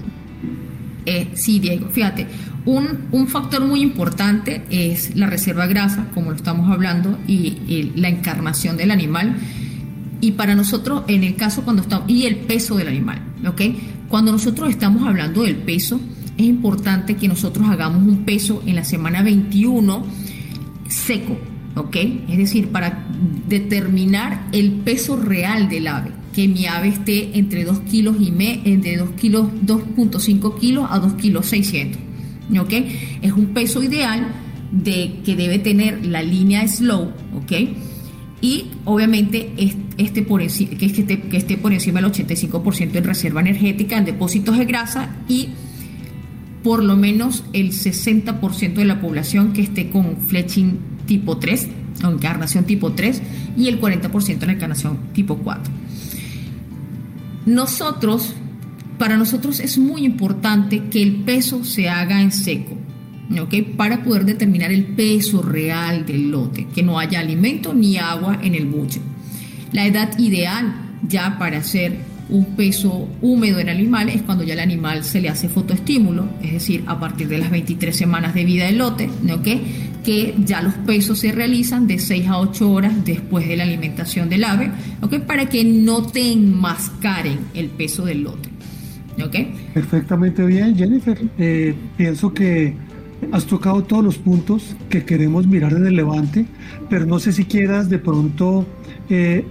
Eh, 1.05 1.29
sí, 1.33 1.59
Diego, 1.59 1.87
fíjate, 1.89 2.27
un, 2.65 3.07
un, 3.11 3.27
factor 3.27 3.63
muy 3.63 3.81
importante 3.81 4.63
es 4.69 5.15
la 5.15 5.27
reserva 5.27 5.67
grasa, 5.67 6.07
como 6.13 6.31
lo 6.31 6.35
estamos 6.35 6.69
hablando, 6.69 7.17
y, 7.27 7.91
la 7.95 8.09
encarnación 8.09 8.75
del 8.77 8.91
animal. 8.91 9.35
Y 10.19 10.31
para 10.31 10.55
nosotros, 10.55 11.03
en 11.07 11.23
el 11.23 11.35
caso 11.35 11.63
cuando 11.63 11.83
estamos, 11.83 12.09
y 12.09 12.25
el 12.25 12.37
peso 12.37 12.75
del 12.75 12.87
animal, 12.87 13.21
¿ok? 13.47 13.61
Cuando 14.07 14.31
nosotros 14.31 14.69
estamos 14.69 15.05
hablando 15.07 15.43
del 15.43 15.57
peso, 15.57 15.99
es 16.37 16.45
importante 16.45 17.15
que 17.15 17.27
nosotros 17.27 17.67
hagamos 17.69 18.03
un 18.07 18.23
peso 18.23 18.63
en 18.65 18.75
la 18.75 18.83
semana 18.83 19.21
21 19.23 20.05
seco, 20.87 21.37
¿ok? 21.75 21.95
Es 22.29 22.37
decir, 22.37 22.69
para 22.69 23.07
determinar 23.47 24.47
el 24.51 24.71
peso 24.71 25.17
real 25.17 25.69
del 25.69 25.87
ave, 25.87 26.11
que 26.33 26.47
mi 26.47 26.65
ave 26.67 26.89
esté 26.89 27.37
entre 27.37 27.65
2 27.65 27.79
kilos 27.81 28.17
y 28.19 28.31
me, 28.31 28.61
entre 28.65 28.97
2 28.97 29.11
kilos, 29.11 29.47
2.5 29.65 30.59
kilos 30.59 30.87
a 30.89 30.99
2 30.99 31.13
kilos 31.13 31.45
600, 31.47 32.01
¿ok? 32.59 32.73
Es 33.21 33.31
un 33.33 33.47
peso 33.47 33.83
ideal 33.83 34.27
de 34.71 35.19
que 35.25 35.35
debe 35.35 35.59
tener 35.59 36.05
la 36.05 36.21
línea 36.21 36.67
slow, 36.67 37.11
¿ok? 37.35 37.51
Y 38.41 38.65
obviamente 38.85 39.51
este 39.57 39.86
por 40.27 40.39
que, 40.41 40.85
esté, 40.85 41.21
que 41.21 41.37
esté 41.37 41.57
por 41.57 41.73
encima 41.73 42.01
del 42.01 42.11
85% 42.11 42.95
en 42.95 43.03
reserva 43.03 43.41
energética, 43.41 43.97
en 43.97 44.05
depósitos 44.05 44.57
de 44.57 44.65
grasa 44.65 45.15
y 45.27 45.49
por 46.63 46.83
lo 46.83 46.95
menos 46.95 47.43
el 47.53 47.71
60% 47.71 48.73
de 48.73 48.85
la 48.85 48.99
población 48.99 49.53
que 49.53 49.61
esté 49.61 49.89
con 49.89 50.17
fletching 50.17 50.79
tipo 51.05 51.37
3 51.37 51.69
o 52.03 52.09
encarnación 52.09 52.65
tipo 52.65 52.91
3 52.91 53.21
y 53.57 53.67
el 53.67 53.81
40% 53.81 54.43
en 54.43 54.49
encarnación 54.49 54.97
tipo 55.13 55.37
4. 55.37 55.73
Nosotros, 57.45 58.33
para 58.97 59.17
nosotros 59.17 59.59
es 59.61 59.77
muy 59.77 60.03
importante 60.03 60.83
que 60.91 61.01
el 61.01 61.23
peso 61.23 61.63
se 61.63 61.87
haga 61.87 62.21
en 62.21 62.31
seco, 62.31 62.77
¿ok? 63.39 63.75
Para 63.77 64.03
poder 64.03 64.25
determinar 64.25 64.71
el 64.71 64.83
peso 64.83 65.41
real 65.41 66.05
del 66.05 66.29
lote, 66.29 66.67
que 66.75 66.83
no 66.83 66.99
haya 66.99 67.21
alimento 67.21 67.73
ni 67.73 67.97
agua 67.97 68.39
en 68.43 68.53
el 68.53 68.65
buche. 68.65 68.99
La 69.71 69.85
edad 69.85 70.17
ideal 70.17 70.73
ya 71.07 71.37
para 71.37 71.57
hacer 71.57 71.97
un 72.29 72.45
peso 72.55 73.07
húmedo 73.21 73.59
en 73.59 73.69
animal 73.69 74.09
es 74.09 74.21
cuando 74.21 74.43
ya 74.43 74.53
el 74.53 74.59
animal 74.59 75.03
se 75.03 75.21
le 75.21 75.29
hace 75.29 75.47
fotoestímulo, 75.47 76.27
es 76.41 76.51
decir, 76.51 76.83
a 76.87 76.99
partir 76.99 77.27
de 77.27 77.37
las 77.37 77.49
23 77.51 77.95
semanas 77.95 78.33
de 78.33 78.43
vida 78.43 78.65
del 78.65 78.79
lote, 78.79 79.09
¿ok? 79.31 79.47
que 80.03 80.35
ya 80.45 80.61
los 80.61 80.73
pesos 80.73 81.19
se 81.19 81.31
realizan 81.31 81.87
de 81.87 81.99
6 81.99 82.27
a 82.27 82.39
8 82.39 82.71
horas 82.71 83.05
después 83.05 83.47
de 83.47 83.57
la 83.57 83.63
alimentación 83.63 84.29
del 84.29 84.43
ave, 84.43 84.71
¿ok? 85.01 85.19
para 85.19 85.47
que 85.47 85.63
no 85.63 86.03
te 86.03 86.31
enmascaren 86.31 87.39
el 87.53 87.67
peso 87.69 88.05
del 88.05 88.23
lote. 88.23 88.49
Perfectamente 89.73 90.45
bien, 90.45 90.75
Jennifer. 90.75 91.19
Eh, 91.37 91.73
pienso 91.97 92.33
que 92.33 92.75
has 93.31 93.45
tocado 93.45 93.83
todos 93.83 94.03
los 94.03 94.17
puntos 94.17 94.75
que 94.89 95.03
queremos 95.03 95.47
mirar 95.47 95.73
en 95.73 95.87
el 95.87 95.95
levante, 95.95 96.45
pero 96.89 97.05
no 97.05 97.19
sé 97.19 97.31
si 97.31 97.45
quieras 97.45 97.89
de 97.89 97.97
pronto 97.97 98.67
eh, 99.09 99.43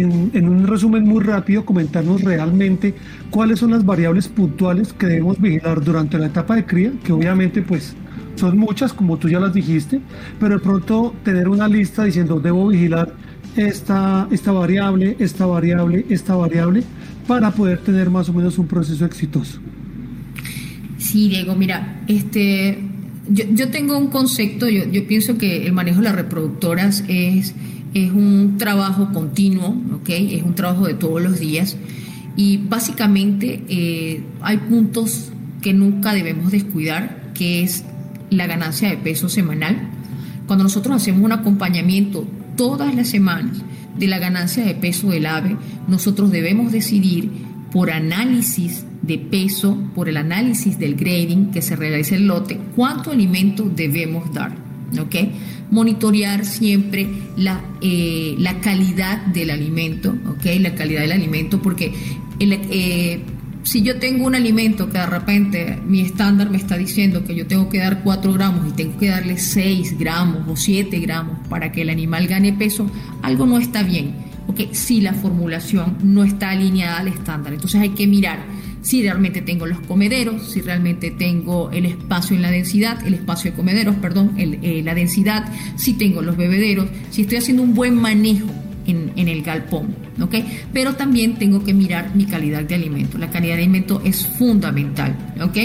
en, 0.00 0.48
un 0.48 0.66
resumen 0.66 1.04
muy 1.04 1.22
rápido, 1.22 1.64
comentarnos 1.64 2.22
realmente 2.22 2.94
cuáles 3.30 3.60
son 3.60 3.70
las 3.70 3.84
variables 3.84 4.28
puntuales 4.28 4.92
que 4.92 5.06
debemos 5.06 5.40
vigilar 5.40 5.82
durante 5.82 6.18
la 6.18 6.26
etapa 6.26 6.56
de 6.56 6.64
cría, 6.64 6.92
que 7.02 7.12
obviamente 7.12 7.62
pues 7.62 7.94
son 8.36 8.58
muchas, 8.58 8.92
como 8.92 9.16
tú 9.16 9.28
ya 9.28 9.38
las 9.38 9.54
dijiste, 9.54 10.00
pero 10.40 10.54
de 10.54 10.60
pronto 10.60 11.14
tener 11.24 11.48
una 11.48 11.68
lista 11.68 12.04
diciendo 12.04 12.40
debo 12.40 12.68
vigilar 12.68 13.12
esta, 13.56 14.26
esta 14.30 14.52
variable, 14.52 15.16
esta 15.20 15.46
variable, 15.46 16.04
esta 16.08 16.34
variable, 16.34 16.82
para 17.28 17.52
poder 17.52 17.78
tener 17.78 18.10
más 18.10 18.28
o 18.28 18.32
menos 18.32 18.58
un 18.58 18.66
proceso 18.66 19.04
exitoso. 19.04 19.60
Sí, 20.98 21.28
Diego, 21.28 21.54
mira, 21.54 22.02
este, 22.08 22.78
yo, 23.28 23.44
yo 23.52 23.68
tengo 23.70 23.96
un 23.96 24.08
concepto, 24.08 24.68
yo, 24.68 24.84
yo 24.90 25.06
pienso 25.06 25.38
que 25.38 25.66
el 25.66 25.72
manejo 25.72 25.98
de 25.98 26.04
las 26.04 26.16
reproductoras 26.16 27.04
es 27.08 27.54
es 27.94 28.10
un 28.10 28.56
trabajo 28.58 29.10
continuo, 29.12 29.76
¿ok? 29.94 30.08
Es 30.10 30.42
un 30.42 30.54
trabajo 30.54 30.86
de 30.86 30.94
todos 30.94 31.22
los 31.22 31.38
días 31.38 31.76
y 32.36 32.58
básicamente 32.58 33.62
eh, 33.68 34.22
hay 34.42 34.58
puntos 34.58 35.30
que 35.62 35.72
nunca 35.72 36.12
debemos 36.12 36.50
descuidar, 36.50 37.32
que 37.34 37.62
es 37.62 37.84
la 38.30 38.46
ganancia 38.46 38.90
de 38.90 38.96
peso 38.96 39.28
semanal. 39.28 39.90
Cuando 40.46 40.64
nosotros 40.64 40.96
hacemos 40.96 41.22
un 41.22 41.32
acompañamiento 41.32 42.26
todas 42.56 42.94
las 42.94 43.08
semanas 43.08 43.62
de 43.96 44.08
la 44.08 44.18
ganancia 44.18 44.64
de 44.64 44.74
peso 44.74 45.10
del 45.10 45.26
ave, 45.26 45.56
nosotros 45.86 46.32
debemos 46.32 46.72
decidir 46.72 47.30
por 47.72 47.90
análisis 47.90 48.84
de 49.02 49.18
peso, 49.18 49.78
por 49.94 50.08
el 50.08 50.16
análisis 50.16 50.78
del 50.78 50.96
grading 50.96 51.50
que 51.50 51.62
se 51.62 51.76
realiza 51.76 52.16
el 52.16 52.26
lote, 52.26 52.58
cuánto 52.74 53.12
alimento 53.12 53.70
debemos 53.74 54.32
dar. 54.32 54.63
¿Ok? 55.02 55.16
Monitorear 55.70 56.44
siempre 56.44 57.08
la, 57.36 57.60
eh, 57.80 58.34
la 58.38 58.60
calidad 58.60 59.24
del 59.26 59.50
alimento, 59.50 60.16
¿ok? 60.28 60.44
La 60.60 60.74
calidad 60.74 61.02
del 61.02 61.12
alimento, 61.12 61.60
porque 61.60 61.92
eh, 62.40 63.20
si 63.64 63.82
yo 63.82 63.98
tengo 63.98 64.26
un 64.26 64.34
alimento 64.34 64.90
que 64.90 64.98
de 64.98 65.06
repente 65.06 65.78
mi 65.86 66.00
estándar 66.00 66.50
me 66.50 66.58
está 66.58 66.76
diciendo 66.76 67.24
que 67.24 67.34
yo 67.34 67.46
tengo 67.46 67.68
que 67.68 67.78
dar 67.78 68.02
4 68.02 68.32
gramos 68.34 68.68
y 68.68 68.72
tengo 68.72 68.98
que 68.98 69.08
darle 69.08 69.38
6 69.38 69.98
gramos 69.98 70.46
o 70.48 70.56
7 70.56 70.98
gramos 71.00 71.38
para 71.48 71.72
que 71.72 71.82
el 71.82 71.90
animal 71.90 72.26
gane 72.26 72.52
peso, 72.52 72.90
algo 73.22 73.46
no 73.46 73.58
está 73.58 73.82
bien, 73.82 74.14
¿ok? 74.48 74.72
Si 74.72 75.00
la 75.00 75.14
formulación 75.14 75.96
no 76.02 76.24
está 76.24 76.50
alineada 76.50 76.98
al 76.98 77.08
estándar. 77.08 77.54
Entonces 77.54 77.80
hay 77.80 77.90
que 77.90 78.06
mirar 78.06 78.40
si 78.84 79.02
realmente 79.02 79.40
tengo 79.40 79.66
los 79.66 79.80
comederos, 79.80 80.50
si 80.52 80.60
realmente 80.60 81.10
tengo 81.10 81.70
el 81.70 81.86
espacio 81.86 82.36
en 82.36 82.42
la 82.42 82.50
densidad, 82.50 83.04
el 83.06 83.14
espacio 83.14 83.50
de 83.50 83.56
comederos, 83.56 83.96
perdón, 83.96 84.34
eh, 84.36 84.82
la 84.84 84.94
densidad, 84.94 85.50
si 85.76 85.94
tengo 85.94 86.20
los 86.20 86.36
bebederos, 86.36 86.86
si 87.10 87.22
estoy 87.22 87.38
haciendo 87.38 87.62
un 87.62 87.74
buen 87.74 87.94
manejo 87.94 88.46
en, 88.86 89.10
el 89.16 89.42
galpón, 89.42 89.96
¿ok? 90.20 90.34
Pero 90.74 90.94
también 90.96 91.36
tengo 91.36 91.64
que 91.64 91.72
mirar 91.72 92.14
mi 92.14 92.26
calidad 92.26 92.62
de 92.62 92.74
alimento. 92.74 93.16
La 93.16 93.30
calidad 93.30 93.56
de 93.56 93.62
alimento 93.62 94.02
es 94.04 94.26
fundamental, 94.26 95.16
¿ok? 95.40 95.56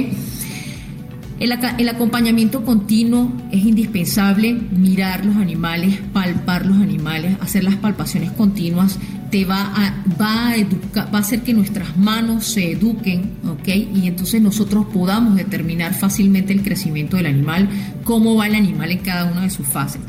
El, 1.42 1.54
el, 1.78 1.90
acompañamiento 1.90 2.64
continuo 2.64 3.34
es 3.52 3.66
indispensable, 3.66 4.54
mirar 4.54 5.26
los 5.26 5.36
animales, 5.36 6.00
palpar 6.14 6.66
los 6.66 6.78
animales, 6.78 7.36
hacer 7.42 7.66
las 7.66 7.76
palpaciones 7.76 8.32
continuas 8.32 8.98
te 9.30 9.46
va 9.46 9.72
a, 9.76 10.04
va 10.20 10.56
educar, 10.56 11.14
va 11.14 11.20
a 11.20 11.22
hacer 11.22 11.42
que 11.42 11.54
nuestras 11.54 11.98
manos 11.98 12.46
se 12.46 12.72
eduquen, 12.72 13.34
¿ok? 13.48 13.68
Y 13.68 14.08
entonces 14.08 14.42
nosotros 14.42 14.88
podamos 14.92 15.36
determinar 15.36 15.94
fácilmente 15.94 16.54
el 16.54 16.64
crecimiento 16.64 17.18
del 17.18 17.28
animal, 17.28 17.70
cómo 18.04 18.36
va 18.36 18.48
el 18.48 18.56
animal 18.56 18.92
en 18.92 19.00
cada 19.00 19.32
una 19.32 19.42
de 19.42 19.50
sus 19.50 19.68
fases. 19.68 20.02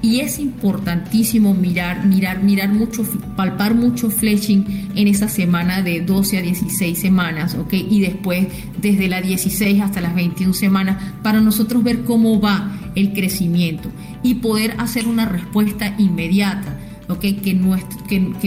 Y 0.00 0.18
es 0.18 0.40
importantísimo 0.40 1.54
mirar, 1.54 2.06
mirar, 2.06 2.42
mirar 2.42 2.70
mucho, 2.70 3.04
palpar 3.36 3.74
mucho 3.74 4.10
fleshing 4.10 4.90
en 4.96 5.06
esa 5.06 5.28
semana 5.28 5.80
de 5.80 6.00
12 6.00 6.38
a 6.38 6.42
16 6.42 6.98
semanas, 6.98 7.54
¿ok? 7.54 7.74
Y 7.74 8.00
después 8.00 8.48
desde 8.80 9.08
las 9.08 9.22
16 9.22 9.80
hasta 9.80 10.00
las 10.00 10.14
21 10.16 10.54
semanas 10.54 11.00
para 11.22 11.40
nosotros 11.40 11.84
ver 11.84 12.02
cómo 12.02 12.40
va 12.40 12.78
el 12.96 13.12
crecimiento 13.12 13.90
y 14.24 14.34
poder 14.34 14.74
hacer 14.78 15.06
una 15.06 15.24
respuesta 15.24 15.94
inmediata 15.98 16.78
que, 17.18 17.32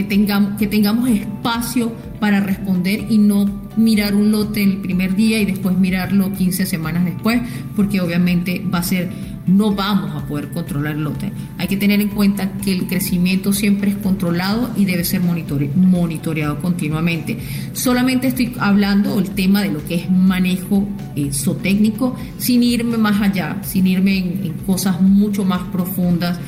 tengamos, 0.08 0.58
que 0.58 0.68
tengamos 0.68 1.10
espacio 1.10 1.92
para 2.20 2.40
responder 2.40 3.06
y 3.10 3.18
no 3.18 3.66
mirar 3.78 4.16
un 4.16 4.32
lote 4.32 4.64
el 4.64 4.78
primer 4.78 5.16
día 5.16 5.40
y 5.40 5.46
después 5.46 5.78
mirarlo 5.78 6.32
15 6.32 6.66
semanas 6.66 7.06
después, 7.06 7.42
porque 7.76 8.00
obviamente 8.02 8.64
va 8.74 8.80
a 8.80 8.84
ser, 8.84 9.10
no 9.48 9.74
vamos 9.74 10.12
a 10.16 10.26
poder 10.26 10.50
controlar 10.50 10.96
el 10.96 11.04
lote. 11.04 11.32
Hay 11.58 11.68
que 11.68 11.78
tener 11.78 12.02
en 12.02 12.10
cuenta 12.10 12.54
que 12.64 12.72
el 12.72 12.88
crecimiento 12.88 13.54
siempre 13.54 13.92
es 13.92 13.98
controlado 13.98 14.72
y 14.78 14.86
debe 14.86 15.04
ser 15.04 15.22
monitoreado 15.22 16.60
continuamente. 16.60 17.38
Solamente 17.74 18.28
estoy 18.28 18.54
hablando 18.60 19.18
del 19.18 19.32
tema 19.32 19.62
de 19.62 19.72
lo 19.72 19.86
que 19.86 19.96
es 19.96 20.10
manejo 20.10 20.88
eh, 21.16 21.32
zootécnico, 21.32 22.16
sin 22.38 22.64
irme 22.64 22.98
más 22.98 23.22
allá, 23.22 23.58
sin 23.64 23.88
irme 23.88 24.18
en 24.18 24.54
cosas 24.66 25.02
mucho 25.02 25.44
más 25.44 25.62
profundas 25.72 26.40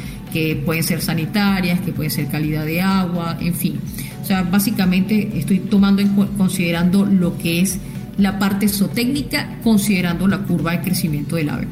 pueden 0.65 0.83
ser 0.83 1.01
sanitarias, 1.01 1.79
que 1.81 1.91
pueden 1.91 2.11
ser 2.11 2.27
calidad 2.27 2.65
de 2.65 2.81
agua, 2.81 3.37
en 3.39 3.53
fin. 3.53 3.79
O 4.21 4.25
sea, 4.25 4.43
básicamente 4.43 5.31
estoy 5.35 5.59
tomando 5.59 6.01
en 6.01 6.09
considerando 6.37 7.05
lo 7.05 7.37
que 7.37 7.61
es 7.61 7.79
la 8.17 8.39
parte 8.39 8.67
zootécnica, 8.67 9.59
considerando 9.63 10.27
la 10.27 10.39
curva 10.39 10.71
de 10.71 10.81
crecimiento 10.81 11.35
del 11.35 11.49
ave. 11.49 11.67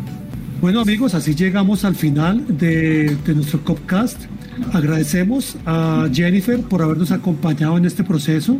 Bueno 0.61 0.79
amigos, 0.79 1.13
así 1.13 1.35
llegamos 1.35 1.83
al 1.83 1.95
final 1.95 2.45
de, 2.47 3.17
de 3.25 3.35
nuestro 3.35 3.63
Copcast. 3.63 4.25
Agradecemos 4.71 5.57
a 5.65 6.07
Jennifer 6.13 6.61
por 6.61 6.81
habernos 6.81 7.11
acompañado 7.11 7.77
en 7.77 7.85
este 7.85 8.05
proceso 8.05 8.57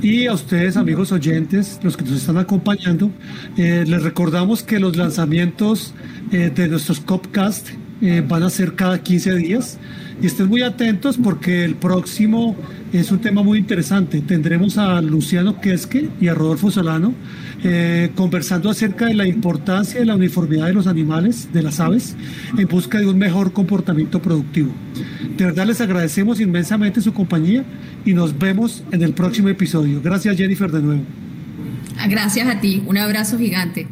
y 0.00 0.26
a 0.26 0.32
ustedes 0.32 0.76
amigos 0.76 1.12
oyentes, 1.12 1.78
los 1.82 1.96
que 1.96 2.04
nos 2.04 2.14
están 2.14 2.38
acompañando, 2.38 3.10
eh, 3.56 3.84
les 3.86 4.02
recordamos 4.02 4.62
que 4.62 4.80
los 4.80 4.96
lanzamientos 4.96 5.92
eh, 6.32 6.50
de 6.54 6.68
nuestros 6.68 7.00
Copcast 7.00 7.68
eh, 8.00 8.22
van 8.26 8.42
a 8.44 8.50
ser 8.50 8.74
cada 8.74 9.02
15 9.02 9.34
días 9.34 9.78
Y 10.22 10.26
estén 10.26 10.46
muy 10.46 10.62
atentos 10.62 11.16
porque 11.16 11.64
el 11.64 11.74
próximo 11.74 12.56
es 12.92 13.10
un 13.10 13.18
tema 13.20 13.42
muy 13.42 13.58
interesante. 13.58 14.20
Tendremos 14.20 14.78
a 14.78 15.00
Luciano 15.00 15.60
Quesque 15.60 16.08
y 16.20 16.28
a 16.28 16.34
Rodolfo 16.34 16.70
Solano 16.70 17.14
eh, 17.62 18.10
conversando 18.14 18.70
acerca 18.70 19.06
de 19.06 19.14
la 19.14 19.26
importancia 19.26 20.00
de 20.00 20.06
la 20.06 20.14
uniformidad 20.14 20.66
de 20.66 20.72
los 20.72 20.86
animales, 20.86 21.52
de 21.52 21.62
las 21.62 21.80
aves, 21.80 22.16
en 22.56 22.66
busca 22.66 22.98
de 22.98 23.06
un 23.06 23.18
mejor 23.18 23.52
comportamiento 23.52 24.20
productivo. 24.22 24.72
De 25.36 25.44
verdad 25.44 25.66
les 25.66 25.80
agradecemos 25.80 26.40
inmensamente 26.40 27.00
su 27.00 27.12
compañía 27.12 27.64
y 28.04 28.12
nos 28.14 28.36
vemos 28.38 28.82
en 28.92 29.02
el 29.02 29.12
próximo 29.12 29.48
episodio. 29.48 30.00
Gracias 30.02 30.36
Jennifer 30.36 30.70
de 30.70 30.82
nuevo. 30.82 31.02
Gracias 32.08 32.48
a 32.48 32.60
ti, 32.60 32.82
un 32.86 32.96
abrazo 32.96 33.38
gigante. 33.38 33.86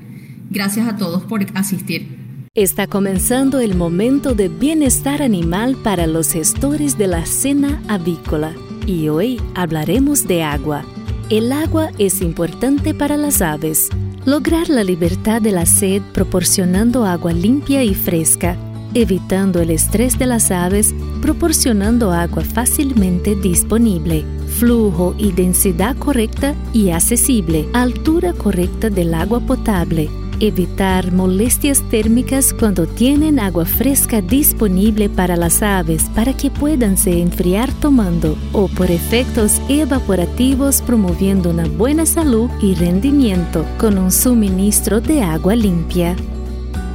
Gracias 0.50 0.88
a 0.88 0.96
todos 0.96 1.24
por 1.24 1.44
asistir. 1.54 2.15
Está 2.56 2.86
comenzando 2.86 3.60
el 3.60 3.74
momento 3.74 4.34
de 4.34 4.48
bienestar 4.48 5.20
animal 5.20 5.76
para 5.76 6.06
los 6.06 6.32
gestores 6.32 6.96
de 6.96 7.06
la 7.06 7.26
cena 7.26 7.82
avícola 7.86 8.54
y 8.86 9.08
hoy 9.08 9.38
hablaremos 9.54 10.26
de 10.26 10.42
agua. 10.42 10.82
El 11.28 11.52
agua 11.52 11.90
es 11.98 12.22
importante 12.22 12.94
para 12.94 13.18
las 13.18 13.42
aves. 13.42 13.90
Lograr 14.24 14.70
la 14.70 14.84
libertad 14.84 15.42
de 15.42 15.52
la 15.52 15.66
sed 15.66 16.00
proporcionando 16.14 17.04
agua 17.04 17.34
limpia 17.34 17.84
y 17.84 17.94
fresca, 17.94 18.56
evitando 18.94 19.60
el 19.60 19.70
estrés 19.70 20.18
de 20.18 20.24
las 20.24 20.50
aves, 20.50 20.94
proporcionando 21.20 22.10
agua 22.10 22.42
fácilmente 22.42 23.34
disponible, 23.34 24.24
flujo 24.58 25.14
y 25.18 25.32
densidad 25.32 25.94
correcta 25.98 26.54
y 26.72 26.88
accesible, 26.88 27.68
altura 27.74 28.32
correcta 28.32 28.88
del 28.88 29.12
agua 29.12 29.40
potable 29.40 30.08
evitar 30.40 31.12
molestias 31.12 31.82
térmicas 31.90 32.52
cuando 32.52 32.86
tienen 32.86 33.38
agua 33.38 33.64
fresca 33.64 34.20
disponible 34.20 35.08
para 35.08 35.36
las 35.36 35.62
aves 35.62 36.04
para 36.14 36.36
que 36.36 36.50
puedan 36.50 36.96
se 36.96 37.20
enfriar 37.20 37.72
tomando 37.80 38.36
o 38.52 38.68
por 38.68 38.90
efectos 38.90 39.60
evaporativos 39.68 40.82
promoviendo 40.82 41.50
una 41.50 41.66
buena 41.66 42.06
salud 42.06 42.50
y 42.60 42.74
rendimiento 42.74 43.66
con 43.78 43.98
un 43.98 44.10
suministro 44.10 45.00
de 45.00 45.22
agua 45.22 45.56
limpia. 45.56 46.16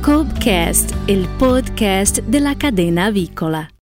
Cobcast, 0.02 0.92
el 1.08 1.28
podcast 1.38 2.20
de 2.20 2.40
la 2.40 2.56
cadena 2.56 3.06
avícola. 3.06 3.70